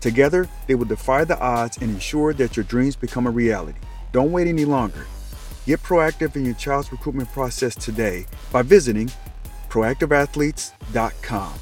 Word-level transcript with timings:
Together, 0.00 0.48
they 0.66 0.74
will 0.74 0.84
defy 0.84 1.24
the 1.24 1.38
odds 1.40 1.78
and 1.78 1.90
ensure 1.90 2.32
that 2.34 2.56
your 2.56 2.64
dreams 2.64 2.96
become 2.96 3.26
a 3.26 3.30
reality. 3.30 3.78
Don't 4.12 4.32
wait 4.32 4.46
any 4.46 4.64
longer. 4.64 5.06
Get 5.66 5.82
proactive 5.82 6.36
in 6.36 6.44
your 6.44 6.54
child's 6.54 6.92
recruitment 6.92 7.30
process 7.32 7.74
today 7.74 8.26
by 8.52 8.62
visiting 8.62 9.10
proactiveathletes.com. 9.68 11.54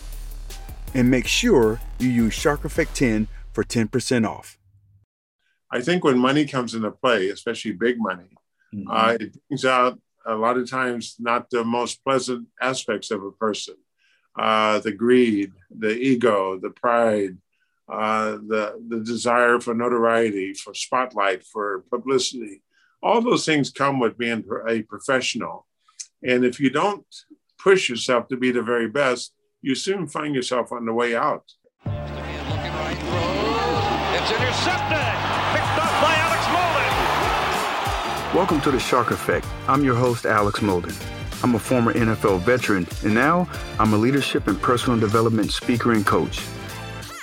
And 0.94 1.10
make 1.10 1.26
sure 1.26 1.80
you 1.98 2.08
use 2.08 2.34
Shark 2.34 2.64
Effect 2.64 2.94
10 2.94 3.28
for 3.52 3.64
10% 3.64 4.28
off. 4.28 4.58
I 5.70 5.80
think 5.80 6.04
when 6.04 6.18
money 6.18 6.46
comes 6.46 6.74
into 6.74 6.90
play, 6.90 7.28
especially 7.30 7.72
big 7.72 7.96
money, 7.98 8.30
mm-hmm. 8.74 8.88
uh, 8.90 9.16
it 9.18 9.36
brings 9.48 9.64
out 9.64 9.98
a 10.24 10.34
lot 10.34 10.56
of 10.56 10.70
times 10.70 11.16
not 11.18 11.50
the 11.50 11.64
most 11.64 12.04
pleasant 12.04 12.46
aspects 12.60 13.10
of 13.10 13.24
a 13.24 13.32
person 13.32 13.74
uh, 14.38 14.78
the 14.80 14.92
greed, 14.92 15.52
the 15.70 15.96
ego, 15.96 16.58
the 16.58 16.70
pride, 16.70 17.36
uh, 17.88 18.32
the, 18.32 18.82
the 18.88 19.00
desire 19.00 19.60
for 19.60 19.74
notoriety, 19.74 20.54
for 20.54 20.74
spotlight, 20.74 21.44
for 21.44 21.84
publicity. 21.90 22.62
All 23.02 23.20
those 23.20 23.44
things 23.44 23.70
come 23.70 24.00
with 24.00 24.18
being 24.18 24.44
a 24.68 24.82
professional. 24.82 25.66
And 26.22 26.44
if 26.44 26.58
you 26.58 26.70
don't 26.70 27.06
push 27.62 27.88
yourself 27.88 28.28
to 28.28 28.36
be 28.36 28.50
the 28.50 28.62
very 28.62 28.88
best, 28.88 29.32
you 29.62 29.74
soon 29.74 30.06
find 30.06 30.34
yourself 30.34 30.72
on 30.72 30.84
the 30.84 30.92
way 30.92 31.14
out. 31.14 31.44
It's 31.84 31.92
intercepted, 34.30 35.06
picked 35.52 35.78
up 35.78 35.92
by 36.02 36.14
Alex 36.24 36.44
Molden. 36.46 38.34
Welcome 38.34 38.60
to 38.62 38.72
the 38.72 38.80
Shark 38.80 39.12
Effect. 39.12 39.46
I'm 39.68 39.84
your 39.84 39.94
host, 39.94 40.26
Alex 40.26 40.60
Molden. 40.60 40.94
I'm 41.44 41.54
a 41.54 41.58
former 41.58 41.92
NFL 41.92 42.40
veteran, 42.40 42.86
and 43.04 43.14
now 43.14 43.46
I'm 43.78 43.92
a 43.92 43.96
leadership 43.96 44.48
and 44.48 44.60
personal 44.60 44.98
development 44.98 45.52
speaker 45.52 45.92
and 45.92 46.04
coach. 46.04 46.40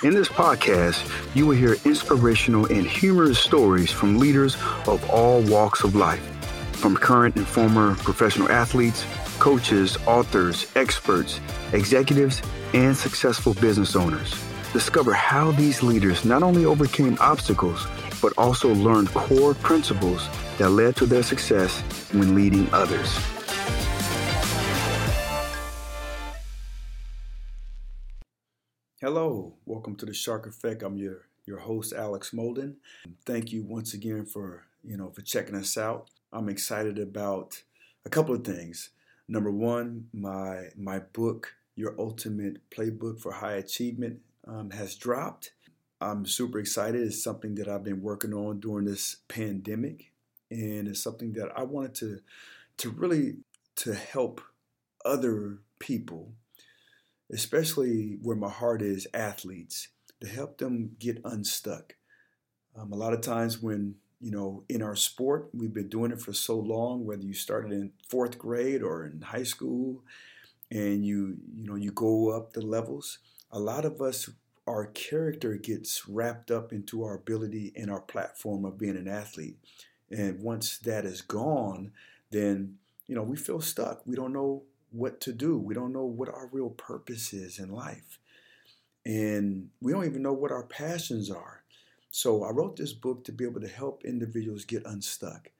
In 0.04 0.12
this 0.12 0.28
podcast, 0.28 1.00
you 1.34 1.46
will 1.46 1.56
hear 1.56 1.76
inspirational 1.86 2.66
and 2.66 2.86
humorous 2.86 3.38
stories 3.38 3.90
from 3.90 4.18
leaders 4.18 4.54
of 4.86 5.02
all 5.08 5.40
walks 5.44 5.82
of 5.82 5.94
life, 5.94 6.20
from 6.72 6.94
current 6.94 7.36
and 7.36 7.46
former 7.46 7.94
professional 7.94 8.52
athletes, 8.52 9.06
coaches, 9.38 9.96
authors, 10.06 10.66
experts, 10.76 11.40
executives, 11.72 12.42
and 12.74 12.94
successful 12.94 13.54
business 13.54 13.96
owners. 13.96 14.34
Discover 14.74 15.14
how 15.14 15.52
these 15.52 15.82
leaders 15.82 16.26
not 16.26 16.42
only 16.42 16.66
overcame 16.66 17.16
obstacles, 17.18 17.86
but 18.20 18.34
also 18.36 18.74
learned 18.74 19.08
core 19.14 19.54
principles 19.54 20.28
that 20.58 20.68
led 20.68 20.96
to 20.96 21.06
their 21.06 21.22
success 21.22 21.80
when 22.12 22.34
leading 22.34 22.68
others. 22.74 23.18
Hello, 29.04 29.52
welcome 29.66 29.94
to 29.96 30.06
the 30.06 30.14
Shark 30.14 30.46
Effect. 30.46 30.82
I'm 30.82 30.96
your 30.96 31.26
your 31.44 31.58
host 31.58 31.92
Alex 31.92 32.30
Molden. 32.30 32.76
Thank 33.26 33.52
you 33.52 33.62
once 33.62 33.92
again 33.92 34.24
for 34.24 34.64
you 34.82 34.96
know 34.96 35.10
for 35.10 35.20
checking 35.20 35.54
us 35.54 35.76
out. 35.76 36.08
I'm 36.32 36.48
excited 36.48 36.98
about 36.98 37.62
a 38.06 38.08
couple 38.08 38.34
of 38.34 38.44
things. 38.44 38.92
Number 39.28 39.50
one, 39.50 40.06
my 40.14 40.68
my 40.74 41.00
book, 41.00 41.52
Your 41.76 41.94
Ultimate 41.98 42.70
Playbook 42.70 43.20
for 43.20 43.32
High 43.32 43.56
Achievement, 43.56 44.20
um, 44.48 44.70
has 44.70 44.94
dropped. 44.94 45.52
I'm 46.00 46.24
super 46.24 46.58
excited. 46.58 47.02
It's 47.02 47.22
something 47.22 47.56
that 47.56 47.68
I've 47.68 47.84
been 47.84 48.00
working 48.00 48.32
on 48.32 48.58
during 48.58 48.86
this 48.86 49.18
pandemic, 49.28 50.12
and 50.50 50.88
it's 50.88 51.02
something 51.02 51.34
that 51.34 51.50
I 51.54 51.64
wanted 51.64 51.94
to 51.96 52.20
to 52.78 52.88
really 52.88 53.34
to 53.76 53.92
help 53.92 54.40
other 55.04 55.58
people 55.78 56.32
especially 57.34 58.16
where 58.22 58.36
my 58.36 58.48
heart 58.48 58.80
is 58.80 59.08
athletes, 59.12 59.88
to 60.20 60.28
help 60.28 60.58
them 60.58 60.92
get 60.98 61.20
unstuck. 61.24 61.96
Um, 62.76 62.92
a 62.92 62.96
lot 62.96 63.12
of 63.12 63.20
times 63.20 63.60
when 63.60 63.96
you 64.20 64.30
know 64.30 64.64
in 64.68 64.80
our 64.80 64.96
sport 64.96 65.50
we've 65.52 65.74
been 65.74 65.88
doing 65.88 66.12
it 66.12 66.20
for 66.20 66.32
so 66.32 66.58
long 66.58 67.04
whether 67.04 67.24
you 67.24 67.34
started 67.34 67.72
in 67.72 67.92
fourth 68.08 68.38
grade 68.38 68.82
or 68.82 69.04
in 69.04 69.20
high 69.20 69.42
school 69.42 70.02
and 70.70 71.04
you 71.04 71.36
you 71.54 71.66
know 71.66 71.74
you 71.74 71.90
go 71.92 72.30
up 72.30 72.52
the 72.52 72.64
levels 72.64 73.18
a 73.52 73.58
lot 73.58 73.84
of 73.84 74.00
us 74.00 74.30
our 74.66 74.86
character 74.86 75.56
gets 75.56 76.08
wrapped 76.08 76.50
up 76.50 76.72
into 76.72 77.04
our 77.04 77.16
ability 77.16 77.72
and 77.76 77.90
our 77.90 78.00
platform 78.00 78.64
of 78.64 78.78
being 78.78 78.96
an 78.96 79.08
athlete 79.08 79.58
and 80.10 80.40
once 80.40 80.78
that 80.78 81.04
is 81.04 81.20
gone 81.20 81.92
then 82.30 82.76
you 83.06 83.14
know 83.14 83.22
we 83.22 83.36
feel 83.36 83.60
stuck 83.60 84.00
we 84.06 84.16
don't 84.16 84.32
know 84.32 84.62
what 84.94 85.20
to 85.22 85.32
do. 85.32 85.58
We 85.58 85.74
don't 85.74 85.92
know 85.92 86.04
what 86.04 86.28
our 86.28 86.48
real 86.52 86.70
purpose 86.70 87.32
is 87.32 87.58
in 87.58 87.70
life. 87.70 88.20
And 89.04 89.70
we 89.80 89.90
don't 89.92 90.06
even 90.06 90.22
know 90.22 90.32
what 90.32 90.52
our 90.52 90.62
passions 90.62 91.30
are. 91.30 91.64
So 92.10 92.44
I 92.44 92.50
wrote 92.50 92.76
this 92.76 92.92
book 92.92 93.24
to 93.24 93.32
be 93.32 93.44
able 93.44 93.60
to 93.60 93.68
help 93.68 94.04
individuals 94.04 94.64
get 94.64 94.86
unstuck. 94.86 95.50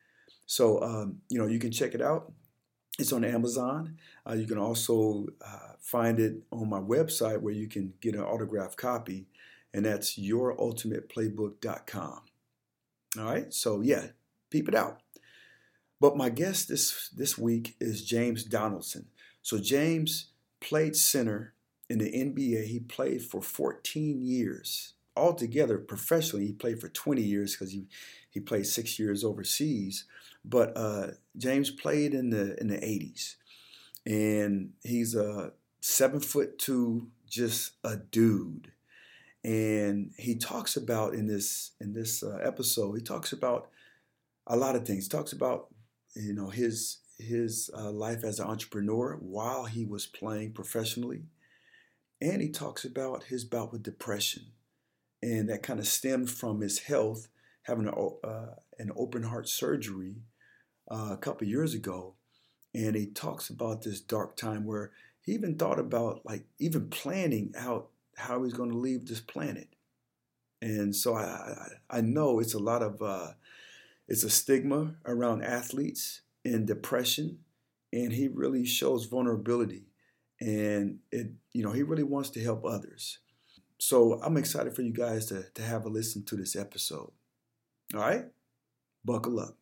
So, 0.46 0.80
um, 0.82 1.20
you 1.28 1.38
know, 1.38 1.46
you 1.46 1.58
can 1.58 1.72
check 1.72 1.94
it 1.94 2.02
out. 2.02 2.32
It's 2.98 3.12
on 3.12 3.24
Amazon. 3.24 3.98
Uh, 4.28 4.34
you 4.34 4.46
can 4.46 4.58
also 4.58 5.26
uh, 5.44 5.72
find 5.80 6.20
it 6.20 6.36
on 6.52 6.68
my 6.68 6.78
website 6.78 7.40
where 7.40 7.54
you 7.54 7.66
can 7.66 7.94
get 8.00 8.14
an 8.14 8.20
autographed 8.20 8.76
copy, 8.76 9.26
and 9.72 9.84
that's 9.84 10.16
yourultimateplaybook.com. 10.16 12.20
All 13.18 13.24
right, 13.24 13.52
so 13.52 13.80
yeah, 13.80 14.06
peep 14.50 14.68
it 14.68 14.76
out. 14.76 15.00
But 16.00 16.16
my 16.16 16.28
guest 16.28 16.68
this 16.68 17.08
this 17.10 17.36
week 17.36 17.74
is 17.80 18.04
James 18.04 18.44
Donaldson. 18.44 19.06
So 19.44 19.58
James 19.58 20.28
played 20.60 20.96
center 20.96 21.52
in 21.90 21.98
the 21.98 22.10
NBA. 22.10 22.64
He 22.64 22.80
played 22.80 23.22
for 23.22 23.42
14 23.42 24.22
years. 24.22 24.94
Altogether, 25.14 25.76
professionally, 25.76 26.46
he 26.46 26.52
played 26.52 26.80
for 26.80 26.88
20 26.88 27.20
years 27.20 27.52
because 27.52 27.70
he, 27.70 27.86
he 28.30 28.40
played 28.40 28.66
six 28.66 28.98
years 28.98 29.22
overseas. 29.22 30.06
But 30.46 30.72
uh, 30.76 31.08
James 31.36 31.70
played 31.70 32.14
in 32.14 32.30
the 32.30 32.58
in 32.58 32.68
the 32.68 32.76
80s, 32.76 33.36
and 34.06 34.72
he's 34.82 35.14
a 35.14 35.52
seven 35.80 36.20
foot 36.20 36.58
two, 36.58 37.08
just 37.28 37.72
a 37.84 37.96
dude. 37.96 38.72
And 39.44 40.12
he 40.18 40.36
talks 40.36 40.76
about 40.76 41.14
in 41.14 41.26
this 41.26 41.72
in 41.80 41.92
this 41.92 42.22
uh, 42.22 42.38
episode, 42.42 42.94
he 42.94 43.02
talks 43.02 43.32
about 43.32 43.68
a 44.46 44.56
lot 44.56 44.74
of 44.74 44.86
things. 44.86 45.04
He 45.04 45.10
talks 45.10 45.32
about 45.32 45.68
you 46.14 46.34
know 46.34 46.48
his 46.48 46.98
his 47.18 47.70
uh, 47.76 47.90
life 47.90 48.24
as 48.24 48.40
an 48.40 48.46
entrepreneur 48.48 49.16
while 49.20 49.64
he 49.64 49.84
was 49.84 50.06
playing 50.06 50.52
professionally. 50.52 51.24
And 52.20 52.40
he 52.42 52.50
talks 52.50 52.84
about 52.84 53.24
his 53.24 53.44
bout 53.44 53.72
with 53.72 53.82
depression. 53.82 54.52
And 55.22 55.48
that 55.48 55.62
kind 55.62 55.80
of 55.80 55.86
stemmed 55.86 56.30
from 56.30 56.60
his 56.60 56.80
health, 56.80 57.28
having 57.62 57.88
a, 57.88 57.92
uh, 58.26 58.54
an 58.78 58.92
open 58.96 59.24
heart 59.24 59.48
surgery 59.48 60.16
uh, 60.90 61.10
a 61.12 61.16
couple 61.16 61.46
years 61.46 61.74
ago. 61.74 62.14
and 62.74 62.96
he 62.96 63.06
talks 63.06 63.48
about 63.50 63.82
this 63.82 64.00
dark 64.00 64.36
time 64.36 64.64
where 64.66 64.92
he 65.22 65.32
even 65.32 65.56
thought 65.56 65.78
about 65.78 66.20
like 66.24 66.44
even 66.58 66.90
planning 66.90 67.52
out 67.56 67.90
how 68.16 68.42
he's 68.42 68.52
going 68.52 68.70
to 68.70 68.76
leave 68.76 69.06
this 69.06 69.20
planet. 69.20 69.68
And 70.60 70.94
so 70.94 71.14
I, 71.14 71.68
I 71.90 72.00
know 72.00 72.40
it's 72.40 72.54
a 72.54 72.58
lot 72.58 72.82
of 72.82 73.00
uh, 73.02 73.32
it's 74.08 74.24
a 74.24 74.30
stigma 74.30 74.96
around 75.06 75.42
athletes 75.42 76.22
and 76.44 76.66
depression, 76.66 77.38
and 77.92 78.12
he 78.12 78.28
really 78.28 78.64
shows 78.64 79.06
vulnerability, 79.06 79.84
and 80.40 80.98
it 81.10 81.28
you 81.52 81.62
know 81.62 81.72
he 81.72 81.82
really 81.82 82.02
wants 82.02 82.30
to 82.30 82.42
help 82.42 82.64
others. 82.64 83.18
So 83.78 84.20
I'm 84.22 84.36
excited 84.36 84.74
for 84.74 84.82
you 84.82 84.92
guys 84.92 85.26
to 85.26 85.44
to 85.54 85.62
have 85.62 85.84
a 85.84 85.88
listen 85.88 86.24
to 86.26 86.36
this 86.36 86.56
episode. 86.56 87.10
All 87.94 88.00
right, 88.00 88.24
buckle 89.04 89.40
up. 89.40 89.56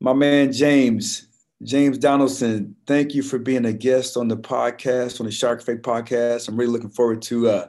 My 0.00 0.12
man 0.12 0.52
James, 0.52 1.28
James 1.62 1.98
Donaldson, 1.98 2.76
thank 2.86 3.14
you 3.14 3.22
for 3.22 3.38
being 3.38 3.66
a 3.66 3.72
guest 3.72 4.16
on 4.16 4.28
the 4.28 4.36
podcast, 4.36 5.20
on 5.20 5.26
the 5.26 5.32
Shark 5.32 5.60
Effect 5.60 5.82
podcast. 5.82 6.48
I'm 6.48 6.56
really 6.56 6.72
looking 6.72 6.90
forward 6.90 7.22
to 7.22 7.48
uh, 7.48 7.66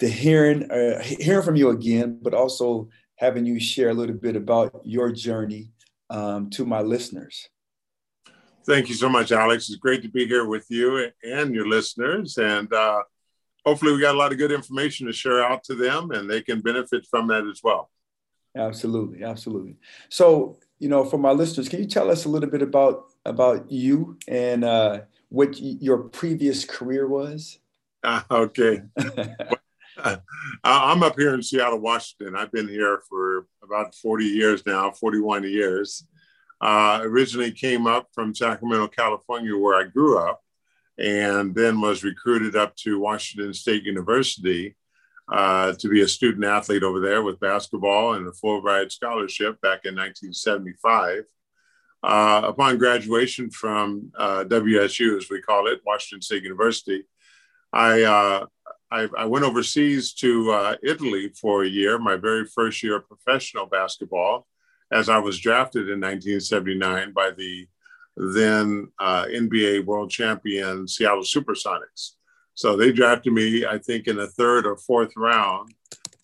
to 0.00 0.08
hearing 0.08 0.70
uh, 0.70 1.00
hearing 1.02 1.44
from 1.44 1.56
you 1.56 1.70
again, 1.70 2.18
but 2.22 2.34
also 2.34 2.88
having 3.16 3.46
you 3.46 3.60
share 3.60 3.90
a 3.90 3.94
little 3.94 4.16
bit 4.16 4.36
about 4.36 4.80
your 4.84 5.12
journey 5.12 5.70
um, 6.14 6.48
to 6.50 6.64
my 6.64 6.80
listeners. 6.80 7.48
Thank 8.66 8.88
you 8.88 8.94
so 8.94 9.08
much, 9.08 9.32
Alex. 9.32 9.68
It's 9.68 9.76
great 9.76 10.02
to 10.02 10.08
be 10.08 10.26
here 10.26 10.46
with 10.46 10.66
you 10.70 11.10
and 11.22 11.54
your 11.54 11.68
listeners, 11.68 12.38
and 12.38 12.72
uh, 12.72 13.02
hopefully, 13.66 13.92
we 13.92 14.00
got 14.00 14.14
a 14.14 14.18
lot 14.18 14.32
of 14.32 14.38
good 14.38 14.52
information 14.52 15.06
to 15.06 15.12
share 15.12 15.44
out 15.44 15.64
to 15.64 15.74
them, 15.74 16.12
and 16.12 16.30
they 16.30 16.40
can 16.40 16.60
benefit 16.60 17.04
from 17.10 17.26
that 17.28 17.44
as 17.46 17.60
well. 17.62 17.90
Absolutely, 18.56 19.24
absolutely. 19.24 19.76
So, 20.08 20.58
you 20.78 20.88
know, 20.88 21.04
for 21.04 21.18
my 21.18 21.32
listeners, 21.32 21.68
can 21.68 21.80
you 21.80 21.86
tell 21.86 22.10
us 22.10 22.24
a 22.24 22.28
little 22.28 22.48
bit 22.48 22.62
about 22.62 23.06
about 23.26 23.70
you 23.70 24.16
and 24.28 24.64
uh, 24.64 25.00
what 25.28 25.58
your 25.58 25.98
previous 25.98 26.64
career 26.64 27.08
was? 27.08 27.58
Okay. 28.30 28.82
I'm 30.64 31.02
up 31.02 31.18
here 31.18 31.34
in 31.34 31.42
Seattle, 31.42 31.78
Washington. 31.78 32.36
I've 32.36 32.52
been 32.52 32.68
here 32.68 33.02
for 33.08 33.46
about 33.62 33.94
40 33.94 34.24
years 34.24 34.64
now, 34.66 34.90
41 34.90 35.44
years. 35.44 36.06
Uh, 36.60 37.00
originally 37.02 37.52
came 37.52 37.86
up 37.86 38.08
from 38.12 38.34
Sacramento, 38.34 38.88
California, 38.88 39.56
where 39.56 39.78
I 39.78 39.84
grew 39.84 40.18
up, 40.18 40.40
and 40.98 41.54
then 41.54 41.80
was 41.80 42.04
recruited 42.04 42.56
up 42.56 42.74
to 42.76 43.00
Washington 43.00 43.52
State 43.52 43.84
University 43.84 44.76
uh, 45.30 45.72
to 45.74 45.88
be 45.88 46.02
a 46.02 46.08
student 46.08 46.44
athlete 46.44 46.82
over 46.82 47.00
there 47.00 47.22
with 47.22 47.40
basketball 47.40 48.14
and 48.14 48.26
a 48.26 48.32
full 48.32 48.62
ride 48.62 48.92
scholarship 48.92 49.60
back 49.60 49.80
in 49.84 49.94
1975. 49.94 51.24
Uh, 52.02 52.42
upon 52.44 52.76
graduation 52.76 53.50
from 53.50 54.12
uh, 54.18 54.44
WSU, 54.44 55.16
as 55.16 55.30
we 55.30 55.40
call 55.40 55.66
it, 55.66 55.80
Washington 55.86 56.20
State 56.20 56.42
University, 56.42 57.04
I, 57.72 58.02
uh, 58.02 58.46
I, 58.94 59.08
I, 59.18 59.24
went 59.24 59.44
overseas 59.44 60.12
to 60.14 60.52
uh, 60.52 60.76
Italy 60.84 61.32
for 61.40 61.64
a 61.64 61.68
year, 61.68 61.98
my 61.98 62.16
very 62.16 62.46
first 62.46 62.82
year 62.82 62.96
of 62.96 63.08
professional 63.08 63.66
basketball, 63.66 64.46
as 64.92 65.08
I 65.08 65.18
was 65.18 65.40
drafted 65.40 65.88
in 65.88 66.00
1979 66.00 67.12
by 67.12 67.30
the 67.36 67.66
then 68.16 68.92
uh, 69.00 69.24
NBA 69.24 69.84
world 69.84 70.10
champion 70.10 70.86
Seattle 70.86 71.24
Supersonics. 71.24 72.12
So 72.54 72.76
they 72.76 72.92
drafted 72.92 73.32
me, 73.32 73.66
I 73.66 73.78
think, 73.78 74.06
in 74.06 74.16
the 74.16 74.28
third 74.28 74.64
or 74.64 74.76
fourth 74.76 75.12
round. 75.16 75.74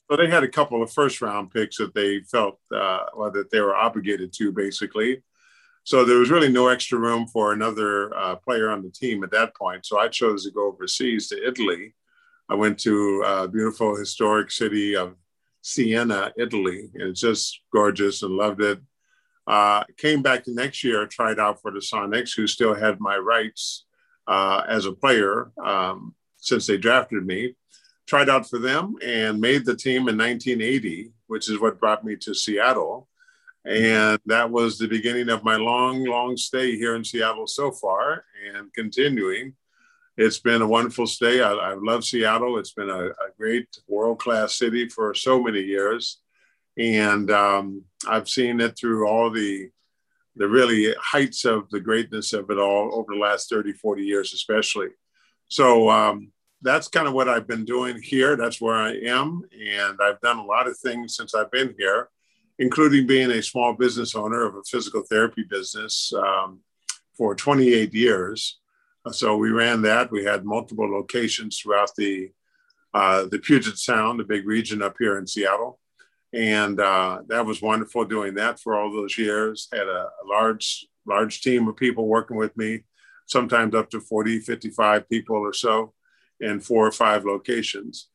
So 0.09 0.17
they 0.17 0.29
had 0.29 0.45
a 0.45 0.49
couple 0.49 0.81
of 0.81 0.93
first 0.93 1.21
round 1.21 1.51
picks 1.51 1.79
that 1.79 1.95
they 1.95 2.21
felt 2.21 2.61
uh, 2.73 3.07
well, 3.17 3.33
that 3.33 3.51
they 3.51 3.61
were 3.61 3.75
obligated 3.75 4.33
to, 4.35 4.53
basically. 4.53 5.23
So 5.83 6.05
there 6.05 6.19
was 6.19 6.31
really 6.31 6.53
no 6.53 6.69
extra 6.69 6.99
room 6.99 7.27
for 7.27 7.53
another 7.53 8.17
uh, 8.17 8.37
player 8.37 8.71
on 8.71 8.83
the 8.83 8.91
team 8.91 9.25
at 9.25 9.33
that 9.33 9.57
point. 9.57 9.85
So 9.87 9.99
I 9.99 10.07
chose 10.07 10.45
to 10.45 10.53
go 10.53 10.69
overseas 10.69 11.29
to 11.29 11.45
Italy. 11.45 11.95
I 12.51 12.55
went 12.55 12.79
to 12.81 13.23
a 13.27 13.49
beautiful 13.49 13.97
historic 13.97 14.51
city 14.51 14.97
of 14.97 15.15
Siena, 15.63 16.33
Italy. 16.37 16.91
and 16.95 17.11
It's 17.11 17.21
just 17.21 17.61
gorgeous 17.73 18.23
and 18.23 18.35
loved 18.35 18.61
it. 18.61 18.81
Uh, 19.47 19.85
came 19.97 20.21
back 20.21 20.45
the 20.45 20.55
next 20.55 20.85
year, 20.85 21.07
tried 21.07 21.39
out 21.39 21.63
for 21.63 21.71
the 21.71 21.79
Sonics, 21.79 22.35
who 22.37 22.47
still 22.47 22.75
had 22.75 23.01
my 23.01 23.17
rights 23.17 23.87
uh, 24.27 24.63
as 24.69 24.85
a 24.85 24.93
player. 24.93 25.53
Um, 25.65 26.15
since 26.41 26.67
they 26.67 26.77
drafted 26.77 27.25
me. 27.25 27.55
Tried 28.07 28.29
out 28.29 28.49
for 28.49 28.59
them 28.59 28.97
and 29.05 29.41
made 29.41 29.65
the 29.65 29.77
team 29.77 30.09
in 30.09 30.19
1980, 30.19 31.13
which 31.29 31.49
is 31.49 31.61
what 31.61 31.79
brought 31.79 32.05
me 32.05 32.17
to 32.17 32.35
Seattle. 32.35 33.09
And 33.65 34.19
that 34.27 34.51
was 34.51 34.79
the 34.79 34.89
beginning 34.89 35.29
of 35.29 35.45
my 35.45 35.57
long, 35.57 36.05
long 36.05 36.37
stay 36.37 36.77
here 36.77 36.97
in 36.97 37.05
Seattle 37.05 37.47
so 37.47 37.71
far 37.71 38.25
and 38.55 38.73
continuing. 38.73 39.55
It's 40.23 40.39
been 40.39 40.61
a 40.61 40.69
wonderful 40.69 41.07
stay. 41.07 41.41
I, 41.41 41.51
I 41.51 41.75
love 41.75 42.05
Seattle. 42.05 42.59
It's 42.59 42.75
been 42.75 42.91
a, 42.91 43.07
a 43.07 43.31
great 43.39 43.69
world 43.89 44.19
class 44.19 44.55
city 44.55 44.87
for 44.87 45.15
so 45.15 45.43
many 45.43 45.61
years. 45.61 46.19
And 46.77 47.31
um, 47.31 47.85
I've 48.07 48.29
seen 48.29 48.61
it 48.61 48.77
through 48.79 49.09
all 49.09 49.31
the 49.31 49.71
the 50.37 50.47
really 50.47 50.95
heights 51.01 51.47
of 51.47 51.71
the 51.71 51.81
greatness 51.81 52.35
of 52.35 52.51
it 52.51 52.59
all 52.59 52.95
over 52.95 53.15
the 53.15 53.19
last 53.19 53.49
30, 53.49 53.73
40 53.73 54.03
years, 54.03 54.35
especially. 54.35 54.89
So 55.49 55.89
um, 55.89 56.33
that's 56.61 56.89
kind 56.89 57.09
of 57.09 57.15
what 57.15 57.29
I've 57.29 57.49
been 57.49 57.65
doing 57.65 58.01
here. 58.01 58.37
That's 58.37 58.61
where 58.61 58.77
I 58.77 58.93
am. 59.07 59.43
And 59.53 59.99
I've 60.03 60.21
done 60.21 60.39
a 60.39 60.45
lot 60.45 60.69
of 60.69 60.77
things 60.79 61.17
since 61.17 61.35
I've 61.35 61.51
been 61.51 61.75
here, 61.79 62.11
including 62.59 63.07
being 63.07 63.31
a 63.31 63.43
small 63.43 63.73
business 63.73 64.15
owner 64.15 64.45
of 64.45 64.55
a 64.55 64.63
physical 64.65 65.03
therapy 65.03 65.45
business 65.49 66.13
um, 66.15 66.61
for 67.17 67.35
28 67.35 67.95
years. 67.95 68.60
So 69.13 69.37
we 69.37 69.51
ran 69.51 69.83
that. 69.83 70.11
We 70.11 70.25
had 70.25 70.45
multiple 70.45 70.91
locations 70.91 71.59
throughout 71.59 71.91
the 71.97 72.31
uh, 72.93 73.27
the 73.31 73.39
Puget 73.39 73.79
Sound, 73.79 74.19
the 74.19 74.25
big 74.25 74.47
region 74.47 74.83
up 74.83 74.97
here 74.99 75.17
in 75.17 75.27
Seattle. 75.27 75.79
And 76.33 76.81
uh, 76.81 77.21
that 77.29 77.47
was 77.47 77.63
wonderful 77.63 78.05
doing 78.05 78.35
that 78.35 78.61
for 78.61 78.77
all 78.77 78.93
those 78.93 79.17
years. 79.17 79.69
Had 79.73 79.87
a, 79.87 80.09
a 80.23 80.27
large, 80.29 80.87
large 81.07 81.41
team 81.41 81.69
of 81.69 81.77
people 81.77 82.07
working 82.07 82.37
with 82.37 82.57
me 82.57 82.83
sometimes 83.27 83.75
up 83.75 83.91
to 83.91 84.01
40, 84.01 84.41
55 84.41 85.09
people 85.09 85.37
or 85.37 85.53
so 85.53 85.93
in 86.41 86.61
four 86.61 86.87
or 86.87 86.93
five 86.93 87.25
locations. 87.25 88.09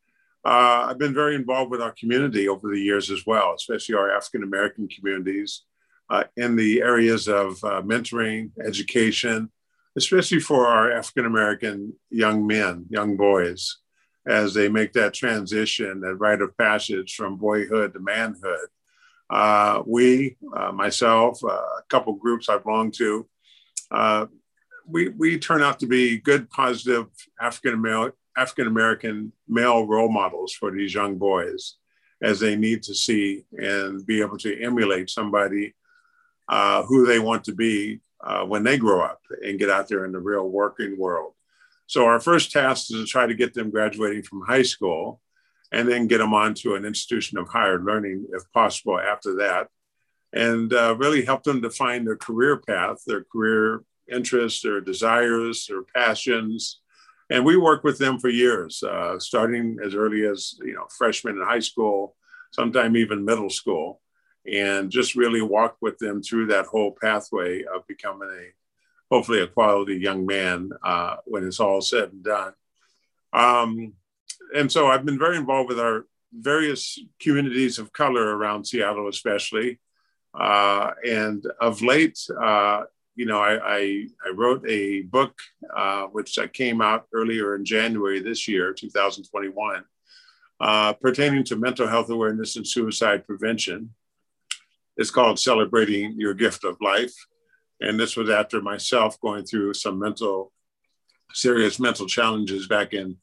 Uh, 0.44 0.88
I've 0.90 1.00
been 1.00 1.14
very 1.14 1.36
involved 1.36 1.72
with 1.72 1.82
our 1.82 1.94
community 1.94 2.48
over 2.48 2.70
the 2.70 2.80
years 2.80 3.10
as 3.10 3.26
well, 3.26 3.54
especially 3.56 3.96
our 3.96 4.16
African 4.16 4.44
American 4.44 4.88
communities 4.88 5.64
uh, 6.10 6.26
in 6.38 6.56
the 6.56 6.82
areas 6.82 7.28
of 7.28 7.64
uh, 7.64 7.82
mentoring, 7.82 8.52
education, 8.64 9.50
especially 9.98 10.40
for 10.40 10.68
our 10.68 10.92
African 10.92 11.26
American 11.26 11.94
young 12.10 12.46
men, 12.46 12.86
young 12.90 13.18
boys, 13.18 13.78
as 14.28 14.54
they 14.54 14.70
make 14.70 14.94
that 14.94 15.14
transition, 15.14 16.02
that 16.02 16.16
rite 16.16 16.42
of 16.42 16.58
passage 16.58 17.16
from 17.16 17.38
boyhood 17.38 17.94
to 17.94 18.00
manhood. 18.00 18.68
Uh, 19.30 19.82
we, 19.86 20.38
uh, 20.56 20.72
myself, 20.72 21.44
uh, 21.44 21.48
a 21.48 21.84
couple 21.90 22.14
groups 22.14 22.50
I 22.50 22.58
belong 22.58 22.92
to, 22.92 23.28
we 24.88 25.10
we 25.10 25.40
turn 25.40 25.62
out 25.62 25.80
to 25.80 25.88
be 25.88 26.18
good, 26.18 26.50
positive 26.50 27.08
African 27.40 28.12
African 28.38 28.68
American 28.68 29.32
male 29.48 29.86
role 29.88 30.12
models 30.12 30.54
for 30.54 30.72
these 30.72 30.94
young 30.94 31.18
boys, 31.18 31.76
as 32.22 32.40
they 32.40 32.56
need 32.56 32.84
to 32.84 32.94
see 32.94 33.46
and 33.54 34.06
be 34.06 34.22
able 34.22 34.38
to 34.40 34.62
emulate 34.62 35.10
somebody 35.10 35.74
uh, 36.50 36.84
who 36.84 37.06
they 37.06 37.20
want 37.20 37.44
to 37.46 37.54
be 37.54 38.02
uh, 38.26 38.44
when 38.44 38.64
they 38.64 38.78
grow 38.78 39.02
up 39.02 39.22
and 39.44 39.60
get 39.60 39.70
out 39.70 39.88
there 39.88 40.06
in 40.06 40.12
the 40.12 40.20
real 40.20 40.48
working 40.48 40.98
world. 40.98 41.34
So 41.88 42.06
our 42.06 42.20
first 42.20 42.52
task 42.52 42.92
is 42.92 43.02
to 43.02 43.06
try 43.06 43.28
to 43.28 43.36
get 43.36 43.54
them 43.54 43.70
graduating 43.70 44.24
from 44.24 44.42
high 44.42 44.64
school, 44.64 45.22
and 45.72 45.88
then 45.88 46.08
get 46.08 46.20
them 46.20 46.34
onto 46.34 46.76
an 46.76 46.86
institution 46.86 47.38
of 47.38 47.50
higher 47.50 47.80
learning, 47.80 48.28
if 48.34 48.44
possible, 48.54 49.00
after 49.00 49.36
that, 49.36 49.68
and 50.34 50.74
uh, 50.74 50.96
really 50.98 51.24
help 51.24 51.44
them 51.44 51.62
to 51.62 51.70
find 51.70 52.06
their 52.06 52.18
career 52.18 52.58
path, 52.58 52.98
their 53.06 53.24
career 53.24 53.84
interests, 54.12 54.62
their 54.62 54.82
desires, 54.82 55.66
their 55.68 55.84
passions. 55.84 56.82
And 57.30 57.44
we 57.44 57.58
work 57.58 57.84
with 57.84 57.98
them 57.98 58.20
for 58.20 58.30
years, 58.30 58.84
uh, 58.84 59.20
starting 59.20 59.78
as 59.84 59.96
early 59.96 60.26
as 60.26 60.56
you 60.64 60.74
know 60.74 60.86
freshman 60.96 61.38
in 61.38 61.44
high 61.44 61.60
school, 61.60 62.16
sometime 62.52 62.96
even 62.96 63.26
middle 63.26 63.50
school, 63.50 64.02
and 64.52 64.92
just 64.92 65.16
really 65.16 65.42
walk 65.42 65.78
with 65.82 65.98
them 65.98 66.22
through 66.22 66.48
that 66.48 66.66
whole 66.66 66.96
pathway 67.02 67.64
of 67.64 67.86
becoming 67.88 68.30
a 68.30 68.48
hopefully 69.12 69.42
a 69.42 69.48
quality 69.48 69.96
young 69.96 70.26
man 70.26 70.70
uh, 70.84 71.18
when 71.26 71.46
it's 71.46 71.60
all 71.60 71.82
said 71.82 72.12
and 72.12 72.24
done. 72.24 72.54
Um, 73.34 73.94
and 74.56 74.72
so 74.72 74.88
I've 74.88 75.06
been 75.06 75.20
very 75.20 75.38
involved 75.38 75.70
with 75.70 75.80
our 75.80 76.06
various 76.34 77.00
communities 77.20 77.80
of 77.80 77.94
color 77.94 78.36
around 78.36 78.66
Seattle, 78.66 79.08
especially. 79.08 79.80
Uh, 80.34 80.92
and 81.08 81.46
of 81.62 81.82
late, 81.82 82.20
uh, 82.42 82.84
you 83.16 83.26
know, 83.26 83.40
I, 83.40 83.78
I, 83.78 84.08
I 84.26 84.30
wrote 84.36 84.68
a 84.68 85.04
book 85.04 85.40
uh, 85.76 86.04
which 86.08 86.38
came 86.54 86.82
out 86.82 87.08
earlier 87.14 87.56
in 87.56 87.64
January 87.64 88.20
this 88.20 88.48
year, 88.48 88.74
2021, 88.74 89.84
uh, 90.60 90.94
pertaining 90.94 91.46
to 91.46 91.56
mental 91.56 91.88
health 91.88 92.10
awareness 92.10 92.58
and 92.58 92.68
suicide 92.68 93.26
prevention. 93.26 93.94
It's 94.98 95.12
called 95.12 95.40
Celebrating 95.40 96.14
Your 96.18 96.34
Gift 96.34 96.64
of 96.64 96.78
Life. 96.82 97.14
And 97.82 98.00
this 98.00 98.16
was 98.16 98.30
after 98.30 98.62
myself 98.62 99.20
going 99.20 99.46
through 99.46 99.74
some 99.74 100.00
mental, 100.00 100.54
serious 101.34 101.80
mental 101.80 102.08
challenges 102.08 102.68
back 102.68 102.94
in 102.94 103.18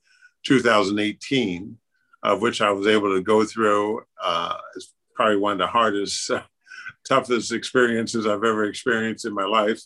2018, 0.45 1.79
of 2.23 2.43
which 2.43 2.61
I 2.61 2.71
was 2.71 2.87
able 2.87 3.15
to 3.15 3.23
go 3.23 3.45
through. 3.45 4.03
Uh, 4.23 4.57
it's 4.77 4.93
probably 5.15 5.39
one 5.39 5.53
of 5.53 5.59
the 5.59 5.67
hardest, 5.67 6.31
toughest 7.09 7.53
experiences 7.53 8.27
I've 8.27 8.45
ever 8.45 8.65
experienced 8.65 9.25
in 9.25 9.35
my 9.35 9.45
life. 9.45 9.81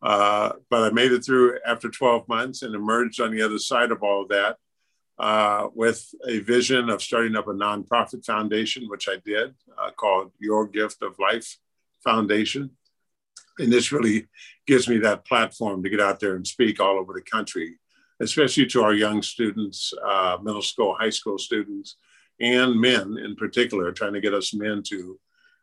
Uh, 0.00 0.52
but 0.70 0.84
I 0.84 0.90
made 0.90 1.12
it 1.12 1.24
through 1.24 1.58
after 1.66 1.88
12 1.88 2.28
months 2.28 2.62
and 2.62 2.74
emerged 2.74 3.20
on 3.20 3.32
the 3.32 3.42
other 3.42 3.58
side 3.58 3.90
of 3.90 4.02
all 4.02 4.22
of 4.22 4.28
that 4.28 4.58
uh, 5.18 5.68
with 5.74 6.14
a 6.26 6.38
vision 6.40 6.90
of 6.90 7.02
starting 7.02 7.36
up 7.36 7.48
a 7.48 7.52
nonprofit 7.52 8.24
foundation, 8.24 8.88
which 8.88 9.08
I 9.08 9.16
did, 9.24 9.54
uh, 9.78 9.90
called 9.92 10.32
Your 10.38 10.66
Gift 10.66 11.02
of 11.02 11.18
Life 11.18 11.58
Foundation. 12.02 12.70
And 13.58 13.72
this 13.72 13.92
really 13.92 14.26
gives 14.66 14.88
me 14.88 14.98
that 14.98 15.24
platform 15.24 15.82
to 15.82 15.90
get 15.90 16.00
out 16.00 16.18
there 16.18 16.34
and 16.34 16.46
speak 16.46 16.80
all 16.80 16.98
over 16.98 17.12
the 17.12 17.22
country, 17.22 17.78
especially 18.20 18.66
to 18.66 18.82
our 18.82 18.94
young 18.94 19.22
students, 19.22 19.92
uh, 20.04 20.38
middle 20.42 20.62
school, 20.62 20.96
high 20.98 21.10
school 21.10 21.38
students, 21.38 21.96
and 22.40 22.80
men 22.80 23.16
in 23.16 23.36
particular, 23.36 23.92
trying 23.92 24.14
to 24.14 24.20
get 24.20 24.34
us 24.34 24.52
men 24.52 24.82
to 24.88 25.18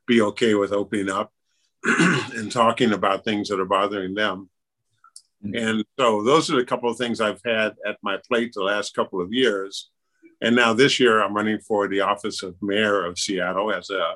be 0.08 0.22
okay 0.22 0.56
with 0.56 0.72
opening 0.72 1.10
up 1.10 1.34
and 1.84 2.52
talking 2.52 2.94
about 2.94 3.26
things 3.26 3.50
that 3.50 3.60
are 3.60 3.66
bothering 3.66 4.14
them. 4.14 4.50
Mm-hmm. 5.46 5.56
And 5.56 5.86
so 6.00 6.24
those 6.24 6.52
are 6.52 6.56
the 6.56 6.66
couple 6.66 6.90
of 6.90 6.98
things 6.98 7.20
I've 7.20 7.42
had 7.44 7.76
at 7.86 7.98
my 8.02 8.18
plate 8.28 8.54
the 8.54 8.64
last 8.64 8.96
couple 8.96 9.22
of 9.22 9.34
years. 9.34 9.90
And 10.42 10.56
now 10.56 10.74
this 10.74 11.00
year 11.00 11.22
I'm 11.22 11.36
running 11.36 11.60
for 11.60 11.88
the 11.88 12.02
office 12.02 12.44
of 12.44 12.56
mayor 12.62 13.06
of 13.06 13.18
Seattle 13.18 13.74
as 13.74 13.90
a 13.90 14.16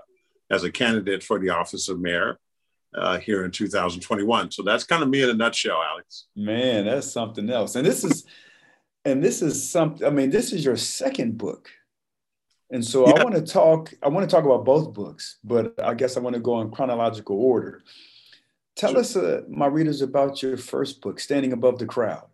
as 0.52 0.64
a 0.64 0.72
candidate 0.72 1.24
for 1.24 1.40
the 1.40 1.50
office 1.50 1.90
of 1.90 2.00
mayor 2.00 2.38
uh, 2.94 3.18
here 3.18 3.44
in 3.46 3.52
2021. 3.52 4.52
So 4.52 4.62
that's 4.62 4.84
kind 4.84 5.02
of 5.02 5.10
me 5.10 5.24
in 5.24 5.30
a 5.30 5.34
nutshell, 5.34 5.82
Alex. 5.82 6.26
Man, 6.36 6.86
that's 6.86 7.12
something 7.12 7.50
else. 7.50 7.76
And 7.76 7.86
this 7.86 8.04
is 8.04 8.26
and 9.06 9.24
this 9.24 9.42
is 9.42 9.70
something. 9.70 10.06
I 10.06 10.10
mean, 10.10 10.30
this 10.30 10.52
is 10.52 10.66
your 10.66 10.78
second 10.78 11.38
book. 11.38 11.70
And 12.72 12.84
so 12.84 13.08
yeah. 13.08 13.14
I 13.14 13.24
want 13.24 13.36
to 13.36 13.42
talk, 13.42 13.94
I 14.02 14.10
want 14.10 14.28
to 14.28 14.36
talk 14.36 14.44
about 14.44 14.66
both 14.66 14.94
books, 14.94 15.38
but 15.44 15.74
I 15.82 15.94
guess 15.94 16.18
I 16.18 16.20
want 16.20 16.34
to 16.34 16.42
go 16.42 16.62
in 16.62 16.72
chronological 16.72 17.38
order. 17.38 17.84
Tell 18.76 18.92
sure. 18.92 19.00
us, 19.00 19.16
uh, 19.16 19.42
my 19.48 19.68
readers, 19.68 20.02
about 20.02 20.42
your 20.42 20.58
first 20.58 21.02
book, 21.02 21.20
Standing 21.20 21.54
Above 21.54 21.80
the 21.80 21.86
Crowd. 21.86 22.26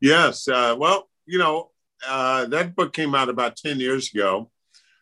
Yes. 0.00 0.46
Uh, 0.46 0.76
well, 0.78 1.08
you 1.26 1.38
know, 1.38 1.70
uh, 2.06 2.46
that 2.46 2.74
book 2.74 2.92
came 2.92 3.14
out 3.14 3.28
about 3.28 3.56
10 3.56 3.80
years 3.80 4.12
ago. 4.12 4.50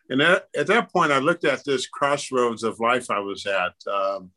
And 0.09 0.21
at, 0.23 0.49
at, 0.57 0.67
that 0.67 0.93
point, 0.93 1.13
I 1.13 1.19
looked 1.19 1.45
at 1.45 1.65
this 1.65 1.87
crossroads 1.87 2.63
of 2.63 2.81
life 2.81 3.11
I 3.11 3.21
was 3.21 3.47
at 3.47 3.75
um, 3.91 4.31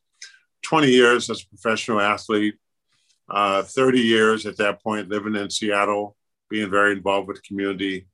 20 0.64 0.90
years 0.90 1.30
as 1.30 1.42
a 1.42 1.48
professional 1.48 2.00
athlete, 2.00 2.56
uh, 3.30 3.64
30 3.64 4.00
years 4.00 4.46
at 4.46 4.58
that 4.58 4.84
point 4.84 5.10
living 5.10 5.36
in 5.36 5.50
Seattle, 5.50 6.16
being 6.50 6.70
very 6.70 6.92
involved 6.92 7.28
with 7.28 7.38
the 7.38 7.48
community, 7.48 8.08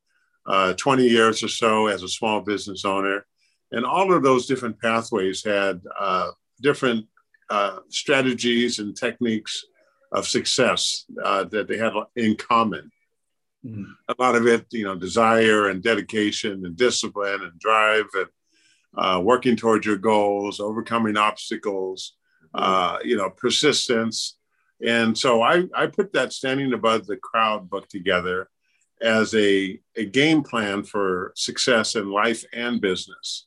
uh, 0.45 0.73
20 0.73 1.07
years 1.07 1.43
or 1.43 1.47
so 1.47 1.87
as 1.87 2.03
a 2.03 2.07
small 2.07 2.41
business 2.41 2.85
owner. 2.85 3.25
And 3.71 3.85
all 3.85 4.13
of 4.13 4.23
those 4.23 4.47
different 4.47 4.79
pathways 4.79 5.43
had 5.43 5.81
uh, 5.99 6.31
different 6.61 7.05
uh, 7.49 7.79
strategies 7.89 8.79
and 8.79 8.95
techniques 8.95 9.65
of 10.11 10.27
success 10.27 11.05
uh, 11.23 11.43
that 11.45 11.67
they 11.67 11.77
had 11.77 11.93
in 12.15 12.35
common. 12.35 12.91
Mm-hmm. 13.65 13.83
A 14.07 14.15
lot 14.19 14.35
of 14.35 14.47
it, 14.47 14.65
you 14.71 14.85
know, 14.85 14.95
desire 14.95 15.69
and 15.69 15.83
dedication 15.83 16.65
and 16.65 16.75
discipline 16.75 17.41
and 17.43 17.59
drive 17.59 18.05
and 18.13 18.27
uh, 18.97 19.19
working 19.21 19.55
towards 19.55 19.85
your 19.85 19.97
goals, 19.97 20.59
overcoming 20.59 21.17
obstacles, 21.17 22.15
uh, 22.53 22.97
you 23.03 23.17
know, 23.17 23.29
persistence. 23.29 24.37
And 24.85 25.17
so 25.17 25.41
I, 25.41 25.65
I 25.75 25.87
put 25.87 26.13
that 26.13 26.33
Standing 26.33 26.73
Above 26.73 27.05
the 27.05 27.17
Crowd 27.17 27.69
book 27.69 27.87
together 27.89 28.49
as 29.01 29.33
a, 29.35 29.79
a 29.95 30.05
game 30.05 30.41
plan 30.43 30.83
for 30.83 31.33
success 31.35 31.95
in 31.95 32.11
life 32.11 32.43
and 32.53 32.81
business. 32.81 33.45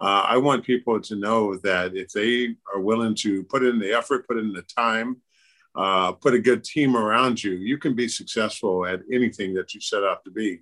Uh, 0.00 0.24
I 0.26 0.38
want 0.38 0.64
people 0.64 1.00
to 1.00 1.16
know 1.16 1.56
that 1.58 1.96
if 1.96 2.10
they 2.10 2.56
are 2.74 2.80
willing 2.80 3.14
to 3.16 3.44
put 3.44 3.64
in 3.64 3.78
the 3.78 3.92
effort, 3.92 4.26
put 4.26 4.38
in 4.38 4.52
the 4.52 4.62
time, 4.62 5.18
uh, 5.76 6.12
put 6.12 6.34
a 6.34 6.40
good 6.40 6.64
team 6.64 6.96
around 6.96 7.42
you, 7.42 7.52
you 7.52 7.78
can 7.78 7.94
be 7.94 8.08
successful 8.08 8.86
at 8.86 9.00
anything 9.12 9.54
that 9.54 9.74
you 9.74 9.80
set 9.80 10.04
out 10.04 10.24
to 10.24 10.30
be. 10.30 10.60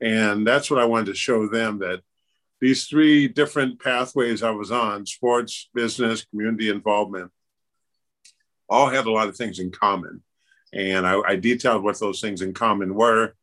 And 0.00 0.46
that's 0.46 0.70
what 0.70 0.80
I 0.80 0.84
wanted 0.84 1.06
to 1.06 1.14
show 1.14 1.48
them 1.48 1.78
that 1.78 2.02
these 2.60 2.86
three 2.86 3.28
different 3.28 3.80
pathways 3.80 4.42
I 4.42 4.50
was 4.50 4.70
on 4.70 5.06
sports, 5.06 5.68
business, 5.74 6.24
community 6.24 6.70
involvement 6.70 7.30
all 8.68 8.88
had 8.88 9.06
a 9.06 9.10
lot 9.10 9.28
of 9.28 9.36
things 9.36 9.58
in 9.58 9.70
common. 9.70 10.22
And 10.72 11.06
I, 11.06 11.20
I 11.20 11.36
detailed 11.36 11.82
what 11.82 12.00
those 12.00 12.20
things 12.20 12.42
in 12.42 12.52
common 12.52 12.94
were 12.94 13.34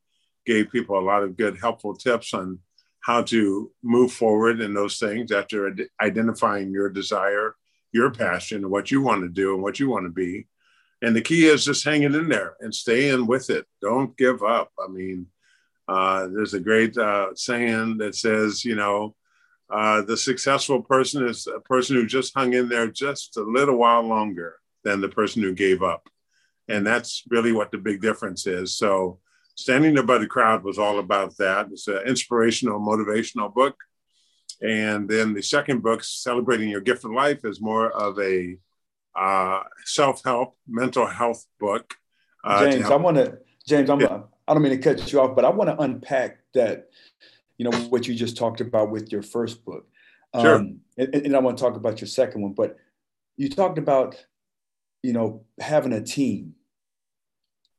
gave 0.46 0.72
people 0.72 1.00
a 1.00 1.02
lot 1.02 1.24
of 1.24 1.38
good, 1.38 1.58
helpful 1.58 1.96
tips 1.96 2.34
on 2.34 2.60
how 3.04 3.22
to 3.22 3.70
move 3.84 4.12
forward 4.12 4.62
in 4.62 4.74
those 4.74 4.98
things 4.98 5.32
after 5.32 5.68
ad- 5.68 5.88
identifying 6.02 6.72
your 6.72 6.90
desire, 6.90 7.56
your 7.92 8.10
passion, 8.10 8.70
what 8.70 8.92
you 8.92 9.02
want 9.02 9.22
to 9.22 9.30
do, 9.30 9.54
and 9.54 9.62
what 9.62 9.80
you 9.80 9.90
want 9.90 10.06
to 10.06 10.10
be. 10.10 10.48
And 11.02 11.14
the 11.14 11.22
key 11.22 11.48
is 11.48 11.66
just 11.66 11.84
hanging 11.84 12.16
in 12.16 12.30
there 12.30 12.56
and 12.62 12.74
staying 12.74 13.28
with 13.28 13.50
it. 13.50 13.66
Don't 13.82 14.16
give 14.18 14.42
up. 14.42 14.72
I 14.82 14.88
mean, 14.88 15.28
uh, 15.88 16.28
there's 16.28 16.54
a 16.54 16.62
great 16.62 16.98
uh, 16.98 17.36
saying 17.36 17.98
that 17.98 18.16
says, 18.16 18.64
you 18.64 18.76
know, 18.76 19.16
uh, 19.70 20.02
the 20.02 20.16
successful 20.16 20.82
person 20.82 21.28
is 21.28 21.46
a 21.46 21.60
person 21.60 21.98
who 21.98 22.06
just 22.06 22.34
hung 22.34 22.54
in 22.54 22.70
there 22.70 22.88
just 22.88 23.36
a 23.36 23.42
little 23.42 23.76
while 23.76 24.04
longer 24.04 24.56
than 24.86 25.02
the 25.02 25.10
person 25.10 25.42
who 25.42 25.54
gave 25.54 25.84
up. 25.84 26.08
And 26.70 26.88
that's 26.88 27.24
really 27.30 27.52
what 27.52 27.72
the 27.72 27.78
big 27.78 28.02
difference 28.02 28.48
is. 28.48 28.78
So, 28.78 29.20
Standing 29.56 29.94
There 29.94 30.04
by 30.04 30.18
the 30.18 30.28
Crowd 30.28 30.64
was 30.64 30.80
all 30.80 31.00
about 31.00 31.38
that. 31.38 31.68
It's 31.72 31.88
an 31.88 32.02
inspirational, 32.08 32.80
motivational 32.80 33.54
book. 33.54 33.76
And 34.62 35.10
then 35.10 35.34
the 35.34 35.44
second 35.44 35.84
book, 35.84 36.04
Celebrating 36.04 36.70
Your 36.70 36.82
Gift 36.82 37.06
of 37.06 37.12
Life, 37.12 37.44
is 37.44 37.62
more 37.62 37.92
of 37.92 38.18
a 38.20 38.58
uh, 39.16 39.62
self-help, 39.86 40.58
mental 40.68 41.06
health 41.06 41.46
book. 41.60 41.94
Uh, 42.44 42.72
James, 42.72 42.86
I 42.86 42.96
want 42.96 43.18
to, 43.18 43.38
James, 43.68 43.90
I'm, 43.90 44.00
yeah. 44.00 44.22
I 44.48 44.54
don't 44.54 44.64
mean 44.64 44.72
to 44.72 44.78
cut 44.78 45.12
you 45.12 45.22
off, 45.22 45.36
but 45.36 45.46
I 45.46 45.50
want 45.50 45.70
to 45.70 45.80
unpack 45.82 46.40
that, 46.54 46.90
you 47.58 47.70
know, 47.70 47.78
what 47.90 48.08
you 48.08 48.16
just 48.16 48.38
talked 48.38 48.62
about 48.62 48.90
with 48.90 49.12
your 49.12 49.22
first 49.22 49.64
book. 49.64 49.86
Sure. 50.40 50.56
Um, 50.56 50.80
and, 50.98 51.14
and 51.14 51.36
I 51.36 51.40
want 51.40 51.58
to 51.58 51.64
talk 51.64 51.76
about 51.76 52.02
your 52.02 52.08
second 52.08 52.42
one, 52.42 52.54
but 52.54 52.78
you 53.38 53.50
talked 53.50 53.78
about, 53.78 54.16
you 55.04 55.14
know, 55.14 55.44
having 55.60 55.94
a 55.94 56.02
team. 56.02 56.56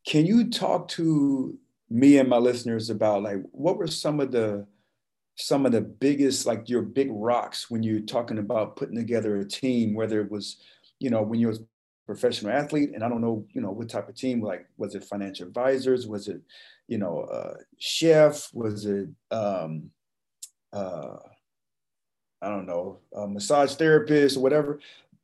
Can 0.07 0.27
you 0.27 0.51
talk 0.51 0.89
to 0.89 1.59
me 1.95 2.19
and 2.19 2.29
my 2.29 2.39
listeners 2.39 2.91
about 2.91 3.23
like 3.23 3.39
what 3.53 3.77
were 3.77 3.87
some 3.87 4.19
of 4.19 4.33
the 4.33 4.67
some 5.37 5.65
of 5.65 5.71
the 5.71 5.81
biggest 5.81 6.45
like 6.45 6.69
your 6.69 6.83
big 6.83 7.09
rocks 7.13 7.71
when 7.71 7.85
you're 7.85 8.01
talking 8.01 8.39
about 8.39 8.75
putting 8.75 8.97
together 8.97 9.37
a 9.37 9.49
team 9.49 9.95
whether 9.95 10.21
it 10.21 10.29
was 10.29 10.61
you 10.99 11.09
know 11.09 11.23
when 11.23 11.39
you 11.39 11.47
was 11.47 11.61
a 11.61 11.65
professional 12.05 12.51
athlete? 12.51 12.91
And 12.95 13.05
i 13.05 13.09
don't 13.09 13.21
know 13.21 13.47
you 13.53 13.61
know 13.61 13.71
what 13.71 13.89
type 13.89 14.09
of 14.09 14.17
team 14.17 14.43
like 14.43 14.67
was 14.77 14.97
it 14.97 15.05
financial 15.05 15.47
advisors? 15.47 16.09
Was 16.09 16.27
it 16.27 16.41
you 16.89 16.99
know 16.99 17.55
chef? 17.79 18.51
Was 18.53 18.87
it 18.87 19.09
um 19.31 19.91
uh 20.73 21.17
i 22.43 22.49
don't 22.49 22.67
know 22.67 22.99
massage 23.29 23.75
therapist 23.77 24.37
or 24.37 24.41
whatever? 24.41 24.81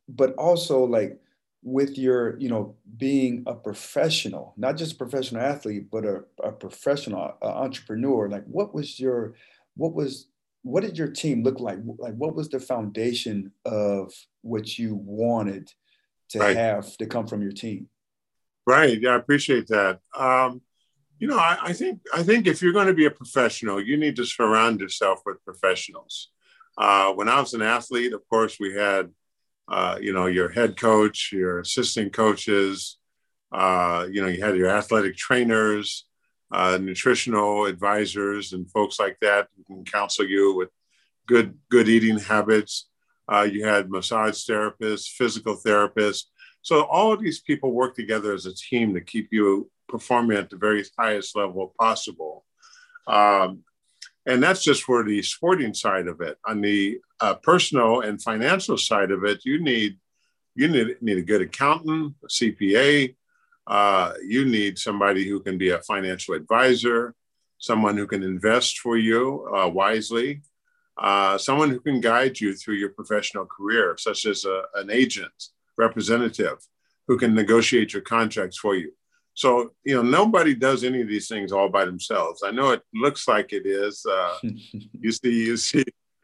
But 0.07 0.35
also 0.35 0.85
like 0.85 1.19
with 1.63 1.97
your 1.97 2.37
you 2.39 2.49
know 2.49 2.75
being 2.97 3.43
a 3.45 3.53
professional 3.53 4.53
not 4.57 4.75
just 4.75 4.93
a 4.93 4.95
professional 4.95 5.41
athlete 5.41 5.91
but 5.91 6.03
a, 6.03 6.23
a 6.43 6.51
professional 6.51 7.35
uh, 7.41 7.45
entrepreneur 7.45 8.27
like 8.27 8.43
what 8.45 8.73
was 8.73 8.99
your 8.99 9.35
what 9.75 9.93
was 9.93 10.27
what 10.63 10.81
did 10.81 10.97
your 10.97 11.07
team 11.07 11.43
look 11.43 11.59
like? 11.59 11.79
Like 11.97 12.15
what 12.15 12.35
was 12.35 12.49
the 12.49 12.59
foundation 12.59 13.51
of 13.65 14.13
what 14.41 14.77
you 14.77 14.95
wanted 14.95 15.71
to 16.29 16.39
right. 16.39 16.55
have 16.55 16.95
to 16.97 17.05
come 17.05 17.27
from 17.27 17.41
your 17.41 17.51
team? 17.51 17.87
Right. 18.65 18.99
Yeah 19.01 19.11
i 19.11 19.15
appreciate 19.15 19.67
that. 19.67 19.99
Um, 20.15 20.61
you 21.17 21.27
know 21.27 21.37
I, 21.37 21.57
I, 21.61 21.73
think 21.73 21.99
i 22.15 22.23
think 22.23 22.47
if 22.47 22.63
you're 22.63 22.73
going 22.73 22.87
to 22.87 22.95
be 22.95 23.05
a 23.05 23.11
professional 23.11 23.79
you 23.79 23.95
need 23.95 24.15
to 24.15 24.25
surround 24.25 24.79
yourself 24.79 25.21
with 25.25 25.43
professionals. 25.45 26.29
Uh, 26.77 27.11
when 27.13 27.29
i 27.29 27.39
was 27.39 27.53
an 27.53 27.61
athlete 27.61 28.13
of 28.13 28.27
course 28.27 28.57
we 28.59 28.73
had 28.73 29.11
uh, 29.67 29.97
you 30.01 30.13
know, 30.13 30.25
your 30.25 30.49
head 30.49 30.77
coach, 30.77 31.31
your 31.31 31.59
assistant 31.59 32.13
coaches, 32.13 32.97
uh, 33.51 34.07
you 34.11 34.21
know, 34.21 34.27
you 34.27 34.43
had 34.43 34.55
your 34.55 34.69
athletic 34.69 35.15
trainers, 35.15 36.05
uh, 36.51 36.77
nutritional 36.81 37.65
advisors, 37.65 38.53
and 38.53 38.69
folks 38.71 38.99
like 38.99 39.17
that 39.21 39.47
who 39.55 39.63
can 39.63 39.85
counsel 39.85 40.25
you 40.25 40.55
with 40.55 40.69
good 41.27 41.57
good 41.69 41.87
eating 41.87 42.19
habits. 42.19 42.89
Uh, 43.31 43.47
you 43.49 43.65
had 43.65 43.89
massage 43.89 44.45
therapists, 44.45 45.07
physical 45.07 45.55
therapists. 45.55 46.23
So 46.61 46.83
all 46.83 47.13
of 47.13 47.21
these 47.21 47.39
people 47.39 47.71
work 47.71 47.95
together 47.95 48.33
as 48.33 48.45
a 48.45 48.53
team 48.53 48.93
to 48.93 49.01
keep 49.01 49.29
you 49.31 49.69
performing 49.87 50.37
at 50.37 50.49
the 50.49 50.57
very 50.57 50.83
highest 50.97 51.35
level 51.35 51.73
possible. 51.79 52.45
Um, 53.07 53.63
and 54.25 54.41
that's 54.43 54.63
just 54.63 54.83
for 54.83 55.03
the 55.03 55.21
sporting 55.21 55.73
side 55.73 56.07
of 56.07 56.21
it. 56.21 56.37
On 56.45 56.61
the 56.61 56.99
uh, 57.19 57.35
personal 57.35 58.01
and 58.01 58.21
financial 58.21 58.77
side 58.77 59.11
of 59.11 59.23
it, 59.23 59.45
you 59.45 59.61
need 59.61 59.97
You 60.53 60.67
need, 60.67 60.87
need 61.01 61.17
a 61.17 61.29
good 61.31 61.43
accountant, 61.47 62.13
a 62.27 62.27
CPA. 62.27 63.15
Uh, 63.65 64.11
you 64.33 64.43
need 64.43 64.77
somebody 64.77 65.23
who 65.29 65.39
can 65.39 65.57
be 65.57 65.69
a 65.71 65.81
financial 65.91 66.35
advisor, 66.35 67.13
someone 67.57 67.95
who 67.97 68.05
can 68.05 68.21
invest 68.21 68.79
for 68.83 68.97
you 68.97 69.47
uh, 69.55 69.69
wisely, 69.69 70.41
uh, 70.97 71.37
someone 71.37 71.69
who 71.71 71.79
can 71.79 72.01
guide 72.01 72.35
you 72.41 72.51
through 72.53 72.75
your 72.83 72.93
professional 72.99 73.45
career, 73.45 73.95
such 73.97 74.25
as 74.25 74.43
a, 74.45 74.57
an 74.81 74.89
agent, 75.01 75.37
representative, 75.77 76.57
who 77.07 77.15
can 77.17 77.33
negotiate 77.33 77.93
your 77.93 78.03
contracts 78.03 78.57
for 78.63 78.75
you. 78.75 78.91
So, 79.33 79.71
you 79.83 79.95
know, 79.95 80.01
nobody 80.01 80.53
does 80.53 80.83
any 80.83 81.01
of 81.01 81.07
these 81.07 81.27
things 81.27 81.51
all 81.51 81.69
by 81.69 81.85
themselves. 81.85 82.43
I 82.43 82.51
know 82.51 82.71
it 82.71 82.81
looks 82.93 83.27
like 83.27 83.53
it 83.53 83.65
is. 83.65 84.05
Uh, 84.05 84.37
you 84.43 85.11
see, 85.11 85.45
you 85.45 85.57
see 85.57 85.83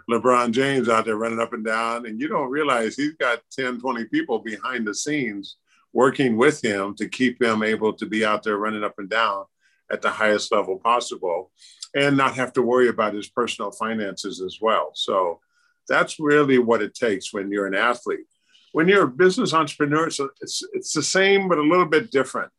LeBron 0.10 0.52
James 0.52 0.90
out 0.90 1.06
there 1.06 1.18
running 1.18 1.40
up 1.40 1.54
and 1.54 1.66
down, 1.66 2.06
and 2.06 2.20
you 2.20 2.28
don't 2.28 2.50
realize 2.50 2.96
he's 2.96 3.14
got 3.14 3.40
10, 3.52 3.80
20 3.80 4.06
people 4.06 4.40
behind 4.40 4.88
the 4.88 4.94
scenes 4.94 5.58
working 5.94 6.38
with 6.38 6.64
him 6.64 6.96
to 6.96 7.08
keep 7.08 7.42
him 7.42 7.64
able 7.64 7.94
to 7.94 8.06
be 8.06 8.26
out 8.26 8.44
there 8.44 8.58
running 8.58 8.84
up 8.84 8.96
and 8.98 9.10
down 9.10 9.46
at 9.92 10.02
the 10.02 10.10
highest 10.10 10.52
level 10.52 10.78
possible 10.78 11.52
and 11.96 12.18
not 12.18 12.36
have 12.36 12.54
to 12.54 12.62
worry 12.62 12.90
about 12.90 13.14
his 13.14 13.30
personal 13.30 13.72
finances 13.72 14.42
as 14.42 14.60
well. 14.62 14.92
So 14.94 15.40
that's 15.88 16.20
really 16.20 16.58
what 16.58 16.82
it 16.82 16.94
takes 16.94 17.34
when 17.34 17.52
you're 17.52 17.68
an 17.68 17.76
athlete. 17.76 18.28
When 18.74 18.88
you're 18.88 19.06
a 19.06 19.10
business 19.10 19.54
entrepreneur, 19.54 20.10
so 20.10 20.30
it's, 20.42 20.62
it's 20.74 20.94
the 20.94 21.02
same, 21.02 21.48
but 21.48 21.58
a 21.58 21.64
little 21.64 21.86
bit 21.86 22.12
different. 22.12 22.52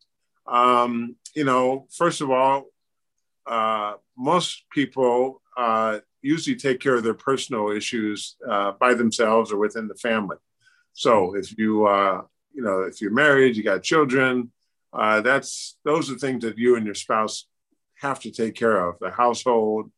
Um, 0.49 1.15
you 1.35 1.43
know, 1.43 1.87
first 1.91 2.21
of 2.21 2.31
all, 2.31 2.65
uh, 3.45 3.93
most 4.17 4.63
people 4.71 5.41
uh, 5.55 5.99
usually 6.21 6.55
take 6.55 6.79
care 6.79 6.95
of 6.95 7.03
their 7.03 7.13
personal 7.13 7.69
issues 7.69 8.35
uh, 8.47 8.71
by 8.79 8.93
themselves 8.93 9.51
or 9.51 9.57
within 9.57 9.87
the 9.87 9.95
family. 9.95 10.37
So 10.93 11.35
if 11.35 11.57
you, 11.57 11.85
uh, 11.85 12.21
you 12.53 12.63
know, 12.63 12.81
if 12.81 12.99
you're 12.99 13.11
married, 13.11 13.55
you 13.55 13.63
got 13.63 13.83
children, 13.83 14.51
uh, 14.91 15.21
that's 15.21 15.77
those 15.85 16.11
are 16.11 16.15
things 16.15 16.43
that 16.43 16.57
you 16.57 16.75
and 16.75 16.85
your 16.85 16.95
spouse 16.95 17.45
have 18.01 18.19
to 18.21 18.31
take 18.31 18.55
care 18.55 18.89
of: 18.89 18.97
the 18.99 19.11
household, 19.11 19.91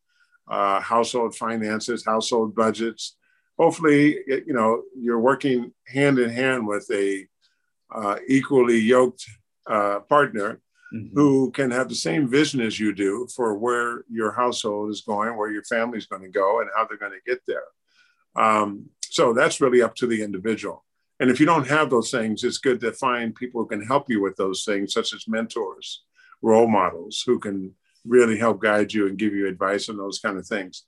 uh, 0.48 0.80
household 0.80 1.34
finances, 1.34 2.04
household 2.04 2.54
budgets. 2.54 3.16
Hopefully, 3.58 4.18
you 4.26 4.52
know 4.52 4.82
you're 4.94 5.18
working 5.18 5.72
hand 5.86 6.18
in 6.18 6.28
hand 6.28 6.66
with 6.66 6.90
a 6.92 7.26
equally 8.28 8.78
yoked 8.78 9.24
uh, 9.66 10.00
partner 10.00 10.60
mm-hmm. 10.94 11.14
who 11.14 11.50
can 11.50 11.70
have 11.70 11.88
the 11.88 11.94
same 11.94 12.28
vision 12.28 12.60
as 12.60 12.78
you 12.78 12.94
do 12.94 13.26
for 13.34 13.56
where 13.56 14.04
your 14.10 14.32
household 14.32 14.90
is 14.90 15.02
going, 15.02 15.36
where 15.36 15.50
your 15.50 15.64
family 15.64 15.98
is 15.98 16.06
going 16.06 16.22
to 16.22 16.28
go, 16.28 16.60
and 16.60 16.70
how 16.74 16.86
they're 16.86 16.98
going 16.98 17.12
to 17.12 17.30
get 17.30 17.40
there. 17.46 17.64
Um, 18.34 18.86
so 19.02 19.32
that's 19.32 19.60
really 19.60 19.82
up 19.82 19.94
to 19.96 20.06
the 20.06 20.22
individual. 20.22 20.84
And 21.20 21.30
if 21.30 21.38
you 21.38 21.46
don't 21.46 21.68
have 21.68 21.90
those 21.90 22.10
things, 22.10 22.42
it's 22.42 22.58
good 22.58 22.80
to 22.80 22.92
find 22.92 23.34
people 23.34 23.60
who 23.60 23.68
can 23.68 23.84
help 23.84 24.10
you 24.10 24.20
with 24.20 24.36
those 24.36 24.64
things, 24.64 24.92
such 24.92 25.12
as 25.12 25.28
mentors, 25.28 26.02
role 26.40 26.66
models 26.66 27.22
who 27.24 27.38
can 27.38 27.74
really 28.04 28.36
help 28.36 28.60
guide 28.60 28.92
you 28.92 29.06
and 29.06 29.18
give 29.18 29.32
you 29.32 29.46
advice 29.46 29.88
on 29.88 29.96
those 29.96 30.18
kind 30.18 30.38
of 30.38 30.46
things. 30.46 30.84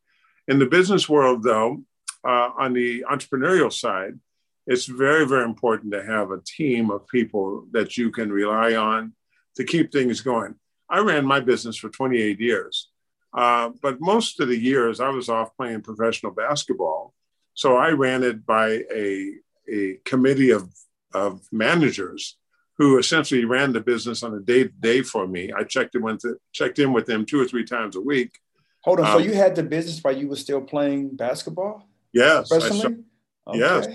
In 0.49 0.59
the 0.59 0.67
business 0.67 1.09
world, 1.09 1.43
though, 1.43 1.83
uh, 2.27 2.51
on 2.59 2.73
the 2.73 3.05
entrepreneurial 3.09 3.73
side, 3.73 4.19
it's 4.67 4.87
very, 4.87 5.27
very 5.27 5.45
important 5.45 5.93
to 5.93 6.05
have 6.05 6.31
a 6.31 6.41
team 6.41 6.91
of 6.91 7.07
people 7.09 7.67
that 7.73 7.97
you 7.97 8.11
can 8.11 8.33
rely 8.33 8.75
on 8.75 9.13
to 9.57 9.65
keep 9.65 9.93
things 9.93 10.21
going. 10.21 10.55
I 10.89 11.01
ran 11.01 11.25
my 11.25 11.41
business 11.41 11.77
for 11.77 11.89
28 11.89 12.41
years, 12.41 12.91
uh, 13.37 13.71
but 13.83 14.01
most 14.01 14.41
of 14.41 14.49
the 14.49 14.59
years 14.59 15.01
I 15.01 15.09
was 15.11 15.29
off 15.29 15.57
playing 15.57 15.83
professional 15.83 16.33
basketball. 16.33 17.15
So 17.55 17.77
I 17.77 17.91
ran 17.91 18.23
it 18.23 18.45
by 18.47 18.83
a, 18.93 19.35
a 19.71 19.99
committee 20.05 20.51
of, 20.51 20.73
of 21.13 21.43
managers 21.53 22.37
who 22.77 22.99
essentially 22.99 23.45
ran 23.45 23.73
the 23.73 23.81
business 23.81 24.23
on 24.23 24.35
a 24.35 24.41
day 24.41 24.65
to 24.65 24.73
day 24.81 25.03
for 25.03 25.27
me. 25.27 25.53
I 25.53 25.63
checked 25.65 25.95
in 25.95 26.03
with 26.03 26.25
checked 26.53 26.79
in 26.81 26.93
with 26.93 27.07
them 27.07 27.25
two 27.25 27.41
or 27.41 27.47
three 27.47 27.65
times 27.65 27.95
a 27.97 28.01
week. 28.01 28.39
Hold 28.83 29.01
on. 29.01 29.07
Um, 29.07 29.13
so 29.13 29.19
you 29.19 29.35
had 29.35 29.55
the 29.55 29.63
business 29.63 30.03
while 30.03 30.17
you 30.17 30.29
were 30.29 30.37
still 30.37 30.61
playing 30.61 31.17
basketball? 31.17 31.87
Yes. 32.13 32.49
Personally? 32.49 33.05
okay. 33.47 33.59
Yes. 33.59 33.87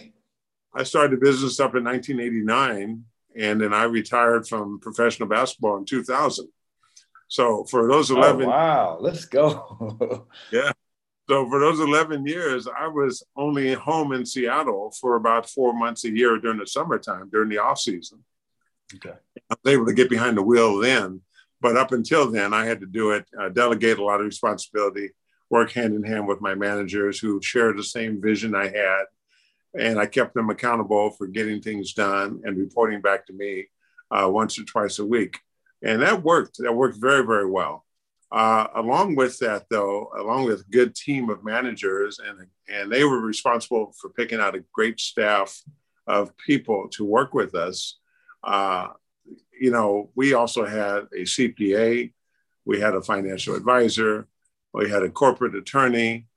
I 0.73 0.83
started 0.83 1.11
the 1.11 1.25
business 1.25 1.59
up 1.59 1.75
in 1.75 1.83
1989 1.83 3.03
and 3.37 3.61
then 3.61 3.73
I 3.73 3.83
retired 3.83 4.47
from 4.47 4.79
professional 4.79 5.29
basketball 5.29 5.77
in 5.77 5.85
2000. 5.85 6.47
So 7.27 7.63
for 7.65 7.87
those 7.87 8.09
11 8.11 8.43
oh, 8.43 8.49
wow, 8.49 8.97
let's 8.99 9.25
go. 9.25 10.27
yeah. 10.51 10.71
So 11.29 11.47
for 11.47 11.59
those 11.59 11.79
11 11.79 12.25
years, 12.25 12.67
I 12.67 12.87
was 12.87 13.23
only 13.35 13.73
home 13.73 14.13
in 14.13 14.25
Seattle 14.25 14.91
for 14.99 15.15
about 15.15 15.47
four 15.47 15.73
months 15.73 16.03
a 16.05 16.09
year 16.09 16.39
during 16.39 16.57
the 16.57 16.65
summertime, 16.65 17.29
during 17.31 17.49
the 17.49 17.59
off 17.59 17.79
season. 17.79 18.23
Okay. 18.95 19.13
I 19.49 19.55
was 19.63 19.73
able 19.73 19.85
to 19.85 19.93
get 19.93 20.09
behind 20.09 20.37
the 20.37 20.41
wheel 20.43 20.79
then, 20.79 21.21
but 21.61 21.77
up 21.77 21.91
until 21.91 22.31
then, 22.31 22.51
I 22.51 22.65
had 22.65 22.79
to 22.79 22.87
do 22.87 23.11
it, 23.11 23.25
uh, 23.39 23.49
delegate 23.49 23.99
a 23.99 24.03
lot 24.03 24.21
of 24.21 24.25
responsibility, 24.25 25.11
work 25.51 25.71
hand 25.71 25.93
in 25.93 26.03
hand 26.03 26.27
with 26.27 26.41
my 26.41 26.55
managers 26.55 27.19
who 27.19 27.39
shared 27.43 27.77
the 27.77 27.83
same 27.83 28.19
vision 28.19 28.55
I 28.55 28.65
had, 28.65 29.03
and 29.77 29.99
I 29.99 30.05
kept 30.05 30.33
them 30.33 30.49
accountable 30.49 31.11
for 31.11 31.27
getting 31.27 31.61
things 31.61 31.93
done 31.93 32.41
and 32.43 32.57
reporting 32.57 33.01
back 33.01 33.25
to 33.27 33.33
me 33.33 33.67
uh, 34.11 34.29
once 34.29 34.57
or 34.59 34.63
twice 34.63 34.99
a 34.99 35.05
week. 35.05 35.39
And 35.83 36.01
that 36.01 36.23
worked. 36.23 36.57
That 36.59 36.73
worked 36.73 36.97
very, 36.99 37.25
very 37.25 37.49
well. 37.49 37.85
Uh, 38.31 38.67
along 38.75 39.15
with 39.15 39.39
that, 39.39 39.65
though, 39.69 40.11
along 40.17 40.45
with 40.45 40.61
a 40.61 40.71
good 40.71 40.93
team 40.93 41.29
of 41.29 41.43
managers, 41.43 42.19
and 42.19 42.47
and 42.67 42.91
they 42.91 43.03
were 43.03 43.19
responsible 43.19 43.93
for 43.99 44.11
picking 44.11 44.39
out 44.39 44.55
a 44.55 44.63
great 44.71 44.99
staff 44.99 45.59
of 46.05 46.35
people 46.37 46.89
to 46.89 47.03
work 47.03 47.33
with 47.33 47.55
us. 47.55 47.97
Uh, 48.43 48.87
you 49.59 49.71
know, 49.71 50.11
we 50.15 50.33
also 50.33 50.65
had 50.65 51.07
a 51.13 51.23
CPA, 51.23 52.11
we 52.65 52.79
had 52.79 52.93
a 52.93 53.01
financial 53.01 53.55
advisor, 53.55 54.27
we 54.73 54.89
had 54.89 55.03
a 55.03 55.09
corporate 55.09 55.55
attorney, 55.55 56.27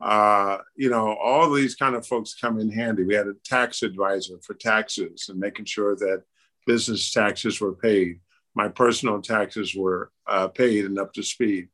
uh, 0.00 0.58
you 0.76 0.88
know, 0.88 1.14
all 1.14 1.50
these 1.50 1.74
kind 1.74 1.94
of 1.94 2.06
folks 2.06 2.34
come 2.34 2.58
in 2.58 2.70
handy. 2.70 3.04
We 3.04 3.14
had 3.14 3.26
a 3.26 3.34
tax 3.44 3.82
advisor 3.82 4.38
for 4.42 4.54
taxes 4.54 5.26
and 5.28 5.38
making 5.38 5.66
sure 5.66 5.94
that 5.96 6.22
business 6.66 7.12
taxes 7.12 7.60
were 7.60 7.74
paid. 7.74 8.20
My 8.54 8.68
personal 8.68 9.20
taxes 9.20 9.74
were 9.74 10.10
uh, 10.26 10.48
paid 10.48 10.86
and 10.86 10.98
up 10.98 11.12
to 11.14 11.22
speed. 11.22 11.68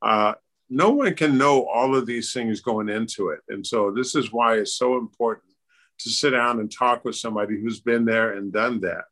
Uh, 0.00 0.34
no 0.70 0.90
one 0.90 1.14
can 1.14 1.36
know 1.36 1.66
all 1.66 1.94
of 1.94 2.06
these 2.06 2.32
things 2.32 2.60
going 2.60 2.88
into 2.88 3.28
it. 3.28 3.40
And 3.48 3.66
so 3.66 3.90
this 3.90 4.14
is 4.14 4.32
why 4.32 4.56
it's 4.56 4.74
so 4.74 4.96
important 4.96 5.52
to 6.00 6.10
sit 6.10 6.30
down 6.30 6.60
and 6.60 6.70
talk 6.70 7.04
with 7.04 7.16
somebody 7.16 7.60
who's 7.60 7.80
been 7.80 8.04
there 8.04 8.32
and 8.32 8.52
done 8.52 8.80
that, 8.80 9.04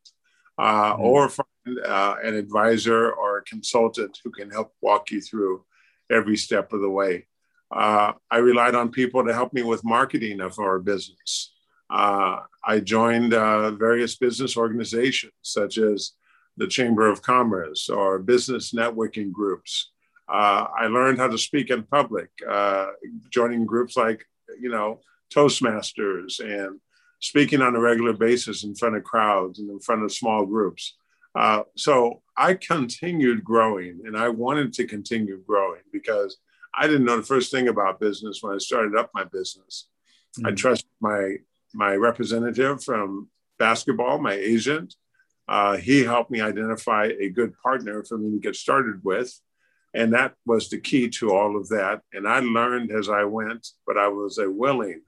uh, 0.59 0.94
mm-hmm. 0.94 1.03
or 1.03 1.29
find 1.29 1.79
uh, 1.87 2.16
an 2.22 2.35
advisor 2.35 3.12
or 3.12 3.38
a 3.38 3.44
consultant 3.44 4.18
who 4.25 4.31
can 4.31 4.51
help 4.51 4.72
walk 4.81 5.11
you 5.11 5.20
through 5.20 5.64
every 6.11 6.37
step 6.37 6.72
of 6.72 6.81
the 6.81 6.90
way. 6.90 7.27
Uh, 7.72 8.12
I 8.30 8.38
relied 8.38 8.74
on 8.74 8.90
people 8.90 9.24
to 9.24 9.32
help 9.32 9.52
me 9.52 9.62
with 9.62 9.85
marketing 9.85 10.40
of 10.40 10.58
our 10.58 10.78
business. 10.78 11.52
Uh, 11.88 12.40
I 12.64 12.80
joined 12.80 13.35
uh, 13.35 13.70
various 13.72 14.16
business 14.16 14.56
organizations 14.56 15.32
such 15.42 15.78
as 15.78 16.12
the 16.56 16.66
Chamber 16.66 17.08
of 17.08 17.22
Commerce 17.22 17.88
or 17.88 18.18
business 18.18 18.72
networking 18.72 19.32
groups. 19.32 19.90
Uh, 20.28 20.66
I 20.78 20.87
learned 20.87 21.18
how 21.18 21.28
to 21.28 21.38
speak 21.38 21.70
in 21.70 21.82
public, 21.82 22.30
uh, 22.48 22.88
joining 23.30 23.66
groups 23.66 23.96
like, 23.96 24.24
you 24.61 24.70
know, 24.70 25.00
Toastmasters 25.35 26.40
and 26.40 26.78
speaking 27.20 27.62
on 27.62 27.76
a 27.76 27.80
regular 27.80 28.12
basis 28.12 28.64
in 28.64 28.74
front 28.74 28.96
of 28.96 29.04
crowds 29.04 29.58
and 29.58 29.70
in 29.70 29.80
front 29.80 30.02
of 30.02 30.12
small 30.12 30.44
groups. 30.44 30.96
Uh, 31.35 31.62
so 31.76 32.22
I 32.37 32.54
continued 32.54 33.42
growing 33.42 34.00
and 34.04 34.16
I 34.16 34.28
wanted 34.28 34.72
to 34.74 34.87
continue 34.87 35.42
growing 35.46 35.80
because 35.92 36.37
I 36.74 36.87
didn't 36.87 37.04
know 37.04 37.18
the 37.18 37.22
first 37.22 37.50
thing 37.50 37.68
about 37.68 38.00
business 38.00 38.42
when 38.42 38.54
I 38.54 38.58
started 38.58 38.96
up 38.96 39.11
my 39.14 39.24
business. 39.24 39.88
Mm-hmm. 40.38 40.46
I 40.46 40.50
trusted 40.52 40.90
my 41.00 41.37
my 41.74 41.94
representative 41.94 42.85
from 42.85 43.28
basketball, 43.58 44.18
my 44.18 44.35
agent. 44.35 44.94
Uh, 45.48 45.76
he 45.76 46.04
helped 46.04 46.30
me 46.30 46.40
identify 46.40 47.11
a 47.18 47.28
good 47.28 47.52
partner 47.62 48.04
for 48.04 48.18
me 48.18 48.30
to 48.30 48.38
get 48.38 48.56
started 48.56 49.02
with. 49.02 49.38
And 49.94 50.12
that 50.14 50.35
was 50.46 50.68
the 50.68 50.80
key 50.80 51.08
to 51.11 51.35
all 51.35 51.56
of 51.56 51.68
that. 51.68 52.00
And 52.12 52.26
I 52.26 52.40
learned 52.40 52.90
as 52.90 53.08
I 53.08 53.24
went, 53.24 53.68
but 53.87 53.98
I 53.98 54.08
was 54.08 54.38
a 54.38 54.50
willing, 54.50 55.02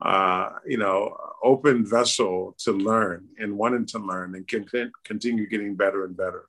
uh, 0.00 0.50
you 0.66 0.78
know, 0.78 1.16
open 1.42 1.86
vessel 1.86 2.56
to 2.58 2.72
learn 2.72 3.28
and 3.38 3.56
wanted 3.56 3.88
to 3.88 3.98
learn 3.98 4.34
and 4.34 4.46
con- 4.48 4.92
continue 5.04 5.48
getting 5.48 5.76
better 5.76 6.04
and 6.04 6.16
better. 6.16 6.46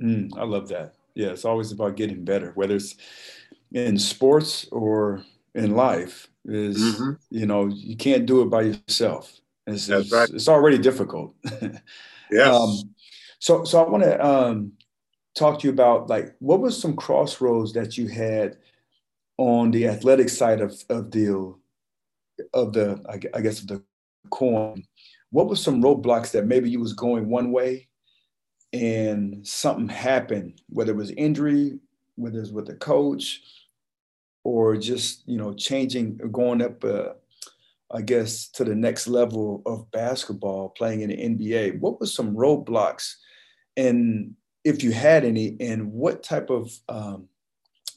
Mm, 0.00 0.36
I 0.36 0.44
love 0.44 0.68
that. 0.68 0.94
Yeah, 1.14 1.28
it's 1.28 1.44
always 1.44 1.72
about 1.72 1.96
getting 1.96 2.24
better, 2.24 2.52
whether 2.54 2.76
it's 2.76 2.96
in 3.72 3.98
sports 3.98 4.66
or 4.70 5.22
in 5.54 5.74
life 5.74 6.28
is 6.44 6.78
mm-hmm. 6.78 7.12
you 7.30 7.46
know 7.46 7.66
you 7.66 7.96
can't 7.96 8.26
do 8.26 8.42
it 8.42 8.46
by 8.46 8.62
yourself 8.62 9.40
it's, 9.66 9.86
That's 9.86 10.04
it's, 10.04 10.12
right. 10.12 10.28
it's 10.30 10.48
already 10.48 10.78
difficult 10.78 11.34
yes. 12.30 12.54
Um, 12.54 12.94
so 13.38 13.64
so 13.64 13.84
i 13.84 13.88
want 13.88 14.04
to 14.04 14.26
um, 14.26 14.72
talk 15.34 15.60
to 15.60 15.68
you 15.68 15.72
about 15.72 16.08
like 16.08 16.34
what 16.40 16.60
was 16.60 16.80
some 16.80 16.96
crossroads 16.96 17.72
that 17.74 17.96
you 17.96 18.08
had 18.08 18.56
on 19.38 19.70
the 19.70 19.86
athletic 19.86 20.28
side 20.28 20.60
of, 20.60 20.74
of 20.88 21.10
the 21.10 21.54
of 22.54 22.72
the 22.72 23.00
i 23.34 23.40
guess 23.40 23.60
of 23.60 23.68
the 23.68 23.82
coin 24.30 24.84
what 25.30 25.48
were 25.48 25.56
some 25.56 25.82
roadblocks 25.82 26.32
that 26.32 26.46
maybe 26.46 26.68
you 26.68 26.80
was 26.80 26.92
going 26.92 27.28
one 27.28 27.52
way 27.52 27.88
and 28.72 29.46
something 29.46 29.88
happened, 29.88 30.60
whether 30.68 30.92
it 30.92 30.96
was 30.96 31.10
injury, 31.12 31.78
whether 32.16 32.38
it 32.38 32.40
was 32.40 32.52
with 32.52 32.66
the 32.66 32.74
coach, 32.74 33.42
or 34.44 34.76
just 34.76 35.22
you 35.26 35.36
know 35.36 35.52
changing, 35.52 36.16
going 36.30 36.62
up, 36.62 36.82
uh, 36.84 37.10
I 37.90 38.02
guess, 38.02 38.48
to 38.50 38.64
the 38.64 38.74
next 38.74 39.06
level 39.06 39.62
of 39.66 39.90
basketball, 39.90 40.70
playing 40.70 41.02
in 41.02 41.10
the 41.10 41.16
NBA. 41.16 41.80
What 41.80 42.00
was 42.00 42.14
some 42.14 42.34
roadblocks, 42.34 43.14
and 43.76 44.34
if 44.64 44.82
you 44.82 44.92
had 44.92 45.24
any, 45.24 45.56
and 45.60 45.92
what 45.92 46.22
type 46.22 46.50
of 46.50 46.72
um, 46.88 47.28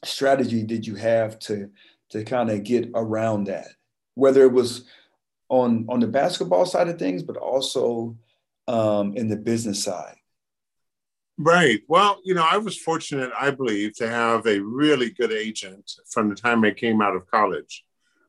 strategy 0.03 0.63
did 0.63 0.85
you 0.85 0.95
have 0.95 1.39
to 1.39 1.69
to 2.09 2.23
kind 2.23 2.49
of 2.49 2.63
get 2.63 2.89
around 2.93 3.45
that? 3.45 3.69
Whether 4.15 4.43
it 4.43 4.53
was 4.53 4.85
on 5.49 5.85
on 5.89 5.99
the 5.99 6.07
basketball 6.07 6.65
side 6.65 6.87
of 6.87 6.99
things, 6.99 7.23
but 7.23 7.37
also 7.37 8.17
um, 8.67 9.15
in 9.15 9.27
the 9.27 9.37
business 9.37 9.83
side. 9.83 10.15
Right. 11.37 11.81
Well, 11.87 12.21
you 12.23 12.33
know, 12.33 12.47
I 12.49 12.57
was 12.57 12.77
fortunate, 12.77 13.31
I 13.37 13.51
believe, 13.51 13.95
to 13.97 14.07
have 14.07 14.47
a 14.47 14.59
really 14.59 15.09
good 15.09 15.33
agent 15.33 15.91
from 16.09 16.29
the 16.29 16.35
time 16.35 16.63
I 16.63 16.71
came 16.71 17.01
out 17.01 17.15
of 17.15 17.29
college. 17.29 17.83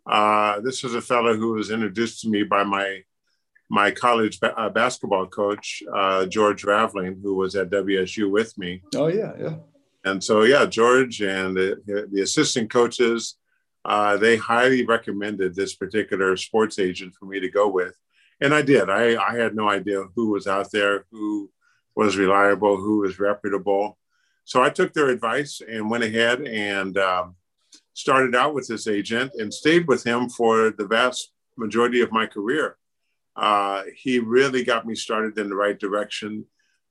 Uh, 0.07 0.61
this 0.61 0.83
was 0.83 0.95
a 0.95 1.01
fellow 1.01 1.37
who 1.37 1.53
was 1.53 1.71
introduced 1.71 2.21
to 2.23 2.29
me 2.29 2.43
by 2.43 2.65
my 2.65 3.03
my 3.69 3.91
college 3.91 4.39
ba- 4.39 4.57
uh, 4.57 4.69
basketball 4.69 5.27
coach, 5.27 5.83
uh, 5.93 6.25
George 6.27 6.65
Raveling, 6.65 7.19
who 7.21 7.35
was 7.35 7.57
at 7.57 7.71
WSU 7.71 8.31
with 8.31 8.57
me. 8.57 8.83
Oh 8.95 9.09
yeah, 9.09 9.33
yeah. 9.39 9.57
And 10.05 10.23
so, 10.23 10.43
yeah, 10.43 10.67
George 10.67 11.21
and 11.21 11.57
the, 11.57 12.09
the 12.13 12.21
assistant 12.23 12.71
coaches, 12.71 13.35
uh, 13.85 14.17
they 14.17 14.37
highly 14.37 14.87
recommended 14.87 15.57
this 15.57 15.75
particular 15.75 16.37
sports 16.37 16.79
agent 16.79 17.15
for 17.19 17.27
me 17.27 17.41
to 17.41 17.51
go 17.51 17.67
with, 17.67 17.97
and 18.41 18.55
I 18.55 18.63
did. 18.63 18.89
I, 18.89 19.21
I 19.21 19.37
had 19.37 19.57
no 19.57 19.69
idea 19.69 20.05
who 20.15 20.31
was 20.31 20.47
out 20.47 20.71
there, 20.71 21.07
who 21.11 21.51
was 21.97 22.17
reliable, 22.17 22.77
who 22.77 22.99
was 22.99 23.19
reputable. 23.19 23.99
So 24.45 24.63
I 24.63 24.71
took 24.71 24.93
their 24.93 25.09
advice 25.09 25.61
and 25.67 25.91
went 25.91 26.05
ahead 26.05 26.43
and 26.43 26.97
um, 26.99 27.35
started 27.95 28.37
out 28.37 28.55
with 28.55 28.69
this 28.69 28.87
agent 28.87 29.33
and 29.39 29.53
stayed 29.53 29.89
with 29.89 30.05
him 30.05 30.29
for 30.29 30.71
the 30.71 30.87
vast 30.87 31.33
majority 31.57 32.03
of 32.03 32.13
my 32.13 32.27
career. 32.27 32.77
Uh, 33.35 33.85
he 33.95 34.19
really 34.19 34.63
got 34.63 34.87
me 34.87 34.95
started 34.95 35.39
in 35.39 35.49
the 35.49 35.57
right 35.57 35.79
direction, 35.79 36.45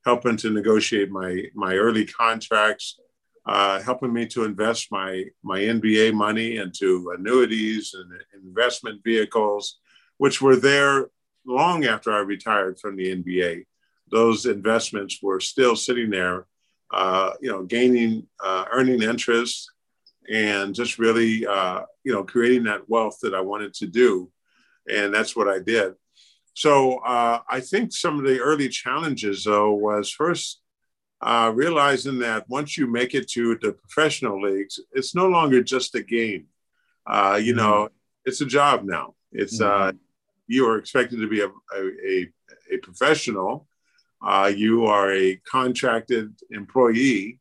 helping 0.04 0.36
to 0.36 0.50
negotiate 0.50 1.10
my 1.10 1.44
my 1.54 1.74
early 1.74 2.04
contracts, 2.04 2.98
uh, 3.46 3.80
helping 3.80 4.12
me 4.12 4.26
to 4.26 4.44
invest 4.44 4.92
my 4.92 5.24
my 5.42 5.60
NBA 5.60 6.14
money 6.14 6.56
into 6.56 7.12
annuities 7.16 7.94
and 7.94 8.12
investment 8.44 9.02
vehicles, 9.02 9.78
which 10.18 10.40
were 10.42 10.56
there 10.56 11.10
long 11.44 11.84
after 11.84 12.12
I 12.12 12.18
retired 12.18 12.78
from 12.78 12.96
the 12.96 13.14
NBA 13.16 13.64
those 14.10 14.46
investments 14.46 15.20
were 15.22 15.40
still 15.40 15.76
sitting 15.76 16.10
there, 16.10 16.46
uh, 16.92 17.32
you 17.40 17.50
know, 17.50 17.64
gaining, 17.64 18.26
uh, 18.42 18.64
earning 18.70 19.02
interest, 19.02 19.70
and 20.32 20.74
just 20.74 20.98
really, 20.98 21.46
uh, 21.46 21.82
you 22.04 22.12
know, 22.12 22.24
creating 22.24 22.64
that 22.64 22.88
wealth 22.88 23.18
that 23.22 23.34
I 23.34 23.40
wanted 23.40 23.74
to 23.74 23.86
do, 23.86 24.30
and 24.88 25.14
that's 25.14 25.34
what 25.36 25.48
I 25.48 25.58
did. 25.58 25.94
So 26.54 26.98
uh, 26.98 27.40
I 27.48 27.60
think 27.60 27.92
some 27.92 28.18
of 28.18 28.24
the 28.24 28.40
early 28.40 28.68
challenges, 28.68 29.44
though, 29.44 29.72
was 29.72 30.10
first 30.10 30.60
uh, 31.20 31.52
realizing 31.54 32.18
that 32.20 32.48
once 32.48 32.78
you 32.78 32.86
make 32.86 33.14
it 33.14 33.28
to 33.32 33.56
the 33.58 33.72
professional 33.72 34.40
leagues, 34.40 34.80
it's 34.92 35.14
no 35.14 35.28
longer 35.28 35.62
just 35.62 35.94
a 35.94 36.02
game. 36.02 36.46
Uh, 37.06 37.38
you 37.42 37.52
mm-hmm. 37.52 37.62
know, 37.62 37.88
it's 38.24 38.40
a 38.40 38.46
job 38.46 38.84
now. 38.84 39.14
It's 39.32 39.60
mm-hmm. 39.60 39.96
you 40.46 40.66
are 40.68 40.78
expected 40.78 41.20
to 41.20 41.28
be 41.28 41.42
a, 41.42 41.48
a, 41.76 42.28
a 42.72 42.76
professional 42.78 43.66
uh, 44.26 44.52
you 44.54 44.86
are 44.86 45.12
a 45.12 45.36
contracted 45.48 46.34
employee. 46.50 47.38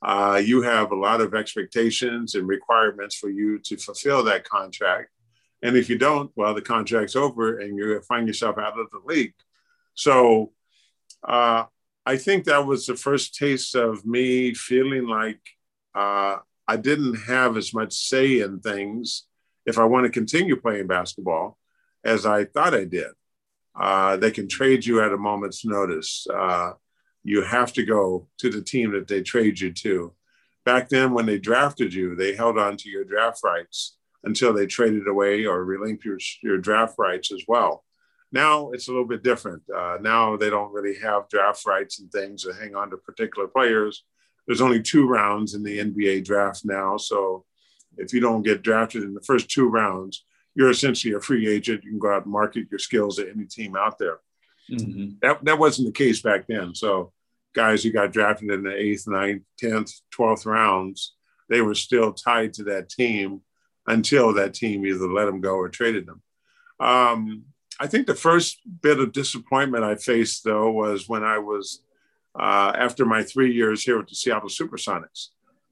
Uh, 0.00 0.40
you 0.42 0.62
have 0.62 0.92
a 0.92 0.96
lot 0.96 1.20
of 1.20 1.34
expectations 1.34 2.36
and 2.36 2.46
requirements 2.46 3.16
for 3.16 3.28
you 3.28 3.58
to 3.58 3.76
fulfill 3.76 4.22
that 4.22 4.48
contract. 4.48 5.10
And 5.62 5.76
if 5.76 5.90
you 5.90 5.98
don't, 5.98 6.30
well, 6.36 6.54
the 6.54 6.62
contract's 6.62 7.16
over 7.16 7.58
and 7.58 7.76
you 7.76 8.00
find 8.02 8.28
yourself 8.28 8.58
out 8.58 8.78
of 8.78 8.88
the 8.90 9.00
league. 9.04 9.34
So 9.94 10.52
uh, 11.26 11.64
I 12.06 12.16
think 12.16 12.44
that 12.44 12.64
was 12.64 12.86
the 12.86 12.96
first 12.96 13.34
taste 13.34 13.74
of 13.74 14.06
me 14.06 14.54
feeling 14.54 15.06
like 15.06 15.40
uh, 15.94 16.36
I 16.66 16.76
didn't 16.76 17.16
have 17.16 17.56
as 17.56 17.74
much 17.74 17.92
say 17.92 18.40
in 18.40 18.60
things 18.60 19.24
if 19.66 19.78
I 19.78 19.84
want 19.84 20.04
to 20.04 20.10
continue 20.10 20.56
playing 20.56 20.86
basketball 20.86 21.58
as 22.04 22.24
I 22.24 22.44
thought 22.44 22.72
I 22.72 22.84
did. 22.84 23.10
Uh, 23.78 24.16
they 24.16 24.30
can 24.30 24.48
trade 24.48 24.84
you 24.84 25.02
at 25.02 25.12
a 25.12 25.16
moment's 25.16 25.64
notice. 25.64 26.26
Uh, 26.32 26.72
you 27.22 27.42
have 27.42 27.72
to 27.74 27.84
go 27.84 28.28
to 28.38 28.50
the 28.50 28.62
team 28.62 28.92
that 28.92 29.08
they 29.08 29.22
trade 29.22 29.60
you 29.60 29.72
to. 29.72 30.14
Back 30.64 30.88
then, 30.88 31.12
when 31.12 31.26
they 31.26 31.38
drafted 31.38 31.92
you, 31.94 32.14
they 32.14 32.34
held 32.34 32.58
on 32.58 32.76
to 32.78 32.88
your 32.88 33.04
draft 33.04 33.40
rights 33.44 33.96
until 34.24 34.52
they 34.52 34.66
traded 34.66 35.08
away 35.08 35.46
or 35.46 35.64
relinquished 35.64 36.42
your 36.42 36.58
draft 36.58 36.94
rights 36.98 37.32
as 37.32 37.44
well. 37.48 37.84
Now 38.32 38.70
it's 38.70 38.88
a 38.88 38.90
little 38.90 39.06
bit 39.06 39.22
different. 39.22 39.62
Uh, 39.74 39.98
now 40.00 40.36
they 40.36 40.50
don't 40.50 40.72
really 40.72 40.98
have 41.00 41.28
draft 41.28 41.66
rights 41.66 41.98
and 42.00 42.10
things 42.12 42.44
to 42.44 42.52
hang 42.52 42.74
on 42.74 42.90
to 42.90 42.96
particular 42.96 43.48
players. 43.48 44.04
There's 44.46 44.60
only 44.60 44.82
two 44.82 45.06
rounds 45.06 45.54
in 45.54 45.62
the 45.62 45.78
NBA 45.78 46.24
draft 46.24 46.64
now. 46.64 46.96
So 46.96 47.44
if 47.96 48.12
you 48.12 48.20
don't 48.20 48.42
get 48.42 48.62
drafted 48.62 49.02
in 49.02 49.14
the 49.14 49.22
first 49.22 49.50
two 49.50 49.68
rounds, 49.68 50.24
you're 50.54 50.70
essentially 50.70 51.14
a 51.14 51.20
free 51.20 51.48
agent. 51.48 51.84
You 51.84 51.90
can 51.90 51.98
go 51.98 52.12
out 52.12 52.24
and 52.24 52.32
market 52.32 52.68
your 52.70 52.78
skills 52.78 53.16
to 53.16 53.30
any 53.30 53.44
team 53.44 53.76
out 53.76 53.98
there. 53.98 54.18
Mm-hmm. 54.70 55.14
That, 55.22 55.44
that 55.44 55.58
wasn't 55.58 55.86
the 55.86 55.92
case 55.92 56.20
back 56.20 56.46
then. 56.48 56.74
So 56.74 57.12
guys 57.54 57.82
who 57.82 57.92
got 57.92 58.12
drafted 58.12 58.50
in 58.50 58.62
the 58.62 58.74
eighth, 58.74 59.06
ninth, 59.06 59.42
10th, 59.62 59.92
12th 60.16 60.46
rounds, 60.46 61.14
they 61.48 61.60
were 61.60 61.74
still 61.74 62.12
tied 62.12 62.52
to 62.54 62.64
that 62.64 62.88
team 62.88 63.40
until 63.86 64.34
that 64.34 64.54
team 64.54 64.86
either 64.86 65.08
let 65.08 65.24
them 65.24 65.40
go 65.40 65.54
or 65.54 65.68
traded 65.68 66.06
them. 66.06 66.22
Um, 66.78 67.44
I 67.78 67.86
think 67.86 68.06
the 68.06 68.14
first 68.14 68.60
bit 68.82 69.00
of 69.00 69.12
disappointment 69.12 69.84
I 69.84 69.96
faced, 69.96 70.44
though, 70.44 70.70
was 70.70 71.08
when 71.08 71.24
I 71.24 71.38
was, 71.38 71.82
uh, 72.38 72.72
after 72.76 73.04
my 73.04 73.22
three 73.22 73.52
years 73.52 73.82
here 73.82 73.98
with 73.98 74.08
the 74.08 74.14
Seattle 74.14 74.48
Supersonics, 74.48 75.28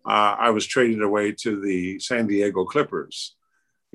uh, 0.07 0.37
I 0.39 0.51
was 0.51 0.67
traded 0.67 1.03
away 1.03 1.33
to 1.41 1.61
the 1.61 1.99
San 1.99 2.27
Diego 2.27 2.65
Clippers. 2.65 3.37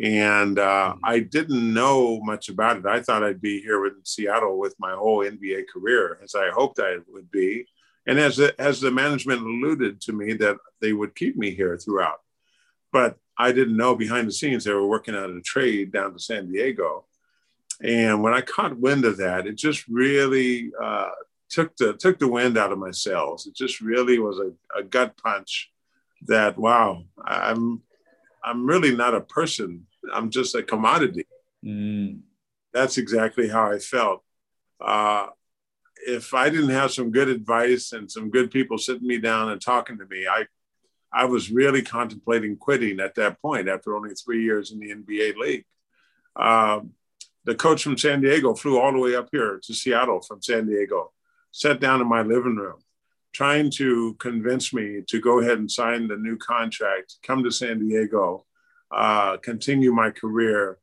And 0.01 0.57
uh, 0.57 0.93
mm-hmm. 0.95 1.05
I 1.05 1.19
didn't 1.19 1.73
know 1.73 2.19
much 2.21 2.49
about 2.49 2.77
it. 2.77 2.85
I 2.85 3.01
thought 3.01 3.23
I'd 3.23 3.41
be 3.41 3.61
here 3.61 3.85
in 3.85 3.93
Seattle 4.03 4.57
with 4.57 4.75
my 4.79 4.93
whole 4.93 5.19
NBA 5.19 5.65
career, 5.71 6.19
as 6.23 6.35
I 6.35 6.49
hoped 6.49 6.79
I 6.79 6.97
would 7.07 7.29
be. 7.31 7.67
And 8.05 8.19
as 8.19 8.37
the, 8.37 8.59
as 8.59 8.81
the 8.81 8.91
management 8.91 9.41
alluded 9.41 10.01
to 10.01 10.13
me 10.13 10.33
that 10.33 10.57
they 10.81 10.93
would 10.93 11.15
keep 11.15 11.37
me 11.37 11.51
here 11.51 11.77
throughout. 11.77 12.19
But 12.91 13.17
I 13.37 13.51
didn't 13.51 13.77
know 13.77 13.95
behind 13.95 14.27
the 14.27 14.33
scenes 14.33 14.63
they 14.63 14.73
were 14.73 14.87
working 14.87 15.15
out 15.15 15.29
a 15.29 15.41
trade 15.41 15.91
down 15.91 16.13
to 16.13 16.19
San 16.19 16.51
Diego. 16.51 17.05
And 17.81 18.21
when 18.21 18.33
I 18.33 18.41
caught 18.41 18.77
wind 18.77 19.05
of 19.05 19.17
that, 19.17 19.47
it 19.47 19.55
just 19.55 19.87
really 19.87 20.71
uh, 20.81 21.09
took 21.49 21.75
the 21.77 21.93
took 21.93 22.19
the 22.19 22.27
wind 22.27 22.57
out 22.57 22.71
of 22.71 22.77
my 22.77 22.91
sails. 22.91 23.47
It 23.47 23.55
just 23.55 23.81
really 23.81 24.19
was 24.19 24.39
a, 24.39 24.51
a 24.79 24.83
gut 24.83 25.17
punch 25.17 25.71
that 26.27 26.57
wow, 26.57 27.03
I'm 27.23 27.81
I'm 28.43 28.65
really 28.65 28.95
not 28.95 29.13
a 29.13 29.21
person. 29.21 29.85
I'm 30.13 30.29
just 30.29 30.55
a 30.55 30.63
commodity. 30.63 31.25
Mm. 31.65 32.19
That's 32.73 32.97
exactly 32.97 33.47
how 33.47 33.71
I 33.71 33.79
felt. 33.79 34.23
Uh, 34.81 35.27
if 36.05 36.33
I 36.33 36.49
didn't 36.49 36.71
have 36.71 36.91
some 36.91 37.11
good 37.11 37.29
advice 37.29 37.93
and 37.93 38.11
some 38.11 38.29
good 38.29 38.51
people 38.51 38.77
sitting 38.77 39.07
me 39.07 39.19
down 39.19 39.49
and 39.49 39.61
talking 39.61 39.97
to 39.97 40.05
me, 40.05 40.27
I, 40.27 40.45
I 41.13 41.25
was 41.25 41.51
really 41.51 41.81
contemplating 41.81 42.57
quitting 42.57 42.99
at 42.99 43.15
that 43.15 43.41
point 43.41 43.69
after 43.69 43.95
only 43.95 44.13
three 44.15 44.43
years 44.43 44.71
in 44.71 44.79
the 44.79 44.93
NBA 44.93 45.37
league. 45.37 45.65
Um, 46.35 46.91
the 47.45 47.55
coach 47.55 47.83
from 47.83 47.97
San 47.97 48.21
Diego 48.21 48.55
flew 48.55 48.79
all 48.79 48.91
the 48.91 48.99
way 48.99 49.15
up 49.15 49.29
here 49.31 49.59
to 49.63 49.73
Seattle 49.73 50.21
from 50.21 50.41
San 50.41 50.65
Diego, 50.65 51.11
sat 51.51 51.79
down 51.79 52.01
in 52.01 52.07
my 52.07 52.21
living 52.21 52.55
room, 52.55 52.79
trying 53.33 53.71
to 53.71 54.13
convince 54.15 54.73
me 54.73 55.01
to 55.07 55.19
go 55.19 55.39
ahead 55.39 55.57
and 55.57 55.69
sign 55.69 56.07
the 56.07 56.15
new 56.15 56.37
contract, 56.37 57.15
come 57.23 57.43
to 57.43 57.51
San 57.51 57.79
Diego, 57.79 58.45
uh, 58.91 59.37
continue 59.37 59.91
my 59.91 60.11
career. 60.11 60.77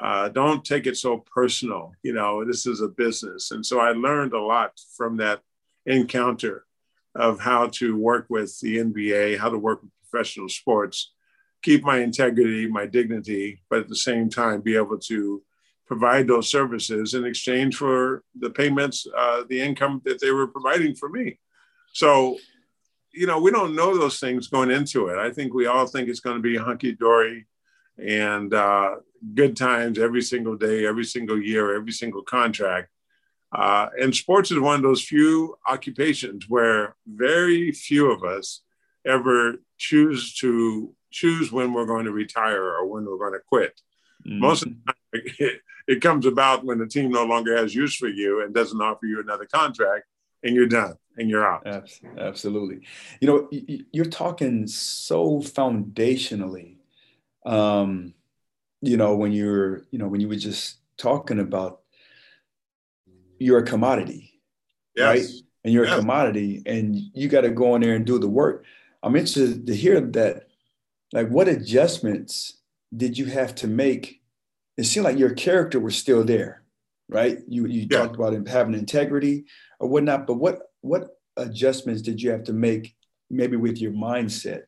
Uh, 0.00 0.28
don't 0.28 0.64
take 0.64 0.86
it 0.86 0.96
so 0.96 1.18
personal. 1.18 1.92
You 2.02 2.12
know, 2.12 2.44
this 2.44 2.66
is 2.66 2.80
a 2.80 2.88
business. 2.88 3.50
And 3.50 3.66
so 3.66 3.80
I 3.80 3.90
learned 3.90 4.32
a 4.32 4.40
lot 4.40 4.72
from 4.96 5.16
that 5.16 5.40
encounter 5.86 6.64
of 7.16 7.40
how 7.40 7.66
to 7.66 7.96
work 7.96 8.26
with 8.28 8.58
the 8.60 8.78
NBA, 8.78 9.38
how 9.38 9.50
to 9.50 9.58
work 9.58 9.82
with 9.82 9.90
professional 10.08 10.48
sports, 10.48 11.12
keep 11.62 11.82
my 11.82 11.98
integrity, 11.98 12.68
my 12.68 12.86
dignity, 12.86 13.60
but 13.68 13.80
at 13.80 13.88
the 13.88 13.96
same 13.96 14.30
time 14.30 14.60
be 14.60 14.76
able 14.76 14.98
to 14.98 15.42
provide 15.86 16.28
those 16.28 16.50
services 16.50 17.14
in 17.14 17.24
exchange 17.24 17.76
for 17.76 18.22
the 18.38 18.50
payments, 18.50 19.06
uh, 19.16 19.42
the 19.48 19.60
income 19.60 20.00
that 20.04 20.20
they 20.20 20.30
were 20.30 20.46
providing 20.46 20.94
for 20.94 21.08
me. 21.08 21.38
So, 21.92 22.38
you 23.12 23.26
know, 23.26 23.40
we 23.40 23.50
don't 23.50 23.74
know 23.74 23.96
those 23.96 24.20
things 24.20 24.48
going 24.48 24.70
into 24.70 25.08
it. 25.08 25.18
I 25.18 25.30
think 25.30 25.54
we 25.54 25.66
all 25.66 25.86
think 25.86 26.08
it's 26.08 26.20
going 26.20 26.36
to 26.36 26.42
be 26.42 26.56
hunky 26.56 26.92
dory 26.92 27.46
and 27.98 28.52
uh, 28.54 28.96
good 29.34 29.56
times 29.56 29.98
every 29.98 30.22
single 30.22 30.56
day, 30.56 30.86
every 30.86 31.04
single 31.04 31.40
year, 31.40 31.74
every 31.74 31.92
single 31.92 32.22
contract. 32.22 32.88
Uh, 33.50 33.88
and 34.00 34.14
sports 34.14 34.50
is 34.50 34.58
one 34.58 34.76
of 34.76 34.82
those 34.82 35.02
few 35.02 35.56
occupations 35.66 36.48
where 36.48 36.94
very 37.06 37.72
few 37.72 38.10
of 38.10 38.22
us 38.22 38.60
ever 39.06 39.54
choose 39.78 40.34
to 40.34 40.94
choose 41.10 41.50
when 41.50 41.72
we're 41.72 41.86
going 41.86 42.04
to 42.04 42.12
retire 42.12 42.62
or 42.62 42.86
when 42.86 43.04
we're 43.06 43.18
going 43.18 43.32
to 43.32 43.44
quit. 43.48 43.80
Mm-hmm. 44.26 44.40
Most 44.40 44.62
of 44.64 44.68
the 44.68 44.92
time, 44.92 45.22
it, 45.38 45.60
it 45.88 46.02
comes 46.02 46.26
about 46.26 46.64
when 46.64 46.78
the 46.78 46.86
team 46.86 47.10
no 47.10 47.24
longer 47.24 47.56
has 47.56 47.74
use 47.74 47.96
for 47.96 48.08
you 48.08 48.42
and 48.42 48.54
doesn't 48.54 48.80
offer 48.80 49.06
you 49.06 49.20
another 49.20 49.46
contract, 49.46 50.04
and 50.42 50.54
you're 50.54 50.66
done 50.66 50.94
and 51.16 51.28
you're 51.28 51.46
out. 51.46 51.66
Absolutely. 52.18 52.86
You 53.20 53.28
know, 53.28 53.48
you're 53.92 54.04
talking 54.04 54.66
so 54.66 55.40
foundationally. 55.40 56.76
Um, 57.44 58.14
you 58.80 58.96
know, 58.96 59.16
when 59.16 59.32
you're, 59.32 59.86
you 59.90 59.98
know, 59.98 60.08
when 60.08 60.20
you 60.20 60.28
were 60.28 60.36
just 60.36 60.78
talking 60.96 61.40
about 61.40 61.80
you're 63.38 63.58
a 63.58 63.64
commodity, 63.64 64.40
yes. 64.94 65.06
right? 65.06 65.26
And 65.64 65.74
you're 65.74 65.86
yes. 65.86 65.96
a 65.96 66.00
commodity, 66.00 66.62
and 66.66 66.96
you 67.14 67.28
got 67.28 67.40
to 67.42 67.50
go 67.50 67.74
in 67.74 67.82
there 67.82 67.94
and 67.94 68.06
do 68.06 68.18
the 68.18 68.28
work. 68.28 68.64
I'm 69.02 69.16
interested 69.16 69.66
to 69.66 69.74
hear 69.74 70.00
that. 70.00 70.48
Like, 71.12 71.28
what 71.28 71.48
adjustments 71.48 72.58
did 72.96 73.18
you 73.18 73.26
have 73.26 73.54
to 73.56 73.66
make? 73.66 74.20
It 74.76 74.84
seemed 74.84 75.04
like 75.04 75.18
your 75.18 75.34
character 75.34 75.80
was 75.80 75.96
still 75.96 76.22
there, 76.22 76.62
right? 77.08 77.38
You 77.48 77.66
you 77.66 77.86
yeah. 77.90 77.98
talked 77.98 78.16
about 78.16 78.48
having 78.48 78.74
integrity 78.74 79.44
or 79.80 79.88
whatnot, 79.88 80.26
but 80.26 80.34
what 80.34 80.60
what 80.80 81.18
adjustments 81.36 82.02
did 82.02 82.20
you 82.20 82.30
have 82.30 82.44
to 82.44 82.52
make, 82.52 82.96
maybe 83.30 83.56
with 83.56 83.78
your 83.78 83.92
mindset, 83.92 84.62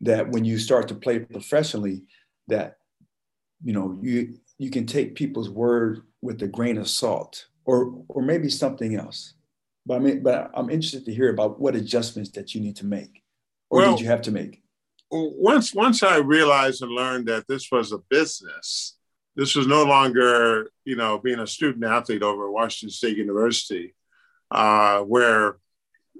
that 0.00 0.28
when 0.30 0.44
you 0.44 0.58
start 0.58 0.88
to 0.88 0.94
play 0.94 1.20
professionally, 1.20 2.02
that 2.48 2.76
you 3.62 3.72
know 3.72 3.98
you 4.02 4.36
you 4.58 4.70
can 4.70 4.86
take 4.86 5.14
people's 5.14 5.48
word 5.48 6.02
with 6.22 6.42
a 6.42 6.46
grain 6.46 6.78
of 6.78 6.88
salt 6.88 7.46
or 7.64 8.04
or 8.08 8.22
maybe 8.22 8.48
something 8.48 8.94
else 8.94 9.34
but 9.86 9.96
i 9.96 9.98
mean 9.98 10.22
but 10.22 10.50
i'm 10.54 10.70
interested 10.70 11.04
to 11.04 11.14
hear 11.14 11.30
about 11.30 11.60
what 11.60 11.74
adjustments 11.74 12.30
that 12.30 12.54
you 12.54 12.60
need 12.60 12.76
to 12.76 12.86
make 12.86 13.22
or 13.70 13.78
well, 13.78 13.92
did 13.92 14.02
you 14.02 14.08
have 14.08 14.22
to 14.22 14.30
make 14.30 14.62
once 15.10 15.74
once 15.74 16.02
i 16.02 16.16
realized 16.16 16.82
and 16.82 16.92
learned 16.92 17.26
that 17.26 17.46
this 17.48 17.70
was 17.70 17.92
a 17.92 17.98
business 18.10 18.96
this 19.40 19.56
was 19.56 19.66
no 19.66 19.84
longer 19.84 20.70
you 20.84 20.96
know 20.96 21.18
being 21.18 21.40
a 21.40 21.46
student 21.46 21.84
athlete 21.84 22.22
over 22.22 22.46
at 22.46 22.52
washington 22.52 22.92
state 22.92 23.16
university 23.16 23.94
uh, 24.50 25.00
where 25.00 25.56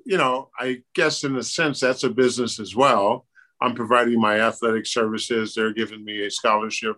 you 0.06 0.16
know 0.16 0.50
i 0.58 0.82
guess 0.94 1.24
in 1.24 1.36
a 1.36 1.42
sense 1.42 1.80
that's 1.80 2.04
a 2.04 2.10
business 2.10 2.58
as 2.58 2.74
well 2.74 3.26
i'm 3.60 3.74
providing 3.74 4.20
my 4.20 4.40
athletic 4.40 4.86
services 4.86 5.54
they're 5.54 5.74
giving 5.74 6.04
me 6.04 6.24
a 6.24 6.30
scholarship 6.30 6.96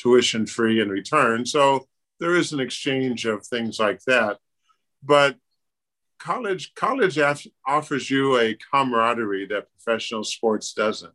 tuition 0.00 0.46
free 0.46 0.80
in 0.80 0.88
return. 0.88 1.44
So 1.44 1.86
there 2.18 2.34
is 2.34 2.52
an 2.52 2.60
exchange 2.60 3.26
of 3.26 3.46
things 3.46 3.78
like 3.78 4.00
that. 4.06 4.38
But 5.02 5.36
college 6.18 6.74
college 6.74 7.18
offers 7.66 8.10
you 8.10 8.38
a 8.38 8.54
camaraderie 8.54 9.46
that 9.46 9.68
professional 9.72 10.24
sports 10.24 10.72
doesn't. 10.72 11.14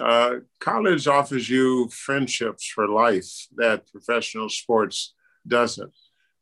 Uh, 0.00 0.36
college 0.60 1.06
offers 1.06 1.48
you 1.48 1.88
friendships 1.88 2.66
for 2.66 2.88
life 2.88 3.46
that 3.56 3.90
professional 3.90 4.48
sports 4.48 5.14
doesn't. 5.46 5.92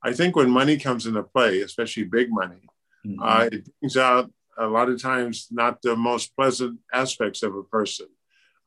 I 0.02 0.12
think 0.12 0.36
when 0.36 0.50
money 0.50 0.76
comes 0.76 1.06
into 1.06 1.22
play, 1.22 1.60
especially 1.60 2.04
big 2.04 2.28
money, 2.30 2.62
mm-hmm. 3.06 3.22
uh, 3.22 3.48
it 3.52 3.68
brings 3.80 3.96
out 3.96 4.30
a 4.58 4.66
lot 4.66 4.88
of 4.88 5.00
times 5.00 5.48
not 5.50 5.80
the 5.82 5.96
most 5.96 6.34
pleasant 6.36 6.78
aspects 6.92 7.42
of 7.42 7.54
a 7.54 7.62
person 7.62 8.06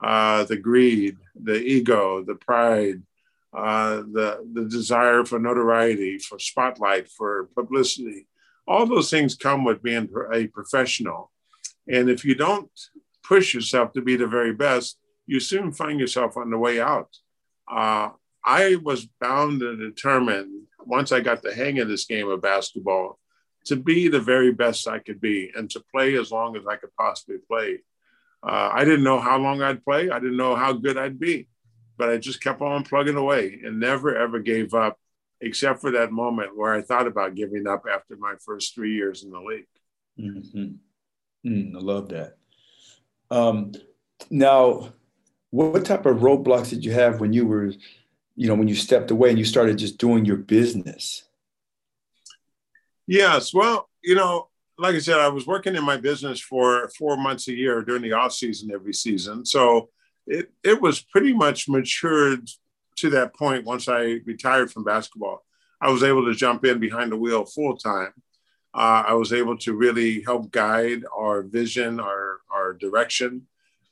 uh, 0.03 0.43
the 0.45 0.57
greed, 0.57 1.17
the 1.41 1.61
ego, 1.61 2.23
the 2.23 2.35
pride, 2.35 3.01
uh, 3.55 3.97
the, 4.11 4.45
the 4.53 4.65
desire 4.65 5.23
for 5.23 5.39
notoriety, 5.39 6.19
for 6.19 6.37
spotlight, 6.39 7.09
for 7.09 7.49
publicity. 7.55 8.27
All 8.67 8.85
those 8.85 9.09
things 9.09 9.35
come 9.35 9.63
with 9.63 9.81
being 9.81 10.09
a 10.33 10.47
professional. 10.47 11.31
And 11.87 12.09
if 12.09 12.25
you 12.25 12.35
don't 12.35 12.69
push 13.27 13.53
yourself 13.53 13.93
to 13.93 14.01
be 14.01 14.15
the 14.15 14.27
very 14.27 14.53
best, 14.53 14.97
you 15.25 15.39
soon 15.39 15.71
find 15.71 15.99
yourself 15.99 16.37
on 16.37 16.49
the 16.49 16.57
way 16.57 16.79
out. 16.79 17.09
Uh, 17.69 18.09
I 18.43 18.75
was 18.75 19.05
bound 19.19 19.61
and 19.63 19.79
determined 19.79 20.67
once 20.85 21.11
I 21.11 21.19
got 21.21 21.41
the 21.41 21.53
hang 21.53 21.79
of 21.79 21.87
this 21.87 22.05
game 22.05 22.29
of 22.29 22.41
basketball 22.41 23.19
to 23.65 23.75
be 23.75 24.07
the 24.07 24.19
very 24.19 24.51
best 24.51 24.87
I 24.87 24.99
could 24.99 25.19
be 25.19 25.51
and 25.55 25.69
to 25.71 25.83
play 25.91 26.15
as 26.17 26.31
long 26.31 26.55
as 26.55 26.67
I 26.67 26.75
could 26.75 26.95
possibly 26.95 27.37
play. 27.47 27.79
Uh, 28.43 28.69
I 28.71 28.85
didn't 28.85 29.03
know 29.03 29.19
how 29.19 29.37
long 29.39 29.63
I'd 29.63 29.83
play. 29.83 30.11
I 30.11 30.19
didn't 30.19 30.37
know 30.37 30.55
how 30.55 30.73
good 30.73 30.97
I'd 30.97 31.19
be, 31.19 31.47
but 31.97 32.09
I 32.09 32.17
just 32.17 32.43
kept 32.43 32.61
on 32.61 32.83
plugging 32.83 33.15
away 33.15 33.59
and 33.63 33.79
never 33.79 34.15
ever 34.15 34.39
gave 34.39 34.75
up, 34.75 34.99
except 35.41 35.81
for 35.81 35.91
that 35.91 36.11
moment 36.11 36.55
where 36.55 36.73
I 36.75 36.83
thought 36.83 37.07
about 37.07 37.33
giving 37.33 37.65
up 37.65 37.85
after 37.91 38.15
my 38.17 38.35
first 38.45 38.75
three 38.75 38.93
years 38.93 39.23
in 39.23 39.31
the 39.31 39.39
league. 39.39 39.65
Mm-hmm. 40.19 41.49
Mm, 41.49 41.75
I 41.75 41.79
love 41.79 42.09
that. 42.09 42.37
Um, 43.31 43.73
now, 44.29 44.93
what 45.49 45.85
type 45.85 46.05
of 46.05 46.17
roadblocks 46.17 46.69
did 46.69 46.83
you 46.83 46.91
have 46.91 47.19
when 47.19 47.33
you 47.33 47.45
were, 47.45 47.73
you 48.35 48.47
know, 48.47 48.55
when 48.55 48.67
you 48.67 48.75
stepped 48.75 49.11
away 49.11 49.29
and 49.29 49.39
you 49.39 49.45
started 49.45 49.77
just 49.77 49.97
doing 49.97 50.25
your 50.25 50.37
business? 50.37 51.23
Yes. 53.07 53.53
Well, 53.53 53.89
you 54.03 54.15
know, 54.15 54.49
like 54.77 54.95
I 54.95 54.99
said, 54.99 55.19
I 55.19 55.29
was 55.29 55.47
working 55.47 55.75
in 55.75 55.83
my 55.83 55.97
business 55.97 56.39
for 56.39 56.89
four 56.97 57.17
months 57.17 57.47
a 57.47 57.53
year 57.53 57.81
during 57.81 58.01
the 58.01 58.13
off 58.13 58.33
season 58.33 58.71
every 58.73 58.93
season. 58.93 59.45
So 59.45 59.89
it, 60.27 60.51
it 60.63 60.81
was 60.81 61.01
pretty 61.01 61.33
much 61.33 61.69
matured 61.69 62.49
to 62.97 63.09
that 63.11 63.35
point 63.35 63.65
once 63.65 63.87
I 63.87 64.19
retired 64.25 64.71
from 64.71 64.83
basketball. 64.83 65.45
I 65.81 65.89
was 65.91 66.03
able 66.03 66.25
to 66.25 66.33
jump 66.33 66.65
in 66.65 66.79
behind 66.79 67.11
the 67.11 67.17
wheel 67.17 67.45
full 67.45 67.77
time. 67.77 68.13
Uh, 68.75 69.03
I 69.07 69.13
was 69.13 69.31
able 69.31 69.57
to 69.59 69.73
really 69.73 70.21
help 70.21 70.51
guide 70.51 71.03
our 71.15 71.43
vision, 71.43 71.99
our, 72.01 72.41
our 72.51 72.73
direction. 72.73 73.47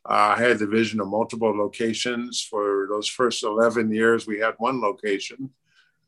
Uh, 0.06 0.36
I 0.38 0.42
had 0.42 0.60
the 0.60 0.68
vision 0.68 1.00
of 1.00 1.08
multiple 1.08 1.58
locations. 1.58 2.42
For 2.42 2.88
those 2.90 3.08
first 3.08 3.44
11 3.44 3.94
years, 3.94 4.28
we 4.28 4.40
had 4.40 4.56
one 4.58 4.82
location. 4.82 5.52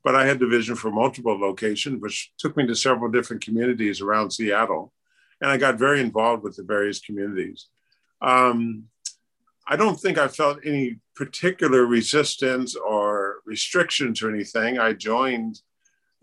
But 0.03 0.15
I 0.15 0.25
had 0.25 0.39
the 0.39 0.47
vision 0.47 0.75
for 0.75 0.91
multiple 0.91 1.39
locations, 1.39 2.01
which 2.01 2.33
took 2.37 2.57
me 2.57 2.67
to 2.67 2.75
several 2.75 3.09
different 3.09 3.43
communities 3.43 4.01
around 4.01 4.31
Seattle. 4.31 4.91
And 5.39 5.49
I 5.49 5.55
got 5.55 5.79
very 5.79 6.01
involved 6.01 6.43
with 6.43 6.57
the 6.57 6.63
various 6.63 6.99
communities. 6.99 7.67
Um, 8.21 8.89
I 9.67 9.77
don't 9.77 9.99
think 9.99 10.17
I 10.17 10.27
felt 10.27 10.59
any 10.65 10.99
particular 11.15 11.85
resistance 11.85 12.75
or 12.75 13.37
restrictions 13.45 14.21
or 14.21 14.29
anything. 14.29 14.77
I 14.77 14.93
joined 14.93 15.61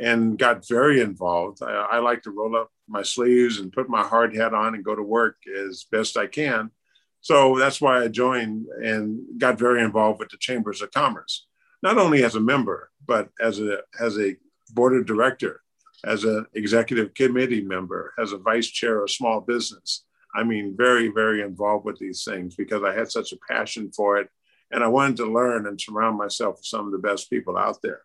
and 0.03 0.37
got 0.37 0.67
very 0.67 1.01
involved. 1.01 1.62
I, 1.62 1.71
I, 1.71 1.99
like 2.01 2.23
to 2.25 2.33
roll 2.33 2.57
up 2.57 2.71
my 2.88 3.03
sleeves 3.03 3.61
and 3.61 3.73
put 3.73 3.88
my 3.88 4.03
hard 4.03 4.35
hat 4.35 4.53
on 4.53 4.75
and 4.75 4.85
go 4.85 4.97
to 4.97 5.03
work 5.03 5.37
as 5.57 5.87
best 5.93 6.17
I 6.17 6.27
can. 6.27 6.73
So 7.21 7.57
that's 7.57 7.81
why 7.81 8.03
I 8.03 8.09
joined 8.09 8.67
and 8.83 9.21
got 9.38 9.61
very 9.61 9.81
involved 9.81 10.19
with 10.19 10.31
the 10.31 10.38
Chambers 10.38 10.83
of 10.83 10.91
Commerce, 10.91 11.47
not 11.81 11.99
only 11.99 12.25
as 12.25 12.35
a 12.35 12.41
member, 12.41 12.91
but 13.07 13.29
as 13.41 13.61
a 13.61 13.79
as 14.01 14.19
a 14.19 14.35
board 14.73 14.97
of 14.97 15.07
director, 15.07 15.62
as 16.05 16.25
an 16.25 16.47
executive 16.55 17.15
committee 17.15 17.62
member, 17.62 18.12
as 18.19 18.33
a 18.33 18.38
vice 18.38 18.67
chair 18.67 19.05
of 19.05 19.11
small 19.11 19.41
business. 19.41 20.05
I 20.35 20.43
mean, 20.43 20.75
very, 20.77 21.09
very 21.09 21.43
involved 21.43 21.85
with 21.85 21.99
these 21.99 22.25
things 22.25 22.57
because 22.57 22.83
I 22.83 22.93
had 22.93 23.11
such 23.11 23.33
a 23.33 23.38
passion 23.49 23.93
for 23.93 24.19
it. 24.19 24.29
And 24.73 24.83
I 24.83 24.88
wanted 24.88 25.19
to 25.19 25.27
learn 25.27 25.67
and 25.67 25.79
surround 25.79 26.17
myself 26.17 26.57
with 26.57 26.65
some 26.65 26.87
of 26.87 26.93
the 26.93 26.99
best 26.99 27.29
people 27.29 27.59
out 27.59 27.83
there. 27.83 28.01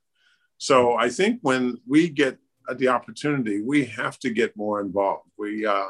So 0.57 0.95
I 0.95 1.09
think 1.09 1.39
when 1.41 1.77
we 1.87 2.09
get 2.09 2.37
the 2.75 2.89
opportunity, 2.89 3.61
we 3.61 3.85
have 3.85 4.19
to 4.19 4.29
get 4.29 4.57
more 4.57 4.81
involved. 4.81 5.29
We, 5.37 5.65
uh, 5.65 5.89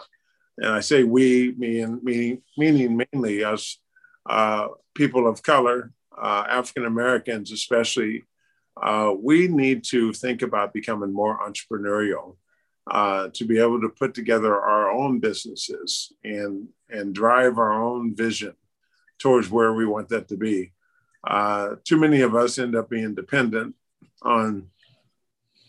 and 0.57 0.73
I 0.73 0.79
say 0.81 1.03
we, 1.03 1.53
meaning, 1.57 1.99
meaning, 2.03 2.41
meaning 2.57 3.05
mainly 3.13 3.43
us 3.43 3.79
uh, 4.29 4.67
people 4.93 5.27
of 5.27 5.41
color, 5.41 5.91
uh, 6.17 6.45
African 6.49 6.85
Americans, 6.85 7.51
especially 7.51 8.25
uh, 8.81 9.13
we 9.19 9.47
need 9.47 9.83
to 9.85 10.13
think 10.13 10.41
about 10.41 10.73
becoming 10.73 11.13
more 11.13 11.39
entrepreneurial 11.39 12.35
uh, 12.89 13.29
to 13.33 13.45
be 13.45 13.59
able 13.59 13.81
to 13.81 13.89
put 13.89 14.13
together 14.13 14.59
our 14.59 14.91
own 14.91 15.19
businesses 15.19 16.11
and 16.23 16.67
and 16.89 17.13
drive 17.13 17.57
our 17.57 17.73
own 17.73 18.15
vision 18.15 18.53
towards 19.19 19.49
where 19.49 19.73
we 19.73 19.85
want 19.85 20.07
that 20.09 20.27
to 20.29 20.37
be. 20.37 20.71
Uh, 21.25 21.75
too 21.83 21.97
many 21.97 22.21
of 22.21 22.35
us 22.35 22.57
end 22.57 22.75
up 22.75 22.89
being 22.89 23.13
dependent 23.13 23.75
on 24.21 24.67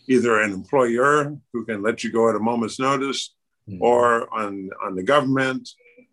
either 0.07 0.41
an 0.41 0.51
employer 0.51 1.37
who 1.53 1.65
can 1.65 1.81
let 1.81 2.03
you 2.03 2.11
go 2.11 2.29
at 2.29 2.35
a 2.35 2.39
moment's 2.39 2.79
notice 2.79 3.35
mm-hmm. 3.69 3.81
or 3.81 4.33
on, 4.33 4.69
on 4.83 4.95
the 4.95 5.03
government 5.03 5.69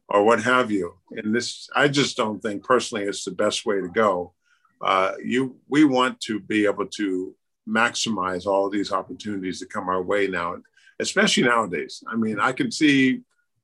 or 0.09 0.23
what 0.25 0.43
have 0.43 0.71
you. 0.71 0.95
And 1.13 1.35
this, 1.35 1.69
I 1.75 1.89
just 1.89 2.17
don't 2.17 2.41
think 2.41 2.63
personally 2.63 3.05
it's 3.05 3.25
the 3.25 3.31
best 3.31 3.67
way 3.67 3.81
to 3.81 3.89
go 3.89 4.35
uh, 4.81 5.13
you 5.23 5.57
we 5.69 5.85
want 5.85 6.21
to 6.21 6.41
be 6.41 6.67
able 6.67 6.87
to 6.87 7.35
maximize 7.69 8.47
all 8.47 8.71
these 8.71 8.93
opportunities 8.93 9.61
that 9.61 9.73
come 9.73 9.89
our 9.89 10.03
way 10.03 10.29
now, 10.29 10.57
especially 11.01 11.45
nowadays. 11.45 12.03
I 12.09 12.17
mean, 12.17 12.39
I 12.39 12.53
can 12.53 12.71
see 12.71 13.23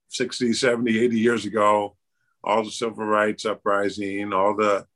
60, 0.08 0.52
70, 0.52 0.98
80 0.98 1.18
years 1.18 1.44
ago, 1.44 1.96
all 2.42 2.64
the 2.64 2.70
civil 2.70 3.04
rights 3.04 3.46
uprising, 3.46 4.32
all 4.32 4.56
the 4.56 4.86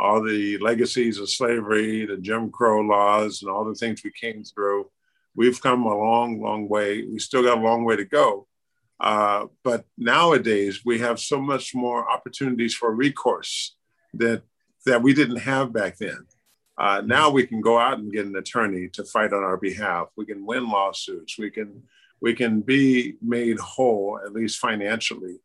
all 0.00 0.22
the 0.22 0.58
legacies 0.58 1.18
of 1.18 1.30
slavery, 1.30 2.06
the 2.06 2.16
Jim 2.16 2.50
Crow 2.50 2.80
laws, 2.80 3.42
and 3.42 3.50
all 3.50 3.64
the 3.64 3.74
things 3.74 4.02
we 4.02 4.12
came 4.12 4.44
through. 4.44 4.90
we've 5.36 5.60
come 5.60 5.84
a 5.84 5.96
long, 5.96 6.40
long 6.40 6.68
way. 6.68 7.04
We 7.06 7.18
still 7.18 7.44
got 7.44 7.58
a 7.58 7.60
long 7.60 7.84
way 7.84 7.96
to 7.96 8.04
go. 8.04 8.48
Uh, 8.98 9.46
but 9.62 9.84
nowadays, 9.96 10.82
we 10.84 10.98
have 10.98 11.18
so 11.20 11.40
much 11.40 11.74
more 11.74 12.10
opportunities 12.10 12.74
for 12.74 12.94
recourse 12.94 13.76
that 14.14 14.42
that 14.86 15.02
we 15.02 15.12
didn't 15.14 15.36
have 15.36 15.72
back 15.72 15.96
then. 15.98 16.26
Uh, 16.76 17.02
now 17.04 17.28
we 17.28 17.46
can 17.46 17.60
go 17.60 17.78
out 17.78 17.98
and 17.98 18.12
get 18.12 18.26
an 18.26 18.36
attorney 18.36 18.88
to 18.88 19.04
fight 19.04 19.32
on 19.32 19.42
our 19.42 19.58
behalf. 19.58 20.08
We 20.16 20.24
can 20.24 20.46
win 20.46 20.68
lawsuits. 20.68 21.38
We 21.38 21.50
can 21.50 21.82
we 22.20 22.34
can 22.34 22.60
be 22.60 23.16
made 23.22 23.58
whole 23.58 24.18
at 24.24 24.32
least 24.32 24.58
financially. 24.58 25.40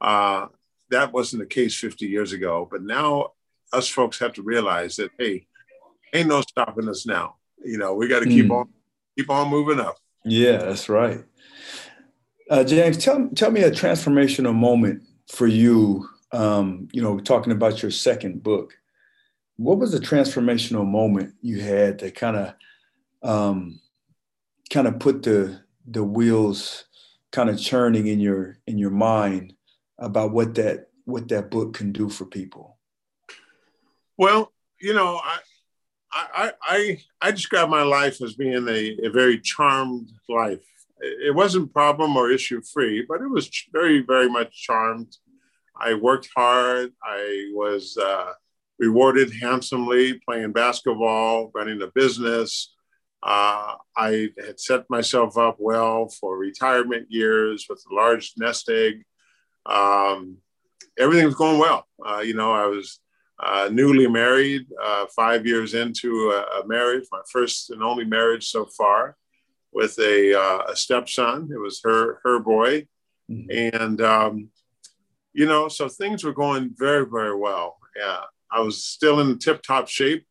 Uh, 0.00 0.46
that 0.90 1.12
wasn't 1.12 1.40
the 1.40 1.46
case 1.46 1.78
50 1.78 2.06
years 2.06 2.32
ago, 2.32 2.66
but 2.70 2.82
now 2.82 3.32
us 3.72 3.88
folks 3.88 4.18
have 4.18 4.32
to 4.34 4.42
realize 4.42 4.96
that 4.96 5.10
hey, 5.18 5.46
ain't 6.12 6.28
no 6.28 6.40
stopping 6.42 6.88
us 6.88 7.06
now. 7.06 7.36
You 7.64 7.78
know, 7.78 7.94
we 7.94 8.08
got 8.08 8.20
to 8.20 8.26
keep 8.28 8.46
mm. 8.46 8.60
on 8.60 8.68
keep 9.16 9.30
on 9.30 9.48
moving 9.48 9.80
up. 9.80 9.96
Yeah, 10.24 10.58
that's 10.58 10.88
right. 10.88 11.24
Uh, 12.50 12.64
James, 12.64 12.98
tell 12.98 13.28
tell 13.34 13.50
me 13.50 13.62
a 13.62 13.70
transformational 13.70 14.54
moment 14.54 15.02
for 15.30 15.46
you. 15.46 16.08
Um, 16.32 16.88
you 16.92 17.02
know, 17.02 17.18
talking 17.18 17.52
about 17.52 17.82
your 17.82 17.90
second 17.90 18.42
book. 18.42 18.74
What 19.56 19.78
was 19.78 19.92
the 19.92 19.98
transformational 19.98 20.86
moment 20.86 21.34
you 21.40 21.60
had 21.60 21.98
that 21.98 22.14
kind 22.14 22.36
of 22.36 22.54
um, 23.22 23.80
kind 24.70 24.86
of 24.86 24.98
put 24.98 25.22
the 25.22 25.60
the 25.86 26.04
wheels 26.04 26.84
kind 27.32 27.50
of 27.50 27.58
churning 27.58 28.06
in 28.06 28.20
your 28.20 28.58
in 28.66 28.78
your 28.78 28.90
mind 28.90 29.54
about 29.98 30.32
what 30.32 30.54
that 30.54 30.88
what 31.04 31.28
that 31.28 31.50
book 31.50 31.74
can 31.74 31.92
do 31.92 32.08
for 32.08 32.24
people? 32.24 32.77
Well, 34.18 34.52
you 34.80 34.94
know, 34.94 35.20
I 35.22 35.38
I 36.12 36.52
I, 36.62 36.98
I 37.20 37.30
describe 37.30 37.68
my 37.68 37.82
life 37.82 38.20
as 38.20 38.34
being 38.34 38.68
a, 38.68 39.06
a 39.06 39.10
very 39.10 39.40
charmed 39.40 40.10
life. 40.28 40.64
It 41.00 41.32
wasn't 41.34 41.72
problem 41.72 42.16
or 42.16 42.30
issue 42.30 42.60
free, 42.60 43.06
but 43.08 43.22
it 43.22 43.28
was 43.30 43.48
very 43.72 44.00
very 44.00 44.28
much 44.28 44.52
charmed. 44.52 45.16
I 45.80 45.94
worked 45.94 46.28
hard. 46.36 46.92
I 47.00 47.52
was 47.54 47.96
uh, 47.96 48.32
rewarded 48.80 49.32
handsomely 49.40 50.14
playing 50.28 50.52
basketball, 50.52 51.52
running 51.54 51.80
a 51.82 51.86
business. 51.86 52.74
Uh, 53.22 53.74
I 53.96 54.30
had 54.44 54.58
set 54.58 54.90
myself 54.90 55.38
up 55.38 55.56
well 55.60 56.08
for 56.08 56.36
retirement 56.36 57.06
years 57.10 57.66
with 57.68 57.84
a 57.88 57.94
large 57.94 58.32
nest 58.36 58.68
egg. 58.68 59.04
Um, 59.66 60.38
everything 60.98 61.26
was 61.26 61.36
going 61.36 61.58
well. 61.58 61.86
Uh, 62.04 62.20
you 62.20 62.34
know, 62.34 62.52
I 62.52 62.66
was 62.66 62.98
uh, 63.40 63.68
newly 63.72 64.08
married, 64.08 64.66
uh, 64.82 65.06
five 65.14 65.46
years 65.46 65.74
into 65.74 66.30
a, 66.30 66.60
a, 66.60 66.66
marriage, 66.66 67.04
my 67.12 67.20
first 67.30 67.70
and 67.70 67.82
only 67.82 68.04
marriage 68.04 68.48
so 68.48 68.66
far, 68.66 69.16
with 69.72 69.96
a, 70.00 70.34
uh, 70.34 70.62
a 70.72 70.76
stepson. 70.76 71.48
It 71.52 71.58
was 71.58 71.80
her 71.84 72.20
her 72.24 72.40
boy, 72.40 72.86
mm-hmm. 73.30 73.76
and 73.76 74.00
um, 74.00 74.48
you 75.32 75.46
know, 75.46 75.68
so 75.68 75.88
things 75.88 76.24
were 76.24 76.32
going 76.32 76.74
very 76.76 77.06
very 77.06 77.36
well. 77.36 77.78
Yeah, 77.96 78.22
I 78.50 78.60
was 78.60 78.84
still 78.84 79.20
in 79.20 79.38
tip 79.38 79.62
top 79.62 79.88
shape 79.88 80.26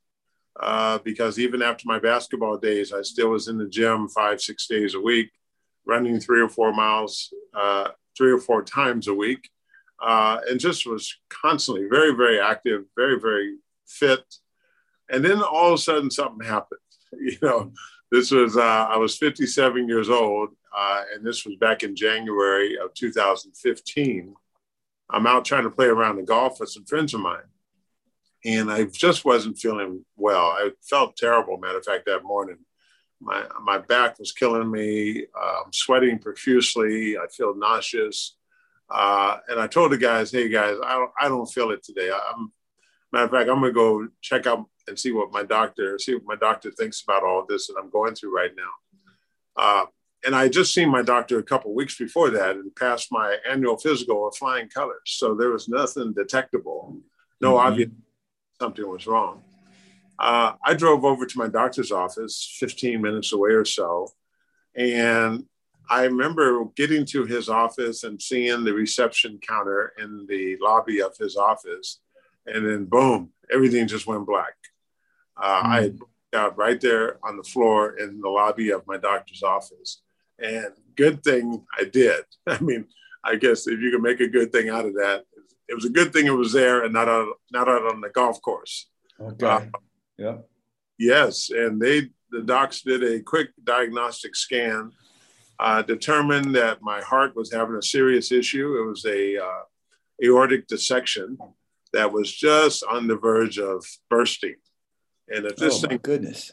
uh, 0.59 0.99
because 0.99 1.39
even 1.39 1.61
after 1.61 1.83
my 1.85 1.99
basketball 1.99 2.57
days, 2.57 2.91
I 2.91 3.03
still 3.03 3.29
was 3.29 3.47
in 3.47 3.57
the 3.57 3.69
gym 3.69 4.09
five 4.09 4.41
six 4.41 4.67
days 4.67 4.95
a 4.95 4.99
week, 4.99 5.31
running 5.85 6.19
three 6.19 6.41
or 6.41 6.49
four 6.49 6.73
miles, 6.73 7.33
uh, 7.55 7.89
three 8.17 8.31
or 8.31 8.39
four 8.39 8.63
times 8.63 9.07
a 9.07 9.13
week 9.13 9.49
uh, 10.01 10.39
and 10.49 10.59
just 10.59 10.85
was 10.85 11.15
constantly 11.29 11.87
very, 11.89 12.15
very 12.15 12.39
active, 12.39 12.85
very, 12.95 13.19
very 13.19 13.57
fit. 13.87 14.23
And 15.09 15.23
then 15.23 15.41
all 15.41 15.67
of 15.67 15.73
a 15.73 15.77
sudden, 15.77 16.11
something 16.11 16.47
happened. 16.47 16.79
You 17.13 17.37
know, 17.41 17.71
this 18.11 18.31
was, 18.31 18.57
uh, 18.57 18.61
I 18.61 18.97
was 18.97 19.17
57 19.17 19.87
years 19.87 20.09
old, 20.09 20.49
uh, 20.77 21.03
and 21.13 21.25
this 21.25 21.45
was 21.45 21.55
back 21.55 21.83
in 21.83 21.95
January 21.95 22.77
of 22.77 22.93
2015. 22.93 24.35
I'm 25.09 25.25
out 25.25 25.45
trying 25.45 25.63
to 25.63 25.69
play 25.69 25.85
around 25.85 26.17
the 26.17 26.23
golf 26.23 26.59
with 26.59 26.69
some 26.69 26.85
friends 26.85 27.13
of 27.13 27.21
mine. 27.21 27.47
And 28.45 28.69
I 28.69 28.83
just 28.85 29.23
wasn't 29.23 29.57
feeling 29.57 30.05
well. 30.17 30.47
I 30.47 30.71
felt 30.81 31.15
terrible. 31.15 31.57
Matter 31.57 31.77
of 31.77 31.85
fact, 31.85 32.05
that 32.07 32.23
morning, 32.23 32.57
my, 33.21 33.45
my 33.61 33.77
back 33.77 34.19
was 34.19 34.31
killing 34.31 34.69
me. 34.69 35.25
Uh, 35.33 35.61
I'm 35.65 35.73
sweating 35.73 36.19
profusely. 36.19 37.17
I 37.17 37.27
feel 37.27 37.55
nauseous. 37.55 38.35
Uh, 38.89 39.37
and 39.49 39.59
I 39.59 39.67
told 39.67 39.91
the 39.91 39.97
guys, 39.97 40.31
hey 40.31 40.49
guys, 40.49 40.77
I 40.83 40.93
don't, 40.93 41.11
I 41.19 41.27
don't 41.27 41.45
feel 41.45 41.71
it 41.71 41.83
today. 41.83 42.09
I'm, 42.11 42.51
matter 43.11 43.25
of 43.25 43.31
fact, 43.31 43.49
I'm 43.49 43.59
gonna 43.59 43.71
go 43.71 44.07
check 44.21 44.47
out 44.47 44.65
and 44.87 44.97
see 44.97 45.11
what 45.11 45.31
my 45.31 45.43
doctor, 45.43 45.99
see 45.99 46.13
what 46.13 46.23
my 46.25 46.35
doctor 46.35 46.71
thinks 46.71 47.01
about 47.01 47.23
all 47.23 47.45
this 47.47 47.67
that 47.67 47.75
I'm 47.81 47.89
going 47.89 48.15
through 48.15 48.35
right 48.35 48.51
now. 48.55 49.61
Uh, 49.61 49.85
and 50.25 50.35
I 50.35 50.47
just 50.47 50.73
seen 50.73 50.89
my 50.89 51.01
doctor 51.01 51.39
a 51.39 51.43
couple 51.43 51.73
weeks 51.73 51.97
before 51.97 52.29
that 52.31 52.55
and 52.55 52.75
passed 52.75 53.11
my 53.11 53.37
annual 53.49 53.77
physical 53.77 54.27
of 54.27 54.35
flying 54.35 54.69
colors. 54.69 55.01
So 55.05 55.35
there 55.35 55.51
was 55.51 55.67
nothing 55.67 56.13
detectable, 56.13 56.97
no 57.41 57.53
mm-hmm. 57.53 57.67
obvious 57.67 57.89
something 58.59 58.87
was 58.87 59.07
wrong. 59.07 59.43
Uh, 60.19 60.53
I 60.63 60.73
drove 60.73 61.05
over 61.05 61.25
to 61.25 61.37
my 61.37 61.47
doctor's 61.47 61.91
office, 61.91 62.55
15 62.59 63.01
minutes 63.01 63.33
away 63.33 63.51
or 63.51 63.65
so, 63.65 64.09
and 64.75 65.45
I 65.89 66.03
remember 66.03 66.65
getting 66.75 67.05
to 67.07 67.25
his 67.25 67.49
office 67.49 68.03
and 68.03 68.21
seeing 68.21 68.63
the 68.63 68.73
reception 68.73 69.39
counter 69.45 69.93
in 69.97 70.25
the 70.27 70.57
lobby 70.61 71.01
of 71.01 71.15
his 71.17 71.35
office, 71.35 71.99
and 72.45 72.65
then 72.65 72.85
boom, 72.85 73.31
everything 73.51 73.87
just 73.87 74.07
went 74.07 74.25
black. 74.25 74.55
Uh, 75.41 75.63
mm. 75.63 75.65
I 75.65 75.91
got 76.31 76.57
right 76.57 76.79
there 76.79 77.17
on 77.23 77.37
the 77.37 77.43
floor 77.43 77.97
in 77.97 78.21
the 78.21 78.29
lobby 78.29 78.71
of 78.71 78.87
my 78.87 78.97
doctor's 78.97 79.43
office, 79.43 80.01
and 80.39 80.67
good 80.95 81.23
thing 81.23 81.65
I 81.77 81.85
did. 81.85 82.23
I 82.47 82.59
mean, 82.59 82.85
I 83.23 83.35
guess 83.35 83.67
if 83.67 83.79
you 83.79 83.91
can 83.91 84.01
make 84.01 84.19
a 84.19 84.27
good 84.27 84.51
thing 84.51 84.69
out 84.69 84.85
of 84.85 84.93
that, 84.95 85.23
it 85.67 85.75
was 85.75 85.85
a 85.85 85.89
good 85.89 86.13
thing 86.13 86.27
it 86.27 86.31
was 86.31 86.53
there 86.53 86.83
and 86.83 86.93
not 86.93 87.09
out 87.09 87.27
not 87.51 87.67
out 87.67 87.85
on 87.85 88.01
the 88.01 88.09
golf 88.09 88.41
course. 88.41 88.89
Okay. 89.19 89.45
Uh, 89.45 89.61
yeah. 90.17 90.37
Yes, 90.97 91.49
and 91.49 91.79
they 91.81 92.09
the 92.31 92.41
docs 92.41 92.81
did 92.81 93.03
a 93.03 93.21
quick 93.21 93.49
diagnostic 93.63 94.35
scan 94.35 94.91
uh, 95.59 95.81
determined 95.81 96.55
that 96.55 96.81
my 96.81 97.01
heart 97.01 97.35
was 97.35 97.51
having 97.51 97.75
a 97.75 97.81
serious 97.81 98.31
issue. 98.31 98.77
It 98.77 98.87
was 98.87 99.05
a 99.05 99.37
uh, 99.37 99.61
aortic 100.23 100.67
dissection 100.67 101.37
that 101.93 102.11
was 102.11 102.31
just 102.31 102.83
on 102.83 103.07
the 103.07 103.15
verge 103.15 103.57
of 103.57 103.85
bursting. 104.09 104.55
And 105.29 105.45
if 105.45 105.55
this 105.57 105.83
oh, 105.83 105.87
thing, 105.87 105.99
goodness, 106.01 106.51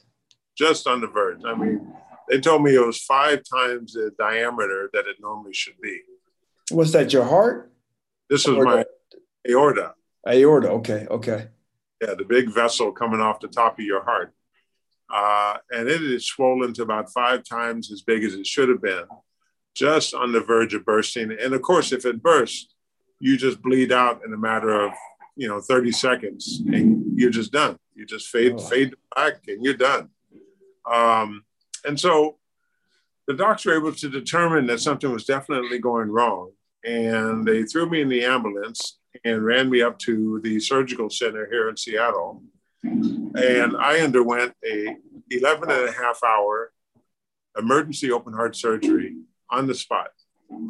just 0.57 0.87
on 0.87 1.01
the 1.01 1.07
verge. 1.07 1.41
I 1.45 1.55
mean, 1.55 1.93
they 2.29 2.41
told 2.41 2.63
me 2.63 2.75
it 2.75 2.85
was 2.85 3.03
five 3.03 3.43
times 3.53 3.93
the 3.93 4.11
diameter 4.19 4.91
that 4.93 5.07
it 5.07 5.17
normally 5.21 5.53
should 5.53 5.81
be. 5.83 6.01
Was 6.71 6.93
that 6.93 7.13
your 7.13 7.25
heart? 7.25 7.73
This 8.31 8.47
was 8.47 8.57
my 8.65 8.85
aorta. 9.49 9.95
Aorta. 10.27 10.71
Okay. 10.71 11.07
Okay. 11.11 11.49
Yeah, 12.01 12.15
the 12.15 12.25
big 12.25 12.51
vessel 12.51 12.91
coming 12.93 13.21
off 13.21 13.41
the 13.41 13.49
top 13.49 13.79
of 13.79 13.85
your 13.85 14.03
heart 14.03 14.33
uh, 15.13 15.59
and 15.71 15.89
it 15.89 16.03
is 16.03 16.27
swollen 16.27 16.73
to 16.75 16.83
about 16.83 17.13
five 17.13 17.45
times 17.45 17.93
as 17.93 18.03
big 18.03 18.25
as 18.25 18.35
it 18.35 18.47
should 18.47 18.69
have 18.69 18.83
been, 18.83 19.05
just 19.75 20.15
on 20.15 20.33
the 20.33 20.41
verge 20.41 20.75
of 20.75 20.85
bursting. 20.85 21.37
And 21.41 21.55
of 21.55 21.63
course, 21.63 21.93
if 21.93 22.05
it 22.05 22.23
bursts, 22.23 22.75
you 23.21 23.37
just 23.37 23.63
bleed 23.63 23.93
out 23.93 24.21
in 24.25 24.33
a 24.33 24.39
matter 24.39 24.71
of 24.71 24.93
you 25.37 25.49
know 25.49 25.61
30 25.61 25.93
seconds, 25.93 26.63
and 26.67 27.19
you're 27.19 27.31
just 27.31 27.53
done. 27.53 27.79
You 27.95 28.07
just 28.07 28.29
fade 28.29 28.55
oh. 28.57 28.59
fade 28.59 28.95
back, 29.15 29.35
and 29.49 29.65
you're 29.65 29.75
done. 29.75 30.09
Um, 30.91 31.45
and 31.85 31.99
so 31.99 32.39
the 33.27 33.35
docs 33.35 33.65
were 33.65 33.77
able 33.77 33.93
to 33.93 34.09
determine 34.09 34.67
that 34.67 34.81
something 34.81 35.11
was 35.11 35.25
definitely 35.25 35.79
going 35.79 36.11
wrong, 36.11 36.53
and 36.85 37.47
they 37.47 37.65
threw 37.65 37.89
me 37.89 38.01
in 38.01 38.09
the 38.09 38.25
ambulance 38.25 38.99
and 39.25 39.45
ran 39.45 39.71
me 39.71 39.81
up 39.81 39.99
to 40.01 40.41
the 40.43 40.59
surgical 40.59 41.09
center 41.09 41.47
here 41.51 41.69
in 41.69 41.77
Seattle 41.77 42.43
and 42.85 43.77
I 43.77 44.01
underwent 44.01 44.55
a 44.65 44.97
11 45.31 45.71
and 45.71 45.89
a 45.89 45.93
half 45.93 46.21
hour 46.25 46.73
emergency 47.59 48.13
open 48.13 48.33
heart 48.33 48.57
surgery 48.57 49.17
on 49.51 49.67
the 49.67 49.75
spot. 49.75 50.09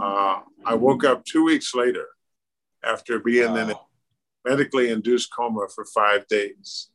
Uh, 0.00 0.40
I 0.64 0.74
woke 0.74 1.04
up 1.04 1.24
two 1.24 1.44
weeks 1.44 1.74
later 1.74 2.06
after 2.82 3.18
being 3.18 3.52
wow. 3.52 3.56
in 3.56 3.70
a 3.70 3.74
medically 4.44 4.90
induced 4.90 5.32
coma 5.34 5.66
for 5.74 5.84
five 5.86 6.26
days 6.28 6.90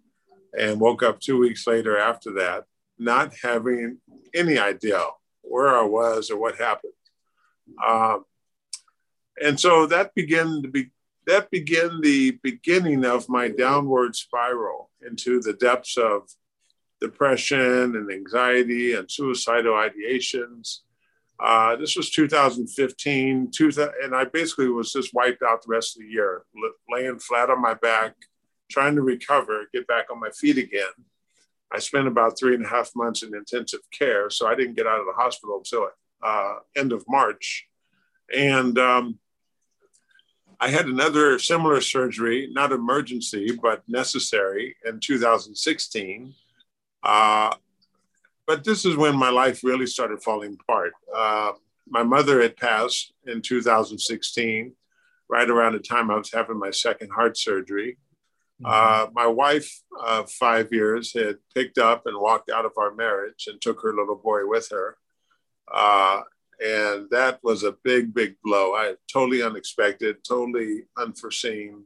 and 0.58 0.80
woke 0.80 1.04
up 1.04 1.20
two 1.20 1.38
weeks 1.38 1.66
later 1.68 1.98
after 1.98 2.34
that, 2.34 2.66
not 2.98 3.34
having 3.44 3.98
any 4.34 4.58
idea 4.58 5.02
where 5.42 5.76
I 5.76 5.84
was 5.84 6.30
or 6.30 6.40
what 6.40 6.56
happened. 6.56 6.94
Um, 7.86 8.24
and 9.42 9.60
so 9.60 9.86
that 9.88 10.14
began 10.16 10.62
to 10.62 10.68
be 10.68 10.92
that 11.26 11.52
began 11.52 12.02
the 12.02 12.32
beginning 12.42 13.06
of 13.06 13.30
my 13.30 13.50
downward 13.50 14.16
spiral 14.16 14.89
into 15.06 15.42
the 15.42 15.54
depths 15.54 15.98
of 15.98 16.30
depression 17.02 17.96
and 17.96 18.12
anxiety 18.12 18.94
and 18.94 19.10
suicidal 19.10 19.74
ideations. 19.74 20.80
Uh, 21.40 21.76
this 21.78 21.96
was 21.96 22.10
2015, 22.10 23.52
and 24.04 24.16
I 24.16 24.26
basically 24.26 24.68
was 24.68 24.92
just 24.92 25.14
wiped 25.14 25.42
out 25.42 25.62
the 25.62 25.72
rest 25.72 25.96
of 25.96 26.04
the 26.04 26.10
year, 26.10 26.44
laying 26.92 27.20
flat 27.20 27.50
on 27.50 27.62
my 27.62 27.76
back, 27.76 28.16
trying 28.70 28.96
to 28.96 29.02
recover, 29.02 29.66
get 29.74 29.88
back 29.88 30.08
on 30.12 30.20
my 30.20 30.30
feet 30.32 30.58
again. 30.58 30.92
I 31.72 31.80
spent 31.80 32.08
about 32.08 32.38
three 32.38 32.56
and 32.56 32.66
a 32.66 32.68
half 32.68 32.92
months 32.96 33.24
in 33.24 33.34
intensive 33.34 33.82
care, 33.98 34.30
so 34.30 34.48
I 34.48 34.56
didn't 34.56 34.76
get 34.76 34.88
out 34.88 35.00
of 35.00 35.06
the 35.06 35.22
hospital 35.22 35.58
until 35.58 35.90
uh, 36.22 36.56
end 36.76 36.92
of 36.92 37.06
March. 37.08 37.68
And 38.36 38.78
um, 38.78 39.20
I 40.60 40.70
had 40.70 40.88
another 40.88 41.40
similar 41.40 41.80
surgery, 41.80 42.50
not 42.52 42.72
emergency, 42.72 43.58
but 43.62 43.88
necessary 43.88 44.76
in 44.86 45.00
2016. 45.00 46.34
Uh, 47.02 47.56
but 48.46 48.64
this 48.64 48.84
is 48.84 48.98
when 48.98 49.16
my 49.16 49.30
life 49.30 49.64
really 49.64 49.86
started 49.86 50.22
falling 50.22 50.58
apart. 50.60 50.92
Uh, 51.16 51.54
my 51.88 52.04
mother 52.04 52.42
had 52.42 52.58
passed 52.58 53.14
in 53.26 53.42
2016, 53.42 54.74
right 55.30 55.50
around 55.50 55.74
the 55.74 55.80
time 55.80 56.12
I 56.12 56.18
was 56.18 56.32
having 56.32 56.60
my 56.60 56.72
second 56.72 57.12
heart 57.12 57.38
surgery. 57.38 57.98
Mm-hmm. 58.62 58.66
Uh, 58.66 59.12
my 59.14 59.28
wife, 59.28 59.82
uh, 60.04 60.24
five 60.24 60.74
years, 60.74 61.14
had 61.14 61.38
picked 61.56 61.78
up 61.78 62.06
and 62.06 62.20
walked 62.20 62.50
out 62.50 62.66
of 62.66 62.74
our 62.78 62.94
marriage 62.94 63.48
and 63.48 63.62
took 63.62 63.82
her 63.82 63.94
little 63.94 64.16
boy 64.16 64.46
with 64.46 64.70
her. 64.72 64.98
Uh, 65.72 66.22
and 66.60 67.10
that 67.12 67.40
was 67.44 67.64
a 67.64 67.76
big, 67.84 68.14
big 68.14 68.36
blow. 68.44 68.74
I 68.74 68.96
totally 69.12 69.42
unexpected, 69.42 70.24
totally 70.24 70.84
unforeseen, 70.98 71.84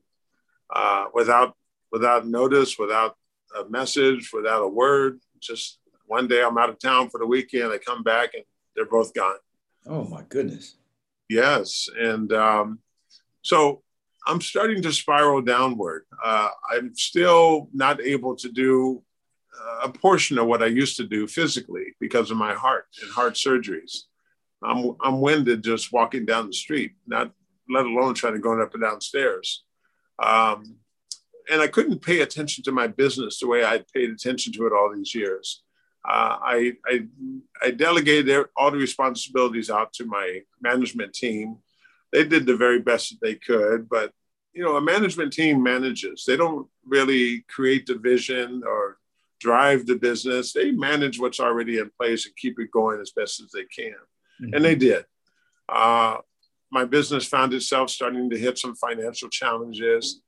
uh, 0.74 1.06
without 1.14 1.56
without 1.92 2.28
notice, 2.28 2.80
without 2.80 3.16
a 3.58 3.70
message, 3.70 4.32
without 4.34 4.64
a 4.64 4.68
word. 4.68 5.20
Just 5.40 5.80
one 6.08 6.28
day 6.28 6.44
I'm 6.44 6.58
out 6.58 6.70
of 6.70 6.80
town 6.80 7.10
for 7.10 7.20
the 7.20 7.28
weekend. 7.28 7.72
I 7.72 7.78
come 7.78 8.04
back 8.04 8.34
and 8.34 8.44
they're 8.76 8.86
both 8.86 9.14
gone. 9.14 9.38
Oh 9.86 10.06
my 10.06 10.24
goodness. 10.28 10.76
Yes, 11.30 11.88
and 11.98 12.32
um, 12.34 12.80
so 13.42 13.84
I'm 14.26 14.42
starting 14.42 14.82
to 14.84 14.92
spiral 14.92 15.42
downward. 15.42 16.06
Uh, 16.24 16.50
I'm 16.72 16.96
still 16.96 17.70
not 17.74 18.02
able 18.02 18.36
to 18.38 18.50
do 18.50 19.04
uh, 19.62 19.88
a 19.88 19.90
portion 19.92 20.38
of 20.38 20.48
what 20.48 20.64
I 20.64 20.68
used 20.68 20.98
to 20.98 21.06
do 21.06 21.28
physically 21.28 21.96
because 22.00 22.32
of 22.32 22.38
my 22.38 22.54
heart 22.54 22.86
and 23.02 23.12
heart 23.12 23.34
surgeries. 23.36 24.04
I'm 24.66 24.96
I'm 25.02 25.22
winded 25.22 25.64
just 25.64 25.92
walking 25.92 26.26
down 26.26 26.48
the 26.48 26.54
street, 26.54 26.94
not 27.08 27.32
let 27.70 27.86
alone 27.86 28.14
trying 28.14 28.34
to 28.34 28.40
go 28.40 28.60
up 28.62 28.74
and 28.74 28.84
down 28.84 29.02
stairs. 29.02 29.64
Um, 30.22 30.78
and 31.50 31.62
I 31.62 31.68
couldn't 31.68 32.02
pay 32.02 32.22
attention 32.22 32.64
to 32.66 32.72
my 32.72 32.88
business 32.88 33.40
the 33.40 33.48
way 33.48 33.64
I'd 33.64 33.88
paid 33.90 34.10
attention 34.10 34.54
to 34.54 34.66
it 34.66 34.74
all 34.74 34.94
these 34.96 35.14
years. 35.14 35.64
Uh, 36.08 36.38
I, 36.42 36.74
I, 36.86 37.06
I 37.62 37.72
delegated 37.72 38.46
all 38.58 38.72
the 38.72 38.78
responsibilities 38.78 39.70
out 39.70 39.94
to 39.94 40.06
my 40.06 40.42
management 40.62 41.14
team. 41.14 41.58
They 42.12 42.26
did 42.26 42.46
the 42.46 42.56
very 42.56 42.80
best 42.80 43.10
that 43.10 43.22
they 43.22 43.36
could, 43.36 43.90
but 43.90 44.12
you 44.54 44.64
know, 44.64 44.76
a 44.76 44.82
management 44.82 45.34
team 45.34 45.64
manages. 45.64 46.26
They 46.28 46.38
don't 46.38 46.68
really 46.86 47.44
create 47.50 47.88
the 47.88 47.96
vision 47.96 48.62
or 48.66 48.98
drive 49.40 49.86
the 49.86 49.96
business. 49.96 50.54
They 50.54 50.72
manage 50.72 51.20
what's 51.20 51.40
already 51.40 51.80
in 51.80 51.90
place 52.00 52.26
and 52.26 52.36
keep 52.36 52.60
it 52.60 52.72
going 52.72 53.02
as 53.02 53.12
best 53.12 53.42
as 53.42 53.50
they 53.52 53.66
can. 53.66 53.96
Mm-hmm. 54.44 54.54
And 54.54 54.66
they 54.66 54.76
did. 54.76 55.06
Uh, 55.70 56.18
my 56.72 56.86
business 56.86 57.26
found 57.26 57.54
itself 57.54 57.90
starting 57.90 58.30
to 58.30 58.38
hit 58.38 58.58
some 58.58 58.76
financial 58.76 59.30
challenges. 59.30 60.22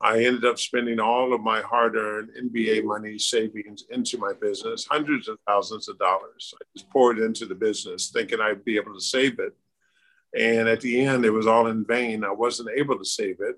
I 0.00 0.24
ended 0.24 0.44
up 0.44 0.58
spending 0.58 0.98
all 0.98 1.32
of 1.32 1.40
my 1.40 1.60
hard 1.60 1.94
earned 1.94 2.30
NBA 2.36 2.84
money 2.84 3.18
savings 3.18 3.84
into 3.88 4.18
my 4.18 4.32
business, 4.40 4.84
hundreds 4.90 5.28
of 5.28 5.38
thousands 5.46 5.88
of 5.88 5.96
dollars. 5.98 6.52
I 6.60 6.64
just 6.76 6.90
poured 6.90 7.20
into 7.20 7.46
the 7.46 7.54
business 7.54 8.10
thinking 8.12 8.40
I'd 8.40 8.64
be 8.64 8.76
able 8.76 8.94
to 8.94 9.00
save 9.00 9.38
it. 9.38 9.56
And 10.36 10.66
at 10.68 10.80
the 10.80 11.04
end, 11.06 11.24
it 11.24 11.30
was 11.30 11.46
all 11.46 11.68
in 11.68 11.84
vain. 11.84 12.24
I 12.24 12.32
wasn't 12.32 12.70
able 12.76 12.98
to 12.98 13.04
save 13.04 13.36
it. 13.40 13.56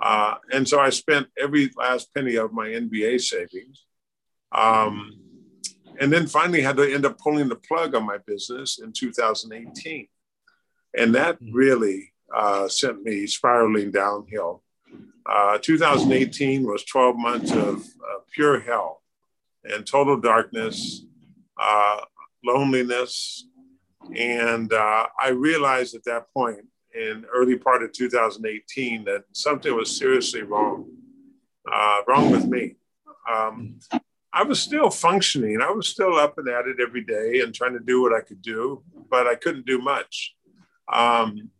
Uh, 0.00 0.34
and 0.52 0.68
so 0.68 0.78
I 0.78 0.90
spent 0.90 1.26
every 1.36 1.70
last 1.76 2.14
penny 2.14 2.36
of 2.36 2.52
my 2.52 2.68
NBA 2.68 3.20
savings. 3.20 3.84
Um, 4.52 5.23
and 6.00 6.12
then 6.12 6.26
finally 6.26 6.60
had 6.60 6.76
to 6.76 6.92
end 6.92 7.06
up 7.06 7.18
pulling 7.18 7.48
the 7.48 7.56
plug 7.56 7.94
on 7.94 8.04
my 8.04 8.18
business 8.26 8.78
in 8.78 8.92
2018 8.92 10.08
and 10.96 11.14
that 11.14 11.36
hmm. 11.38 11.52
really 11.52 12.12
uh, 12.34 12.68
sent 12.68 13.02
me 13.02 13.26
spiraling 13.26 13.90
downhill. 13.90 14.62
Uh, 15.26 15.58
2018 15.58 16.64
was 16.64 16.84
12 16.84 17.16
months 17.16 17.52
of 17.52 17.80
uh, 17.80 18.18
pure 18.32 18.60
hell 18.60 19.02
and 19.64 19.86
total 19.86 20.20
darkness 20.20 21.04
uh, 21.60 22.00
loneliness. 22.44 23.46
And 24.14 24.70
uh, 24.72 25.06
i 25.18 25.28
realized 25.28 25.94
at 25.94 26.04
that 26.04 26.26
point 26.34 26.60
in 26.94 27.24
early 27.34 27.56
part 27.56 27.82
of 27.82 27.92
2018 27.92 29.04
that 29.04 29.24
something 29.32 29.74
was 29.74 29.96
seriously 29.96 30.42
wrong 30.42 30.86
uh, 31.70 31.98
wrong 32.06 32.30
with 32.30 32.44
me. 32.44 32.76
Um, 33.32 33.78
I 34.34 34.42
was 34.42 34.60
still 34.60 34.90
functioning. 34.90 35.60
I 35.62 35.70
was 35.70 35.86
still 35.86 36.16
up 36.16 36.38
and 36.38 36.48
at 36.48 36.66
it 36.66 36.78
every 36.80 37.04
day 37.04 37.40
and 37.40 37.54
trying 37.54 37.74
to 37.74 37.78
do 37.78 38.02
what 38.02 38.12
I 38.12 38.20
could 38.20 38.42
do, 38.42 38.82
but 39.08 39.28
I 39.28 39.36
couldn't 39.36 39.64
do 39.64 39.78
much. 39.78 40.34
Um, 40.92 41.50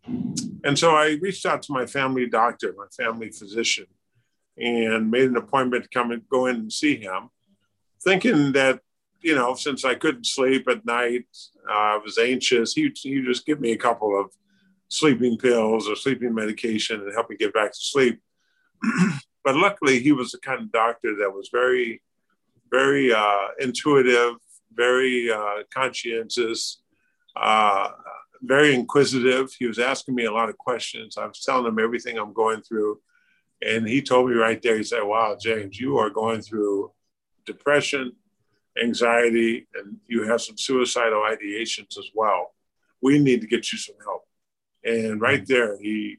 and 0.64 0.76
so 0.76 0.96
I 0.96 1.16
reached 1.22 1.46
out 1.46 1.62
to 1.62 1.72
my 1.72 1.86
family 1.86 2.26
doctor, 2.26 2.74
my 2.76 2.88
family 2.96 3.30
physician, 3.30 3.86
and 4.58 5.08
made 5.08 5.30
an 5.30 5.36
appointment 5.36 5.84
to 5.84 5.88
come 5.88 6.10
and 6.10 6.28
go 6.28 6.46
in 6.46 6.56
and 6.56 6.72
see 6.72 6.96
him, 6.96 7.30
thinking 8.02 8.50
that, 8.52 8.80
you 9.20 9.36
know, 9.36 9.54
since 9.54 9.84
I 9.84 9.94
couldn't 9.94 10.26
sleep 10.26 10.66
at 10.68 10.84
night, 10.84 11.26
uh, 11.70 11.72
I 11.72 12.00
was 12.04 12.18
anxious, 12.18 12.74
he, 12.74 12.92
he 12.96 13.22
just 13.22 13.46
give 13.46 13.60
me 13.60 13.70
a 13.70 13.78
couple 13.78 14.20
of 14.20 14.32
sleeping 14.88 15.38
pills 15.38 15.88
or 15.88 15.94
sleeping 15.94 16.34
medication 16.34 17.00
and 17.00 17.14
help 17.14 17.30
me 17.30 17.36
get 17.36 17.54
back 17.54 17.70
to 17.70 17.78
sleep. 17.78 18.20
but 19.44 19.54
luckily, 19.54 20.00
he 20.00 20.10
was 20.10 20.32
the 20.32 20.38
kind 20.38 20.60
of 20.60 20.72
doctor 20.72 21.14
that 21.20 21.32
was 21.32 21.50
very 21.52 22.02
very 22.74 23.12
uh, 23.12 23.46
intuitive, 23.60 24.34
very 24.74 25.30
uh, 25.30 25.62
conscientious, 25.72 26.82
uh, 27.36 27.88
very 28.42 28.74
inquisitive. 28.74 29.52
He 29.58 29.66
was 29.66 29.78
asking 29.78 30.14
me 30.16 30.24
a 30.24 30.32
lot 30.32 30.48
of 30.48 30.58
questions. 30.58 31.16
I 31.16 31.26
was 31.26 31.40
telling 31.40 31.66
him 31.66 31.78
everything 31.78 32.18
I'm 32.18 32.32
going 32.32 32.62
through. 32.62 33.00
And 33.64 33.88
he 33.88 34.02
told 34.02 34.28
me 34.28 34.36
right 34.36 34.60
there, 34.60 34.76
he 34.76 34.82
said, 34.82 35.02
Wow, 35.02 35.36
James, 35.40 35.78
you 35.78 35.98
are 35.98 36.10
going 36.10 36.42
through 36.42 36.90
depression, 37.46 38.12
anxiety, 38.82 39.68
and 39.74 39.96
you 40.06 40.24
have 40.24 40.42
some 40.42 40.58
suicidal 40.58 41.22
ideations 41.22 41.96
as 41.96 42.10
well. 42.14 42.54
We 43.00 43.18
need 43.18 43.40
to 43.42 43.46
get 43.46 43.70
you 43.70 43.78
some 43.78 43.96
help. 44.04 44.24
And 44.84 45.20
right 45.20 45.46
there, 45.46 45.78
he 45.80 46.18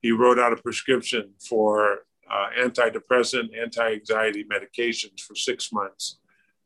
he 0.00 0.12
wrote 0.12 0.38
out 0.38 0.52
a 0.52 0.62
prescription 0.62 1.32
for 1.40 2.06
uh, 2.30 2.48
antidepressant, 2.58 3.56
anti 3.58 3.94
anxiety 3.94 4.44
medications 4.44 5.20
for 5.20 5.34
six 5.34 5.72
months. 5.72 6.18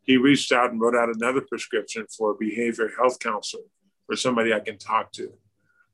He 0.02 0.16
reached 0.16 0.52
out 0.52 0.70
and 0.70 0.80
wrote 0.80 0.96
out 0.96 1.14
another 1.14 1.40
prescription 1.40 2.06
for 2.16 2.32
a 2.32 2.36
behavior 2.38 2.90
health 2.98 3.18
counselor 3.20 3.62
for 4.06 4.16
somebody 4.16 4.52
I 4.52 4.60
can 4.60 4.78
talk 4.78 5.12
to. 5.12 5.32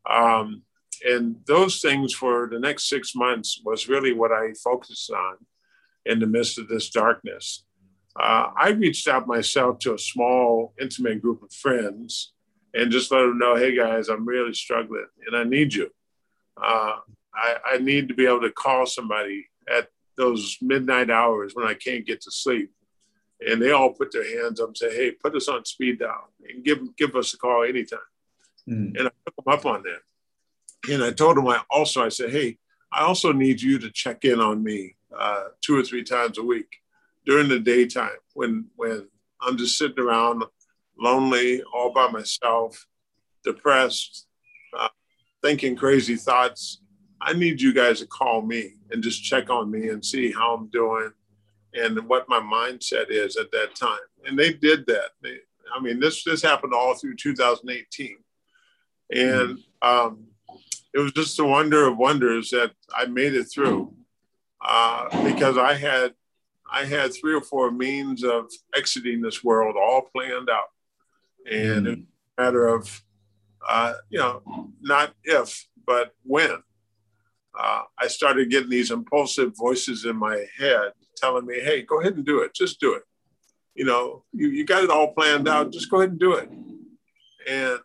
Um, 0.08 0.62
and 1.06 1.36
those 1.46 1.80
things 1.80 2.14
for 2.14 2.48
the 2.50 2.58
next 2.58 2.88
six 2.88 3.14
months 3.14 3.60
was 3.64 3.88
really 3.88 4.12
what 4.12 4.32
I 4.32 4.52
focused 4.64 5.10
on 5.10 5.36
in 6.06 6.18
the 6.18 6.26
midst 6.26 6.58
of 6.58 6.68
this 6.68 6.90
darkness. 6.90 7.64
Uh, 8.18 8.50
I 8.56 8.70
reached 8.70 9.06
out 9.06 9.28
myself 9.28 9.78
to 9.80 9.94
a 9.94 9.98
small, 9.98 10.74
intimate 10.80 11.22
group 11.22 11.42
of 11.42 11.52
friends 11.52 12.32
and 12.74 12.90
just 12.90 13.12
let 13.12 13.20
them 13.20 13.38
know, 13.38 13.54
hey 13.54 13.76
guys, 13.76 14.08
I'm 14.08 14.26
really 14.26 14.54
struggling 14.54 15.06
and 15.26 15.36
I 15.36 15.44
need 15.44 15.74
you. 15.74 15.90
Uh, 16.60 16.96
I, 17.34 17.56
I, 17.74 17.78
need 17.78 18.08
to 18.08 18.14
be 18.14 18.26
able 18.26 18.40
to 18.40 18.50
call 18.50 18.84
somebody 18.84 19.46
at 19.76 19.88
those 20.16 20.58
midnight 20.60 21.10
hours 21.10 21.54
when 21.54 21.66
I 21.66 21.74
can't 21.74 22.06
get 22.06 22.20
to 22.22 22.30
sleep. 22.30 22.72
And 23.40 23.62
they 23.62 23.70
all 23.70 23.92
put 23.92 24.10
their 24.10 24.42
hands 24.42 24.60
up 24.60 24.68
and 24.68 24.76
say, 24.76 24.94
hey, 24.94 25.12
put 25.12 25.34
us 25.36 25.48
on 25.48 25.64
speed 25.64 26.00
dial 26.00 26.30
and 26.48 26.64
give, 26.64 26.80
give 26.96 27.14
us 27.14 27.32
a 27.34 27.38
call 27.38 27.62
anytime. 27.62 28.00
Mm. 28.68 28.98
And 28.98 29.08
I 29.08 29.10
took 29.24 29.36
them 29.36 29.52
up 29.54 29.64
on 29.64 29.84
that. 29.84 30.92
And 30.92 31.04
I 31.04 31.12
told 31.12 31.36
them 31.36 31.46
I 31.46 31.60
also, 31.70 32.04
I 32.04 32.08
said, 32.08 32.30
hey, 32.30 32.58
I 32.92 33.02
also 33.02 33.32
need 33.32 33.62
you 33.62 33.78
to 33.78 33.90
check 33.90 34.24
in 34.24 34.40
on 34.40 34.62
me 34.62 34.96
uh, 35.16 35.44
two 35.60 35.78
or 35.78 35.82
three 35.82 36.02
times 36.02 36.38
a 36.38 36.42
week 36.42 36.68
during 37.26 37.48
the 37.48 37.60
daytime 37.60 38.10
when, 38.34 38.66
when 38.76 39.06
I'm 39.40 39.56
just 39.56 39.78
sitting 39.78 40.02
around 40.02 40.42
lonely, 40.98 41.62
all 41.72 41.92
by 41.92 42.08
myself, 42.10 42.86
depressed, 43.44 44.26
uh, 44.76 44.88
thinking 45.42 45.76
crazy 45.76 46.16
thoughts 46.16 46.80
I 47.20 47.32
need 47.32 47.60
you 47.60 47.72
guys 47.72 48.00
to 48.00 48.06
call 48.06 48.42
me 48.42 48.74
and 48.90 49.02
just 49.02 49.22
check 49.22 49.50
on 49.50 49.70
me 49.70 49.88
and 49.88 50.04
see 50.04 50.32
how 50.32 50.54
I'm 50.54 50.68
doing 50.68 51.10
and 51.74 52.08
what 52.08 52.28
my 52.28 52.40
mindset 52.40 53.10
is 53.10 53.36
at 53.36 53.50
that 53.52 53.74
time. 53.74 53.98
And 54.26 54.38
they 54.38 54.52
did 54.52 54.86
that. 54.86 55.10
They, 55.22 55.38
I 55.74 55.80
mean, 55.80 56.00
this 56.00 56.24
this 56.24 56.42
happened 56.42 56.72
all 56.74 56.94
through 56.94 57.16
2018, 57.16 58.16
and 59.14 59.58
um, 59.82 60.24
it 60.94 60.98
was 60.98 61.12
just 61.12 61.38
a 61.38 61.44
wonder 61.44 61.86
of 61.86 61.98
wonders 61.98 62.50
that 62.50 62.72
I 62.96 63.06
made 63.06 63.34
it 63.34 63.44
through 63.44 63.94
uh, 64.64 65.24
because 65.24 65.58
I 65.58 65.74
had 65.74 66.14
I 66.70 66.84
had 66.84 67.12
three 67.14 67.34
or 67.34 67.40
four 67.40 67.70
means 67.70 68.24
of 68.24 68.50
exiting 68.74 69.20
this 69.20 69.44
world 69.44 69.76
all 69.76 70.08
planned 70.14 70.50
out, 70.50 70.68
and 71.50 71.86
mm. 71.86 71.92
it's 71.92 72.02
a 72.38 72.42
matter 72.42 72.66
of 72.66 73.02
uh, 73.68 73.94
you 74.08 74.18
know 74.18 74.42
not 74.80 75.12
if 75.24 75.66
but 75.86 76.14
when 76.24 76.62
uh, 77.58 77.82
I 77.98 78.06
started 78.06 78.50
getting 78.50 78.70
these 78.70 78.90
impulsive 78.90 79.56
voices 79.56 80.04
in 80.04 80.16
my 80.16 80.46
head 80.58 80.92
telling 81.16 81.44
me, 81.44 81.60
hey, 81.60 81.82
go 81.82 82.00
ahead 82.00 82.14
and 82.14 82.24
do 82.24 82.40
it. 82.40 82.54
Just 82.54 82.80
do 82.80 82.94
it. 82.94 83.02
you 83.74 83.84
know, 83.84 84.24
you, 84.32 84.48
you 84.48 84.64
got 84.64 84.84
it 84.84 84.90
all 84.90 85.12
planned 85.12 85.48
out. 85.48 85.72
Just 85.72 85.90
go 85.90 85.98
ahead 85.98 86.10
and 86.10 86.20
do 86.20 86.34
it. 86.34 86.48
And 87.48 87.78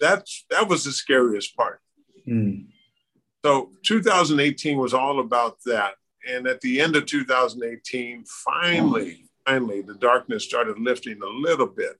that's 0.00 0.44
that 0.50 0.68
was 0.68 0.84
the 0.84 0.92
scariest 0.92 1.56
part. 1.56 1.80
Mm. 2.26 2.66
So 3.44 3.72
2018 3.84 4.78
was 4.78 4.94
all 4.94 5.20
about 5.20 5.58
that. 5.66 5.94
And 6.28 6.46
at 6.46 6.60
the 6.60 6.80
end 6.80 6.96
of 6.96 7.06
2018, 7.06 8.24
finally, 8.44 9.24
finally, 9.46 9.82
the 9.82 9.94
darkness 9.94 10.44
started 10.44 10.78
lifting 10.78 11.20
a 11.22 11.26
little 11.26 11.66
bit. 11.66 11.98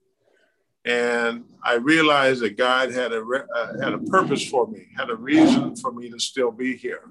And 0.85 1.45
I 1.63 1.75
realized 1.75 2.41
that 2.41 2.57
God 2.57 2.91
had 2.91 3.11
a, 3.11 3.21
uh, 3.21 3.81
had 3.81 3.93
a 3.93 3.97
purpose 3.99 4.47
for 4.47 4.67
me, 4.67 4.87
had 4.95 5.09
a 5.09 5.15
reason 5.15 5.75
for 5.75 5.91
me 5.91 6.09
to 6.09 6.19
still 6.19 6.51
be 6.51 6.75
here. 6.75 7.01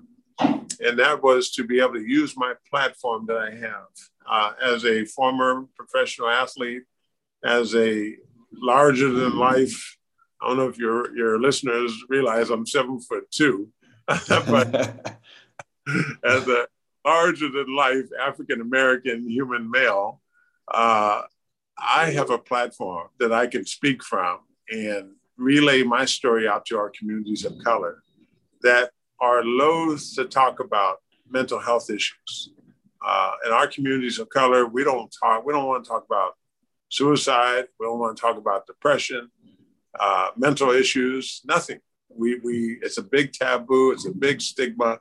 And 0.40 0.98
that 0.98 1.22
was 1.22 1.50
to 1.52 1.64
be 1.64 1.80
able 1.80 1.94
to 1.94 2.06
use 2.06 2.36
my 2.36 2.54
platform 2.70 3.26
that 3.26 3.36
I 3.36 3.50
have 3.50 3.88
uh, 4.30 4.52
as 4.62 4.84
a 4.84 5.04
former 5.04 5.66
professional 5.76 6.28
athlete, 6.28 6.82
as 7.44 7.74
a 7.74 8.14
larger 8.52 9.10
than 9.10 9.36
life. 9.36 9.96
I 10.40 10.48
don't 10.48 10.56
know 10.56 10.68
if 10.68 10.78
your 10.78 11.16
your 11.16 11.40
listeners 11.40 11.92
realize 12.08 12.50
I'm 12.50 12.66
seven 12.66 13.00
foot 13.00 13.30
two, 13.30 13.70
but 14.06 15.18
as 16.24 16.48
a 16.48 16.66
larger 17.04 17.48
than 17.48 17.74
life 17.74 18.06
African 18.20 18.60
American 18.60 19.28
human 19.28 19.70
male, 19.70 20.20
uh, 20.72 21.22
I 21.76 22.10
have 22.10 22.30
a 22.30 22.38
platform 22.38 23.08
that 23.18 23.32
I 23.32 23.46
can 23.46 23.64
speak 23.64 24.02
from 24.04 24.40
and 24.70 25.12
relay 25.36 25.82
my 25.82 26.04
story 26.04 26.48
out 26.48 26.66
to 26.66 26.76
our 26.76 26.90
communities 26.90 27.44
of 27.44 27.56
color 27.64 28.02
that 28.62 28.90
are 29.20 29.44
loath 29.44 30.14
to 30.14 30.24
talk 30.24 30.60
about 30.60 30.98
mental 31.30 31.58
health 31.58 31.90
issues. 31.90 32.50
Uh, 33.04 33.32
in 33.46 33.52
our 33.52 33.66
communities 33.66 34.18
of 34.18 34.28
color, 34.28 34.66
we 34.66 34.84
don't 34.84 35.14
talk. 35.22 35.44
We 35.44 35.52
don't 35.52 35.66
want 35.66 35.84
to 35.84 35.88
talk 35.88 36.04
about 36.04 36.36
suicide. 36.88 37.66
We 37.78 37.86
don't 37.86 37.98
want 37.98 38.16
to 38.16 38.20
talk 38.20 38.36
about 38.36 38.66
depression, 38.66 39.30
uh, 39.98 40.30
mental 40.36 40.70
issues. 40.70 41.40
Nothing. 41.44 41.80
We 42.08 42.40
we. 42.40 42.78
It's 42.82 42.98
a 42.98 43.02
big 43.02 43.32
taboo. 43.32 43.92
It's 43.92 44.06
a 44.06 44.12
big 44.12 44.40
stigma. 44.40 45.00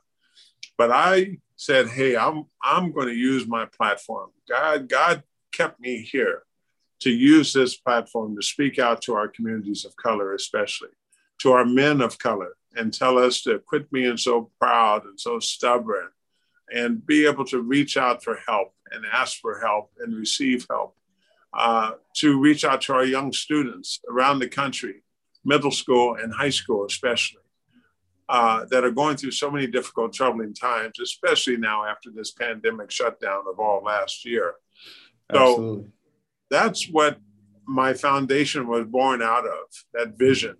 But 0.76 0.92
I 0.92 1.38
said, 1.56 1.88
hey, 1.88 2.16
I'm 2.16 2.44
I'm 2.62 2.92
going 2.92 3.08
to 3.08 3.14
use 3.14 3.46
my 3.46 3.66
platform. 3.66 4.30
God 4.48 4.88
God 4.88 5.24
kept 5.52 5.80
me 5.80 6.02
here 6.02 6.42
to 7.00 7.10
use 7.10 7.52
this 7.52 7.76
platform 7.76 8.36
to 8.36 8.42
speak 8.42 8.78
out 8.78 9.02
to 9.02 9.14
our 9.14 9.28
communities 9.28 9.84
of 9.84 9.96
color, 9.96 10.34
especially 10.34 10.88
to 11.40 11.52
our 11.52 11.64
men 11.64 12.00
of 12.00 12.18
color, 12.18 12.56
and 12.76 12.92
tell 12.92 13.18
us 13.18 13.42
to 13.42 13.58
quit 13.58 13.90
being 13.90 14.16
so 14.16 14.50
proud 14.60 15.04
and 15.04 15.18
so 15.18 15.38
stubborn 15.38 16.08
and 16.70 17.04
be 17.06 17.26
able 17.26 17.44
to 17.46 17.60
reach 17.60 17.96
out 17.96 18.22
for 18.22 18.38
help 18.46 18.74
and 18.90 19.04
ask 19.12 19.38
for 19.40 19.60
help 19.60 19.90
and 20.00 20.14
receive 20.14 20.66
help. 20.70 20.94
Uh, 21.54 21.92
to 22.14 22.38
reach 22.38 22.62
out 22.62 22.82
to 22.82 22.92
our 22.92 23.06
young 23.06 23.32
students 23.32 24.00
around 24.10 24.38
the 24.38 24.48
country, 24.48 25.02
middle 25.44 25.70
school 25.70 26.14
and 26.14 26.32
high 26.34 26.50
school, 26.50 26.84
especially, 26.84 27.40
uh, 28.28 28.66
that 28.70 28.84
are 28.84 28.90
going 28.90 29.16
through 29.16 29.30
so 29.30 29.50
many 29.50 29.66
difficult, 29.66 30.12
troubling 30.12 30.52
times, 30.52 31.00
especially 31.00 31.56
now 31.56 31.86
after 31.86 32.10
this 32.10 32.32
pandemic 32.32 32.90
shutdown 32.90 33.44
of 33.50 33.58
all 33.58 33.82
last 33.82 34.26
year. 34.26 34.54
So 35.32 35.40
Absolutely. 35.40 35.84
that's 36.50 36.88
what 36.90 37.18
my 37.66 37.94
foundation 37.94 38.68
was 38.68 38.84
born 38.86 39.22
out 39.22 39.46
of 39.46 39.84
that 39.94 40.18
vision. 40.18 40.56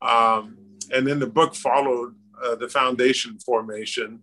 Um, 0.00 0.73
and 0.94 1.06
then 1.06 1.18
the 1.18 1.26
book 1.26 1.54
followed 1.54 2.14
uh, 2.42 2.54
the 2.54 2.68
foundation 2.68 3.38
formation, 3.38 4.20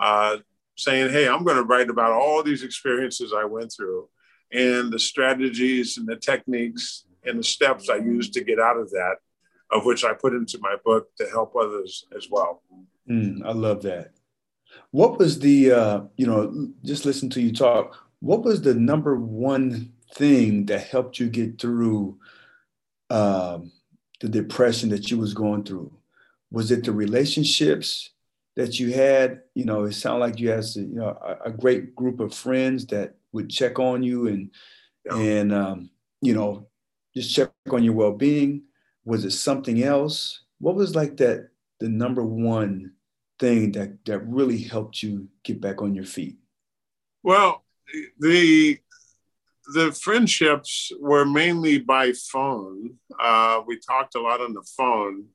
uh, 0.00 0.38
saying, 0.76 1.10
Hey, 1.10 1.28
I'm 1.28 1.44
going 1.44 1.56
to 1.56 1.62
write 1.62 1.90
about 1.90 2.12
all 2.12 2.42
these 2.42 2.62
experiences 2.62 3.32
I 3.36 3.44
went 3.44 3.72
through 3.72 4.08
and 4.52 4.92
the 4.92 4.98
strategies 4.98 5.98
and 5.98 6.06
the 6.06 6.16
techniques 6.16 7.04
and 7.24 7.38
the 7.38 7.44
steps 7.44 7.88
I 7.88 7.96
used 7.96 8.32
to 8.34 8.44
get 8.44 8.58
out 8.58 8.78
of 8.78 8.90
that, 8.90 9.16
of 9.70 9.84
which 9.84 10.04
I 10.04 10.14
put 10.14 10.32
into 10.32 10.58
my 10.60 10.76
book 10.84 11.08
to 11.16 11.28
help 11.28 11.54
others 11.56 12.06
as 12.16 12.28
well. 12.30 12.62
Mm, 13.08 13.44
I 13.44 13.52
love 13.52 13.82
that. 13.82 14.12
What 14.90 15.18
was 15.18 15.38
the, 15.38 15.72
uh, 15.72 16.00
you 16.16 16.26
know, 16.26 16.70
just 16.84 17.04
listen 17.04 17.28
to 17.30 17.40
you 17.40 17.52
talk. 17.52 17.96
What 18.20 18.42
was 18.42 18.62
the 18.62 18.74
number 18.74 19.16
one 19.16 19.92
thing 20.14 20.66
that 20.66 20.88
helped 20.88 21.18
you 21.18 21.28
get 21.28 21.60
through 21.60 22.18
um, 23.10 23.72
the 24.20 24.28
depression 24.28 24.88
that 24.90 25.10
you 25.10 25.18
was 25.18 25.34
going 25.34 25.64
through? 25.64 25.97
Was 26.50 26.70
it 26.70 26.84
the 26.84 26.92
relationships 26.92 28.10
that 28.56 28.80
you 28.80 28.92
had? 28.92 29.42
You 29.54 29.64
know, 29.64 29.84
it 29.84 29.92
sounded 29.92 30.20
like 30.20 30.38
you 30.38 30.50
had 30.50 30.64
you 30.74 30.86
know 30.86 31.18
a, 31.22 31.48
a, 31.48 31.50
great 31.50 31.94
group 31.94 32.20
of 32.20 32.34
friends 32.34 32.86
that 32.86 33.14
would 33.32 33.50
check 33.50 33.78
on 33.78 34.02
you 34.02 34.28
and 34.28 34.50
yeah. 35.04 35.16
and 35.16 35.52
um, 35.52 35.90
you 36.22 36.34
know 36.34 36.68
just 37.14 37.34
check 37.34 37.52
on 37.70 37.84
your 37.84 37.94
well 37.94 38.12
being. 38.12 38.62
Was 39.04 39.24
it 39.24 39.32
something 39.32 39.82
else? 39.82 40.44
What 40.58 40.74
was 40.74 40.94
like 40.94 41.16
that 41.18 41.48
the 41.80 41.88
number 41.88 42.24
one 42.24 42.92
thing 43.38 43.72
that 43.72 44.04
that 44.06 44.26
really 44.26 44.58
helped 44.58 45.02
you 45.02 45.28
get 45.44 45.60
back 45.60 45.82
on 45.82 45.94
your 45.94 46.04
feet? 46.04 46.36
Well, 47.22 47.64
the 48.18 48.78
the 49.74 49.92
friendships 49.92 50.90
were 50.98 51.26
mainly 51.26 51.78
by 51.78 52.12
phone. 52.12 52.94
Uh, 53.20 53.62
we 53.66 53.78
talked 53.78 54.14
a 54.14 54.20
lot 54.20 54.40
on 54.40 54.54
the 54.54 54.66
phone, 54.76 55.26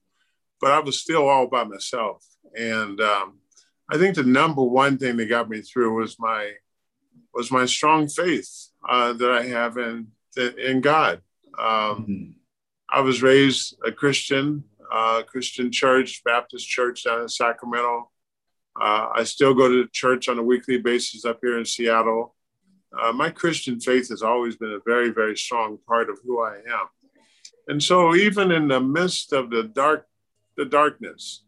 but 0.63 0.71
I 0.71 0.79
was 0.79 1.01
still 1.01 1.27
all 1.27 1.47
by 1.47 1.65
myself. 1.65 2.25
And 2.57 3.01
um, 3.01 3.39
I 3.91 3.97
think 3.97 4.15
the 4.15 4.23
number 4.23 4.63
one 4.63 4.97
thing 4.97 5.17
that 5.17 5.25
got 5.25 5.49
me 5.49 5.59
through 5.59 5.99
was 5.99 6.15
my 6.17 6.53
was 7.33 7.51
my 7.51 7.65
strong 7.65 8.07
faith 8.07 8.69
uh, 8.87 9.11
that 9.11 9.29
I 9.29 9.43
have 9.43 9.77
in 9.77 10.07
in 10.57 10.79
God. 10.79 11.21
Um, 11.59 11.67
mm-hmm. 11.67 12.31
I 12.89 13.01
was 13.01 13.21
raised 13.21 13.75
a 13.85 13.91
Christian, 13.91 14.63
uh, 14.89 15.23
Christian 15.27 15.69
church, 15.69 16.23
Baptist 16.23 16.65
church 16.65 17.03
down 17.03 17.23
in 17.23 17.27
Sacramento. 17.27 18.09
Uh, 18.79 19.09
I 19.13 19.25
still 19.25 19.53
go 19.53 19.67
to 19.67 19.89
church 19.91 20.29
on 20.29 20.39
a 20.39 20.43
weekly 20.43 20.77
basis 20.77 21.25
up 21.25 21.39
here 21.41 21.59
in 21.59 21.65
Seattle. 21.65 22.35
Uh, 22.97 23.11
my 23.11 23.29
Christian 23.29 23.81
faith 23.81 24.07
has 24.09 24.21
always 24.21 24.55
been 24.55 24.71
a 24.71 24.79
very, 24.85 25.09
very 25.09 25.35
strong 25.35 25.77
part 25.85 26.09
of 26.09 26.19
who 26.23 26.41
I 26.41 26.55
am. 26.55 26.87
And 27.67 27.83
so, 27.83 28.15
even 28.15 28.51
in 28.51 28.69
the 28.69 28.79
midst 28.79 29.33
of 29.33 29.49
the 29.49 29.63
dark, 29.63 30.07
the 30.57 30.65
darkness, 30.65 31.43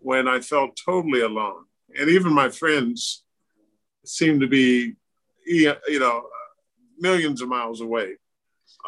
when 0.00 0.28
I 0.28 0.40
felt 0.40 0.78
totally 0.84 1.20
alone, 1.20 1.64
and 1.98 2.08
even 2.08 2.32
my 2.32 2.48
friends 2.48 3.24
seemed 4.04 4.40
to 4.40 4.46
be, 4.46 4.94
you 5.46 5.74
know, 5.88 6.26
millions 6.98 7.42
of 7.42 7.48
miles 7.48 7.80
away, 7.80 8.16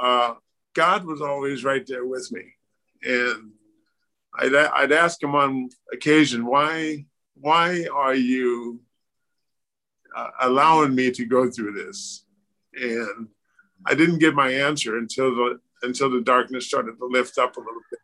uh, 0.00 0.34
God 0.74 1.04
was 1.04 1.20
always 1.20 1.64
right 1.64 1.86
there 1.86 2.06
with 2.06 2.30
me, 2.32 2.44
and 3.02 3.52
I'd, 4.38 4.54
I'd 4.54 4.92
ask 4.92 5.22
him 5.22 5.34
on 5.34 5.70
occasion, 5.92 6.46
"Why, 6.46 7.06
why 7.34 7.86
are 7.92 8.14
you 8.14 8.80
uh, 10.18 10.30
allowing 10.40 10.94
me 10.94 11.10
to 11.12 11.24
go 11.24 11.50
through 11.50 11.72
this. 11.72 12.24
And 12.74 13.28
I 13.86 13.94
didn't 13.94 14.18
get 14.18 14.34
my 14.34 14.50
answer 14.50 14.98
until 14.98 15.34
the 15.34 15.60
until 15.82 16.10
the 16.10 16.20
darkness 16.20 16.66
started 16.66 16.98
to 16.98 17.06
lift 17.06 17.38
up 17.38 17.56
a 17.56 17.60
little 17.60 17.82
bit. 17.90 18.00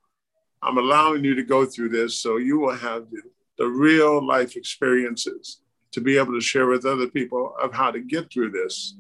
I'm 0.65 0.79
allowing 0.79 1.25
you 1.25 1.35
to 1.35 1.43
go 1.43 1.65
through 1.65 1.91
this 1.91 2.19
so 2.19 2.37
you 2.37 2.59
will 2.59 2.77
have 2.77 3.11
the, 3.11 3.23
the 3.59 3.67
real 3.67 4.25
life 4.27 4.57
experiences 4.57 5.61
to 5.93 6.01
be 6.01 6.19
able 6.19 6.33
to 6.33 6.41
share 6.41 6.67
with 6.67 6.87
other 6.87 7.07
people 7.07 7.55
of 7.62 7.73
how 7.73 7.91
to 7.91 8.01
get 8.01 8.33
through 8.33 8.51
this. 8.51 8.97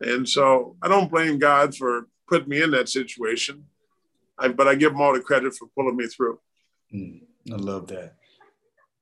And 0.00 0.28
so 0.28 0.76
I 0.82 0.88
don't 0.88 1.10
blame 1.10 1.38
God 1.38 1.74
for 1.74 2.08
putting 2.28 2.48
me 2.48 2.62
in 2.62 2.70
that 2.72 2.88
situation, 2.88 3.64
I, 4.38 4.48
but 4.48 4.68
I 4.68 4.74
give 4.74 4.92
him 4.92 5.00
all 5.00 5.14
the 5.14 5.20
credit 5.20 5.54
for 5.54 5.68
pulling 5.74 5.96
me 5.96 6.06
through. 6.06 6.38
Mm, 6.92 7.22
I 7.50 7.56
love 7.56 7.86
that. 7.88 8.14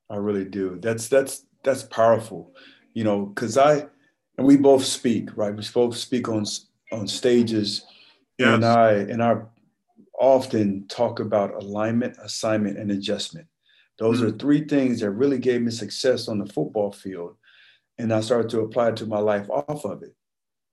I 0.08 0.16
really 0.16 0.44
do. 0.44 0.78
That's 0.80 1.08
that's 1.08 1.46
that's 1.64 1.82
powerful 1.82 2.54
you 2.94 3.02
know, 3.04 3.26
because 3.26 3.58
I 3.58 3.86
and 4.38 4.46
we 4.46 4.56
both 4.56 4.84
speak, 4.84 5.36
right? 5.36 5.54
We 5.54 5.64
both 5.74 5.96
speak 5.96 6.28
on 6.28 6.46
on 6.92 7.06
stages, 7.06 7.84
yes. 8.38 8.54
and 8.54 8.64
I 8.64 8.92
and 8.92 9.22
I 9.22 9.42
often 10.18 10.86
talk 10.88 11.20
about 11.20 11.62
alignment, 11.62 12.16
assignment, 12.22 12.78
and 12.78 12.90
adjustment. 12.90 13.46
Those 13.98 14.20
mm-hmm. 14.20 14.34
are 14.34 14.38
three 14.38 14.64
things 14.66 15.00
that 15.00 15.10
really 15.10 15.38
gave 15.38 15.62
me 15.62 15.70
success 15.70 16.28
on 16.28 16.38
the 16.38 16.46
football 16.46 16.92
field, 16.92 17.36
and 17.98 18.12
I 18.12 18.20
started 18.20 18.50
to 18.50 18.60
apply 18.60 18.90
it 18.90 18.96
to 18.96 19.06
my 19.06 19.18
life 19.18 19.48
off 19.50 19.84
of 19.84 20.02
it. 20.02 20.14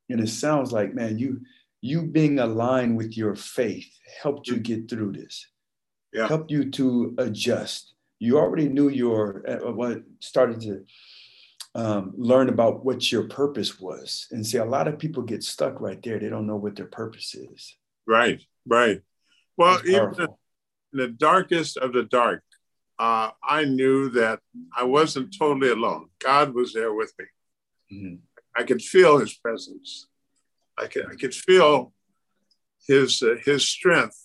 And 0.10 0.20
it 0.20 0.30
sounds 0.30 0.72
like, 0.72 0.94
man, 0.94 1.18
you 1.18 1.42
you 1.82 2.04
being 2.04 2.40
aligned 2.40 2.96
with 2.96 3.18
your 3.18 3.36
faith 3.36 3.90
helped 4.22 4.48
you 4.48 4.58
get 4.58 4.90
through 4.90 5.14
this. 5.14 5.48
Yeah. 6.14 6.28
Helped 6.28 6.52
you 6.52 6.70
to 6.72 7.16
adjust. 7.18 7.94
You 8.20 8.38
already 8.38 8.70
knew 8.70 8.90
your 8.90 9.44
uh, 9.48 9.72
what 9.72 10.04
started 10.20 10.62
to 10.62 10.86
um, 11.74 12.14
learn 12.18 12.50
about 12.50 12.86
what 12.86 13.12
your 13.12 13.28
purpose 13.28 13.80
was. 13.80 14.28
And 14.32 14.46
see, 14.46 14.58
a 14.58 14.66
lot 14.66 14.88
of 14.88 15.00
people 15.00 15.24
get 15.24 15.44
stuck 15.44 15.80
right 15.80 16.02
there. 16.04 16.20
They 16.20 16.30
don't 16.30 16.48
know 16.48 16.58
what 16.58 16.76
their 16.76 16.86
purpose 16.88 17.34
is. 17.34 17.78
Right, 18.06 18.42
right. 18.68 19.02
Well, 19.58 19.80
even 19.86 20.14
in 20.20 20.28
the 20.94 21.08
darkest 21.08 21.78
of 21.78 21.94
the 21.94 22.04
dark, 22.04 22.44
uh, 23.00 23.32
I 23.44 23.66
knew 23.66 24.10
that 24.10 24.40
I 24.76 24.84
wasn't 24.84 25.36
totally 25.38 25.72
alone. 25.72 26.10
God 26.20 26.54
was 26.54 26.74
there 26.74 26.94
with 26.94 27.14
me. 27.18 27.26
Mm-hmm. 27.94 28.16
I 28.56 28.64
could 28.64 28.82
feel 28.82 29.18
his 29.18 29.34
presence. 29.34 30.08
I 30.78 30.88
could, 30.88 31.06
I 31.12 31.16
could 31.16 31.34
feel 31.34 31.94
his, 32.88 33.22
uh, 33.22 33.36
his 33.44 33.66
strength 33.66 34.20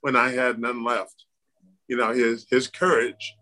when 0.00 0.16
I 0.16 0.30
had 0.30 0.58
none 0.58 0.84
left. 0.84 1.24
You 1.88 1.96
know, 1.96 2.12
his, 2.12 2.46
his 2.50 2.68
courage 2.68 3.34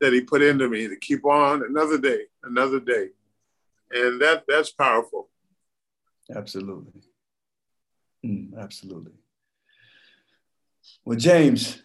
that 0.00 0.12
he 0.12 0.20
put 0.20 0.42
into 0.42 0.68
me 0.68 0.88
to 0.88 0.96
keep 0.96 1.24
on 1.24 1.62
another 1.64 1.98
day, 1.98 2.22
another 2.42 2.80
day. 2.80 3.08
And 3.90 4.20
that, 4.20 4.44
that's 4.48 4.72
powerful. 4.72 5.28
Absolutely. 6.34 7.02
Mm, 8.24 8.58
absolutely. 8.58 9.12
Well, 11.06 11.16
James, 11.16 11.80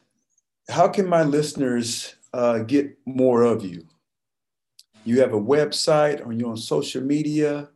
how 0.67 0.87
can 0.87 1.07
my 1.07 1.21
listeners 1.21 2.15
uh, 2.33 2.59
get 2.59 2.97
more 3.05 3.43
of 3.43 3.63
you? 3.63 3.85
You 5.05 5.21
have 5.21 5.33
a 5.33 5.39
website? 5.39 6.25
or 6.25 6.33
you're 6.33 6.49
on 6.49 6.57
social 6.57 7.03
media? 7.03 7.69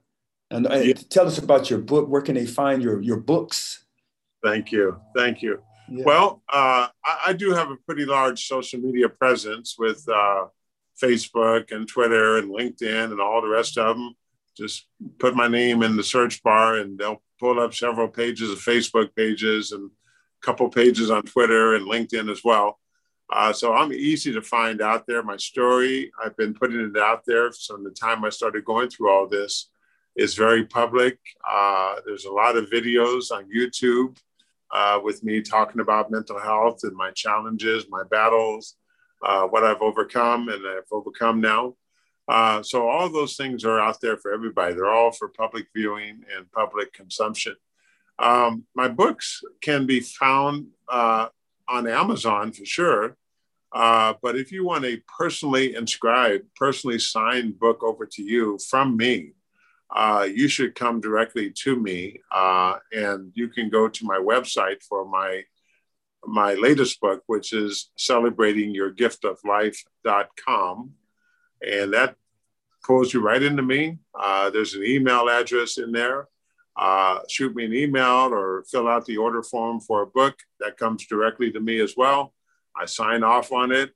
And, 0.49 0.65
and 0.65 0.85
yeah. 0.85 0.93
tell 1.11 1.27
us 1.27 1.37
about 1.37 1.69
your 1.69 1.77
book. 1.77 2.09
Where 2.09 2.23
can 2.23 2.33
they 2.33 2.47
find 2.47 2.81
your, 2.81 2.99
your 2.99 3.17
books? 3.17 3.85
Thank 4.43 4.71
you. 4.71 4.99
Thank 5.15 5.43
you. 5.43 5.61
Yeah. 5.87 6.03
Well, 6.03 6.41
uh, 6.51 6.87
I, 7.05 7.19
I, 7.27 7.33
do 7.33 7.51
have 7.51 7.69
a 7.69 7.77
pretty 7.85 8.05
large 8.05 8.47
social 8.47 8.79
media 8.79 9.07
presence 9.07 9.75
with 9.77 10.03
uh, 10.11 10.45
Facebook 10.99 11.71
and 11.71 11.87
Twitter 11.87 12.39
and 12.39 12.49
LinkedIn 12.49 13.11
and 13.11 13.21
all 13.21 13.43
the 13.43 13.47
rest 13.47 13.77
of 13.77 13.95
them. 13.95 14.15
Just 14.57 14.87
put 15.19 15.35
my 15.35 15.47
name 15.47 15.83
in 15.83 15.95
the 15.95 16.03
search 16.03 16.41
bar 16.41 16.77
and 16.77 16.97
they'll 16.97 17.21
pull 17.39 17.59
up 17.59 17.75
several 17.75 18.07
pages 18.07 18.49
of 18.49 18.57
Facebook 18.57 19.15
pages 19.15 19.73
and 19.73 19.91
couple 20.45 20.69
pages 20.69 21.09
on 21.09 21.23
Twitter 21.23 21.75
and 21.75 21.87
LinkedIn 21.87 22.31
as 22.31 22.43
well. 22.43 22.79
Uh, 23.33 23.51
so 23.51 23.73
I'm 23.73 23.91
easy 23.91 24.31
to 24.33 24.41
find 24.41 24.81
out 24.81 25.07
there. 25.07 25.23
My 25.23 25.37
story, 25.37 26.11
I've 26.23 26.37
been 26.37 26.53
putting 26.53 26.79
it 26.79 26.97
out 26.97 27.23
there 27.25 27.51
from 27.51 27.83
the 27.83 27.89
time 27.89 28.23
I 28.23 28.29
started 28.29 28.63
going 28.63 28.89
through 28.89 29.09
all 29.09 29.27
this, 29.27 29.69
is 30.15 30.35
very 30.35 30.65
public. 30.65 31.17
Uh, 31.49 31.95
there's 32.05 32.25
a 32.25 32.31
lot 32.31 32.55
of 32.55 32.69
videos 32.69 33.31
on 33.31 33.49
YouTube 33.49 34.17
uh, 34.71 34.99
with 35.03 35.23
me 35.23 35.41
talking 35.41 35.81
about 35.81 36.11
mental 36.11 36.39
health 36.39 36.81
and 36.83 36.95
my 36.95 37.11
challenges, 37.11 37.85
my 37.89 38.03
battles, 38.11 38.75
uh, 39.25 39.45
what 39.47 39.63
I've 39.63 39.81
overcome 39.81 40.49
and 40.49 40.65
I've 40.65 40.91
overcome 40.91 41.41
now. 41.41 41.75
Uh, 42.27 42.61
so 42.63 42.87
all 42.87 43.09
those 43.09 43.35
things 43.35 43.65
are 43.65 43.79
out 43.79 43.99
there 44.01 44.17
for 44.17 44.31
everybody. 44.31 44.73
They're 44.73 44.89
all 44.89 45.11
for 45.11 45.29
public 45.29 45.67
viewing 45.75 46.23
and 46.35 46.51
public 46.51 46.93
consumption. 46.93 47.55
Um, 48.20 48.66
my 48.76 48.88
books 48.88 49.41
can 49.61 49.86
be 49.86 49.99
found 49.99 50.68
uh, 50.89 51.28
on 51.68 51.88
Amazon 51.88 52.51
for 52.51 52.66
sure. 52.66 53.18
Uh, 53.72 54.13
but 54.22 54.36
if 54.38 54.51
you 54.51 54.63
want 54.66 54.86
a 54.86 55.01
personally 55.18 55.76
inscribed, 55.76 56.43
personally 56.55 56.99
signed 56.99 57.59
book 57.59 57.84
over 57.84 58.05
to 58.05 58.22
you 58.24 58.57
from 58.70 58.95
me, 58.95 59.34
uh, 59.93 60.26
you 60.34 60.47
should 60.47 60.74
come 60.76 61.01
directly 61.01 61.51
to 61.51 61.76
me, 61.76 62.22
uh, 62.32 62.78
and 62.91 63.32
you 63.36 63.49
can 63.49 63.70
go 63.70 63.89
to 63.89 64.05
my 64.05 64.18
website 64.18 64.82
for 64.84 65.05
my 65.05 65.43
my 66.28 66.55
latest 66.55 66.99
book, 67.01 67.22
which 67.28 67.53
is 67.53 67.91
celebratingyourgiftoflife.com, 67.99 70.91
and 71.61 71.93
that 71.93 72.16
pulls 72.84 73.13
you 73.13 73.22
right 73.22 73.43
into 73.43 73.61
me. 73.61 73.99
Uh, 74.20 74.49
there's 74.49 74.74
an 74.74 74.84
email 74.84 75.30
address 75.30 75.78
in 75.78 75.91
there 75.91 76.28
uh, 76.78 77.19
shoot 77.30 77.55
me 77.55 77.65
an 77.65 77.73
email 77.73 78.34
or 78.34 78.63
fill 78.69 78.88
out 78.88 79.05
the 79.05 79.17
order 79.17 79.41
form 79.41 79.80
for 79.80 80.01
a 80.01 80.07
book 80.07 80.36
that 80.59 80.78
comes 80.78 81.05
directly 81.05 81.51
to 81.51 81.59
me 81.59 81.80
as 81.80 81.95
well. 81.95 82.34
I 82.76 82.86
sign 82.86 83.23
off 83.23 83.51
on 83.51 83.71
it 83.71 83.91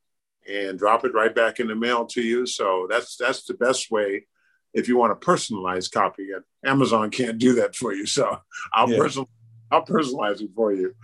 and 0.50 0.80
drop 0.80 1.04
it 1.04 1.14
right 1.14 1.34
back 1.34 1.60
in 1.60 1.68
the 1.68 1.76
mail 1.76 2.06
to 2.06 2.22
you. 2.22 2.46
So 2.46 2.88
that's 2.90 3.18
that's 3.18 3.46
the 3.46 3.54
best 3.56 3.92
way 3.92 4.26
if 4.74 4.88
you 4.88 4.98
want 4.98 5.12
a 5.12 5.16
personalized 5.16 5.92
copy. 5.92 6.30
And 6.32 6.44
Amazon 6.66 7.10
can't 7.10 7.38
do 7.38 7.56
that 7.56 7.76
for 7.76 7.94
you, 7.94 8.06
so 8.06 8.40
I'll 8.74 8.90
yeah. 8.90 8.98
personal 8.98 9.30
I'll 9.72 9.86
personalize 9.86 10.42
it 10.42 10.52
for 10.56 10.74
you. 10.74 10.96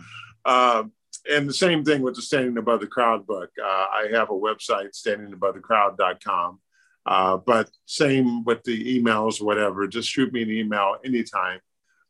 Um, 0.46 0.94
and 1.30 1.50
the 1.50 1.54
same 1.54 1.84
thing 1.84 2.02
with 2.02 2.16
the 2.16 2.22
Standing 2.22 2.58
Above 2.58 2.82
the 2.82 2.88
Crowd 2.88 3.26
book. 3.26 3.50
Uh, 3.62 3.68
I 3.68 4.10
have 4.14 4.30
a 4.30 4.34
website, 4.34 4.96
standingabovethecrowd.com. 4.96 6.60
Uh, 7.06 7.38
but 7.38 7.70
same 7.86 8.44
with 8.44 8.64
the 8.64 9.00
emails, 9.00 9.42
whatever. 9.42 9.88
Just 9.88 10.10
shoot 10.10 10.34
me 10.34 10.42
an 10.42 10.52
email 10.52 10.98
anytime. 11.06 11.60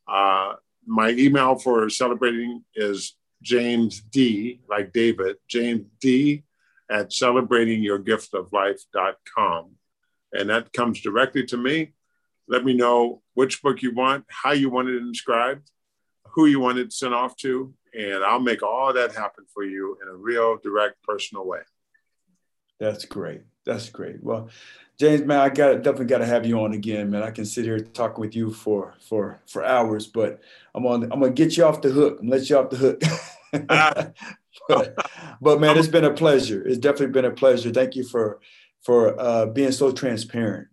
Uh, 0.08 0.54
my 0.86 1.10
email 1.10 1.56
for 1.56 1.90
celebrating 1.90 2.64
is 2.74 3.14
James 3.42 4.00
D, 4.00 4.60
like 4.68 4.92
David, 4.92 5.36
James 5.48 5.86
D 6.00 6.44
at 6.90 7.10
celebratingyourgiftoflife.com. 7.10 9.70
And 10.32 10.50
that 10.50 10.72
comes 10.72 11.00
directly 11.00 11.44
to 11.46 11.56
me. 11.56 11.92
Let 12.48 12.64
me 12.64 12.74
know 12.74 13.22
which 13.34 13.60
book 13.62 13.82
you 13.82 13.92
want, 13.92 14.24
how 14.28 14.52
you 14.52 14.70
want 14.70 14.88
it 14.88 14.98
inscribed, 14.98 15.68
who 16.34 16.46
you 16.46 16.60
want 16.60 16.78
it 16.78 16.92
sent 16.92 17.12
off 17.12 17.36
to, 17.38 17.74
and 17.92 18.24
I'll 18.24 18.38
make 18.40 18.62
all 18.62 18.92
that 18.92 19.14
happen 19.14 19.44
for 19.52 19.64
you 19.64 19.98
in 20.02 20.08
a 20.08 20.14
real, 20.14 20.56
direct, 20.62 21.02
personal 21.02 21.44
way. 21.46 21.60
That's 22.78 23.04
great. 23.04 23.42
That's 23.64 23.88
great. 23.88 24.22
Well, 24.22 24.48
James, 24.98 25.26
man, 25.26 25.40
I 25.40 25.50
got 25.50 25.82
definitely 25.82 26.06
got 26.06 26.18
to 26.18 26.26
have 26.26 26.46
you 26.46 26.58
on 26.60 26.72
again, 26.72 27.10
man. 27.10 27.22
I 27.22 27.30
can 27.30 27.44
sit 27.44 27.66
here 27.66 27.78
talking 27.78 28.20
with 28.20 28.34
you 28.34 28.50
for 28.50 28.94
for 29.00 29.42
for 29.46 29.62
hours, 29.64 30.06
but 30.06 30.40
I'm 30.74 30.86
on. 30.86 31.04
I'm 31.04 31.20
gonna 31.20 31.30
get 31.30 31.56
you 31.56 31.64
off 31.64 31.82
the 31.82 31.90
hook. 31.90 32.18
I'm 32.20 32.28
let 32.28 32.48
you 32.48 32.56
off 32.56 32.70
the 32.70 32.76
hook. 32.76 33.02
but, 34.68 34.96
but, 35.40 35.60
man, 35.60 35.76
it's 35.76 35.88
been 35.88 36.04
a 36.04 36.12
pleasure. 36.12 36.66
It's 36.66 36.78
definitely 36.78 37.12
been 37.12 37.26
a 37.26 37.30
pleasure. 37.30 37.70
Thank 37.70 37.94
you 37.94 38.04
for 38.04 38.40
for 38.82 39.18
uh, 39.20 39.46
being 39.46 39.72
so 39.72 39.92
transparent. 39.92 40.68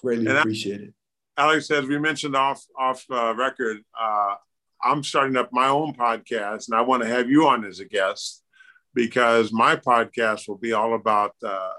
Greatly 0.00 0.26
and 0.26 0.38
appreciate 0.38 0.80
it. 0.82 0.94
Alex, 1.36 1.70
as 1.70 1.86
we 1.86 1.98
mentioned 1.98 2.36
off 2.36 2.64
off 2.78 3.04
uh, 3.10 3.34
record, 3.34 3.78
uh, 4.00 4.34
I'm 4.82 5.02
starting 5.02 5.36
up 5.36 5.52
my 5.52 5.68
own 5.68 5.92
podcast, 5.92 6.68
and 6.68 6.76
I 6.76 6.82
want 6.82 7.02
to 7.02 7.08
have 7.08 7.28
you 7.28 7.48
on 7.48 7.64
as 7.64 7.80
a 7.80 7.84
guest 7.84 8.44
because 8.94 9.52
my 9.52 9.74
podcast 9.74 10.46
will 10.46 10.58
be 10.58 10.72
all 10.72 10.94
about 10.94 11.34
uh, 11.44 11.72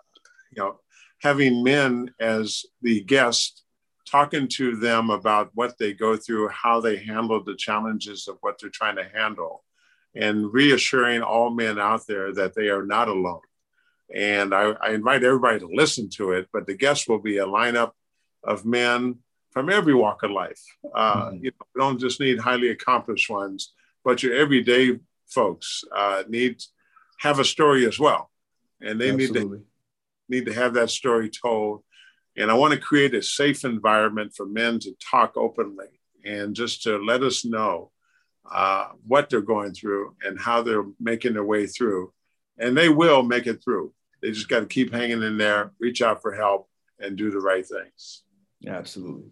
you 0.51 0.61
know 0.61 0.79
having 1.21 1.63
men 1.63 2.13
as 2.19 2.65
the 2.81 3.01
guest, 3.01 3.63
talking 4.09 4.47
to 4.47 4.75
them 4.75 5.09
about 5.09 5.51
what 5.53 5.77
they 5.77 5.93
go 5.93 6.15
through, 6.15 6.47
how 6.49 6.79
they 6.79 6.97
handle 6.97 7.43
the 7.43 7.55
challenges 7.55 8.27
of 8.27 8.37
what 8.41 8.57
they're 8.59 8.69
trying 8.69 8.95
to 8.95 9.09
handle, 9.13 9.63
and 10.15 10.51
reassuring 10.53 11.21
all 11.21 11.49
men 11.49 11.79
out 11.79 12.05
there 12.07 12.33
that 12.33 12.55
they 12.55 12.69
are 12.69 12.85
not 12.85 13.07
alone. 13.07 13.41
And 14.13 14.53
I, 14.53 14.71
I 14.81 14.91
invite 14.91 15.23
everybody 15.23 15.59
to 15.59 15.67
listen 15.67 16.09
to 16.11 16.31
it, 16.31 16.47
but 16.53 16.65
the 16.65 16.75
guest 16.75 17.09
will 17.09 17.19
be 17.19 17.37
a 17.37 17.45
lineup 17.45 17.91
of 18.43 18.65
men 18.65 19.17
from 19.51 19.69
every 19.69 19.93
walk 19.93 20.23
of 20.23 20.31
life. 20.31 20.61
Uh, 20.93 21.25
mm-hmm. 21.25 21.43
You 21.43 21.51
know, 21.51 21.67
we 21.75 21.81
don't 21.81 21.99
just 21.99 22.19
need 22.19 22.39
highly 22.39 22.69
accomplished 22.69 23.29
ones, 23.29 23.73
but 24.03 24.23
your 24.23 24.33
everyday 24.33 24.99
folks 25.27 25.83
uh, 25.93 26.23
need 26.29 26.63
have 27.19 27.39
a 27.39 27.45
story 27.45 27.85
as 27.85 27.99
well, 27.99 28.29
and 28.81 29.01
they 29.01 29.09
Absolutely. 29.11 29.41
need 29.41 29.49
to 29.49 29.65
need 30.29 30.45
to 30.45 30.53
have 30.53 30.73
that 30.73 30.89
story 30.89 31.29
told. 31.29 31.83
And 32.35 32.51
I 32.51 32.53
want 32.53 32.73
to 32.73 32.79
create 32.79 33.15
a 33.15 33.21
safe 33.21 33.65
environment 33.65 34.33
for 34.35 34.45
men 34.45 34.79
to 34.79 34.93
talk 35.11 35.35
openly 35.35 35.87
and 36.23 36.55
just 36.55 36.83
to 36.83 36.97
let 36.97 37.23
us 37.23 37.43
know 37.43 37.91
uh, 38.49 38.89
what 39.05 39.29
they're 39.29 39.41
going 39.41 39.73
through 39.73 40.15
and 40.23 40.39
how 40.39 40.61
they're 40.61 40.85
making 40.99 41.33
their 41.33 41.43
way 41.43 41.65
through. 41.65 42.13
And 42.59 42.77
they 42.77 42.89
will 42.89 43.23
make 43.23 43.47
it 43.47 43.63
through. 43.63 43.93
They 44.21 44.31
just 44.31 44.49
got 44.49 44.61
to 44.61 44.65
keep 44.65 44.93
hanging 44.93 45.23
in 45.23 45.37
there, 45.37 45.71
reach 45.79 46.01
out 46.01 46.21
for 46.21 46.33
help, 46.33 46.69
and 46.99 47.17
do 47.17 47.29
the 47.29 47.39
right 47.39 47.65
things. 47.65 48.23
Absolutely. 48.65 49.31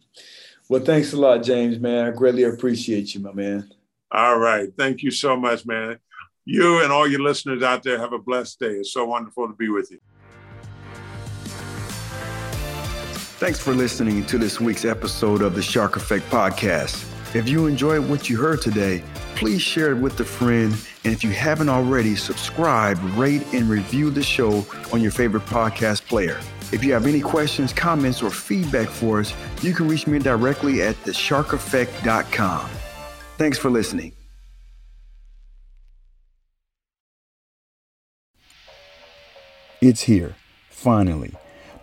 Well, 0.69 0.81
thanks 0.81 1.13
a 1.13 1.17
lot, 1.17 1.43
James, 1.43 1.79
man. 1.79 2.05
I 2.05 2.11
greatly 2.11 2.43
appreciate 2.43 3.13
you, 3.13 3.21
my 3.21 3.33
man. 3.33 3.69
All 4.11 4.37
right. 4.37 4.69
Thank 4.77 5.03
you 5.03 5.11
so 5.11 5.35
much, 5.35 5.65
man. 5.65 5.99
You 6.45 6.83
and 6.83 6.91
all 6.91 7.07
your 7.07 7.21
listeners 7.21 7.63
out 7.63 7.83
there 7.83 7.99
have 7.99 8.13
a 8.13 8.19
blessed 8.19 8.59
day. 8.59 8.73
It's 8.73 8.93
so 8.93 9.05
wonderful 9.05 9.47
to 9.47 9.53
be 9.53 9.69
with 9.69 9.89
you. 9.91 9.99
Thanks 13.37 13.59
for 13.59 13.73
listening 13.73 14.25
to 14.27 14.37
this 14.37 14.61
week's 14.61 14.85
episode 14.85 15.41
of 15.41 15.55
the 15.55 15.61
Shark 15.61 15.97
Effect 15.97 16.23
Podcast. 16.29 17.03
If 17.35 17.49
you 17.49 17.67
enjoyed 17.67 18.09
what 18.09 18.29
you 18.29 18.37
heard 18.37 18.61
today, 18.61 19.03
please 19.35 19.61
share 19.61 19.91
it 19.91 19.97
with 19.97 20.17
a 20.21 20.23
friend. 20.23 20.73
And 21.03 21.13
if 21.13 21.21
you 21.21 21.31
haven't 21.31 21.67
already, 21.67 22.15
subscribe, 22.15 22.97
rate, 23.17 23.43
and 23.53 23.69
review 23.69 24.09
the 24.09 24.23
show 24.23 24.65
on 24.93 25.01
your 25.01 25.11
favorite 25.11 25.43
podcast 25.47 26.07
player. 26.07 26.39
If 26.71 26.81
you 26.81 26.93
have 26.93 27.05
any 27.05 27.19
questions, 27.19 27.73
comments, 27.73 28.23
or 28.23 28.29
feedback 28.29 28.87
for 28.87 29.19
us, 29.19 29.33
you 29.61 29.73
can 29.73 29.89
reach 29.89 30.07
me 30.07 30.17
directly 30.17 30.81
at 30.81 30.95
thesharkeffect.com. 31.03 32.69
Thanks 33.37 33.57
for 33.57 33.69
listening. 33.69 34.13
It's 39.81 40.03
here, 40.03 40.35
finally 40.69 41.35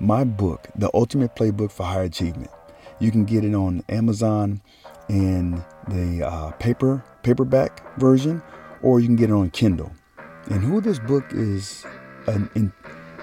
my 0.03 0.25
book, 0.25 0.69
The 0.75 0.91
Ultimate 0.95 1.37
Playbook 1.37 1.71
for 1.71 1.85
High 1.85 2.03
Achievement. 2.03 2.51
You 2.99 3.13
can 3.13 3.25
get 3.25 3.45
it 3.45 3.55
on 3.55 3.85
Amazon 3.89 4.61
in 5.09 5.65
the 5.89 6.27
uh, 6.27 6.51
paper 6.53 7.05
paperback 7.23 7.99
version, 7.99 8.43
or 8.83 8.99
you 8.99 9.07
can 9.07 9.15
get 9.15 9.31
it 9.31 9.33
on 9.33 9.51
Kindle. 9.51 9.93
And 10.47 10.63
who 10.63 10.81
this 10.81 10.99
book 10.99 11.25
is 11.31 11.87
an, 12.27 12.51
in, 12.57 12.73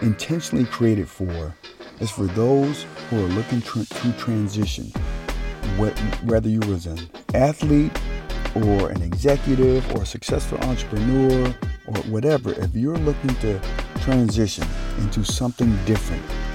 intentionally 0.02 0.66
created 0.66 1.10
for 1.10 1.54
is 2.00 2.10
for 2.10 2.28
those 2.28 2.86
who 3.10 3.26
are 3.26 3.30
looking 3.30 3.62
tr- 3.62 3.84
to 3.84 4.14
transition, 4.14 4.86
whether 5.78 6.48
you 6.48 6.62
was 6.62 6.86
an 6.86 7.10
athlete 7.34 7.92
or 8.56 8.90
an 8.90 9.02
executive 9.02 9.86
or 9.96 10.04
a 10.04 10.06
successful 10.06 10.58
entrepreneur 10.60 11.54
or 11.88 12.02
whatever, 12.04 12.54
if 12.54 12.74
you're 12.74 12.98
looking 12.98 13.36
to 13.36 13.60
transition 14.02 14.66
into 15.00 15.24
something 15.24 15.78
different, 15.86 16.24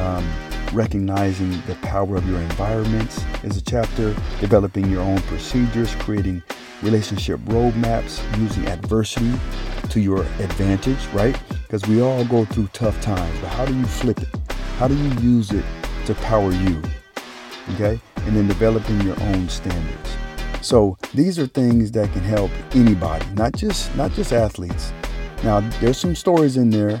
Um, 0.00 0.28
recognizing 0.72 1.50
the 1.66 1.76
power 1.82 2.16
of 2.16 2.28
your 2.28 2.40
environments 2.40 3.22
is 3.42 3.56
a 3.56 3.62
chapter. 3.62 4.14
Developing 4.40 4.90
your 4.90 5.02
own 5.02 5.20
procedures, 5.22 5.94
creating 5.96 6.42
relationship 6.82 7.40
roadmaps, 7.40 8.20
using 8.38 8.66
adversity 8.66 9.32
to 9.88 10.00
your 10.00 10.22
advantage, 10.40 11.06
right? 11.12 11.38
Because 11.62 11.86
we 11.86 12.00
all 12.00 12.24
go 12.24 12.44
through 12.44 12.68
tough 12.72 13.00
times, 13.00 13.40
but 13.40 13.48
how 13.48 13.64
do 13.64 13.74
you 13.76 13.84
flip 13.84 14.20
it? 14.20 14.28
How 14.78 14.88
do 14.88 14.94
you 14.96 15.10
use 15.20 15.50
it 15.52 15.64
to 16.06 16.14
power 16.16 16.50
you? 16.52 16.82
Okay? 17.74 18.00
And 18.16 18.36
then 18.36 18.48
developing 18.48 19.00
your 19.02 19.20
own 19.22 19.48
standards. 19.48 20.16
So 20.60 20.96
these 21.12 21.38
are 21.38 21.46
things 21.46 21.92
that 21.92 22.12
can 22.12 22.22
help 22.22 22.50
anybody, 22.72 23.26
not 23.34 23.52
just 23.54 23.94
not 23.96 24.12
just 24.12 24.32
athletes. 24.32 24.92
Now 25.42 25.60
there's 25.80 25.98
some 25.98 26.14
stories 26.14 26.56
in 26.56 26.70
there, 26.70 27.00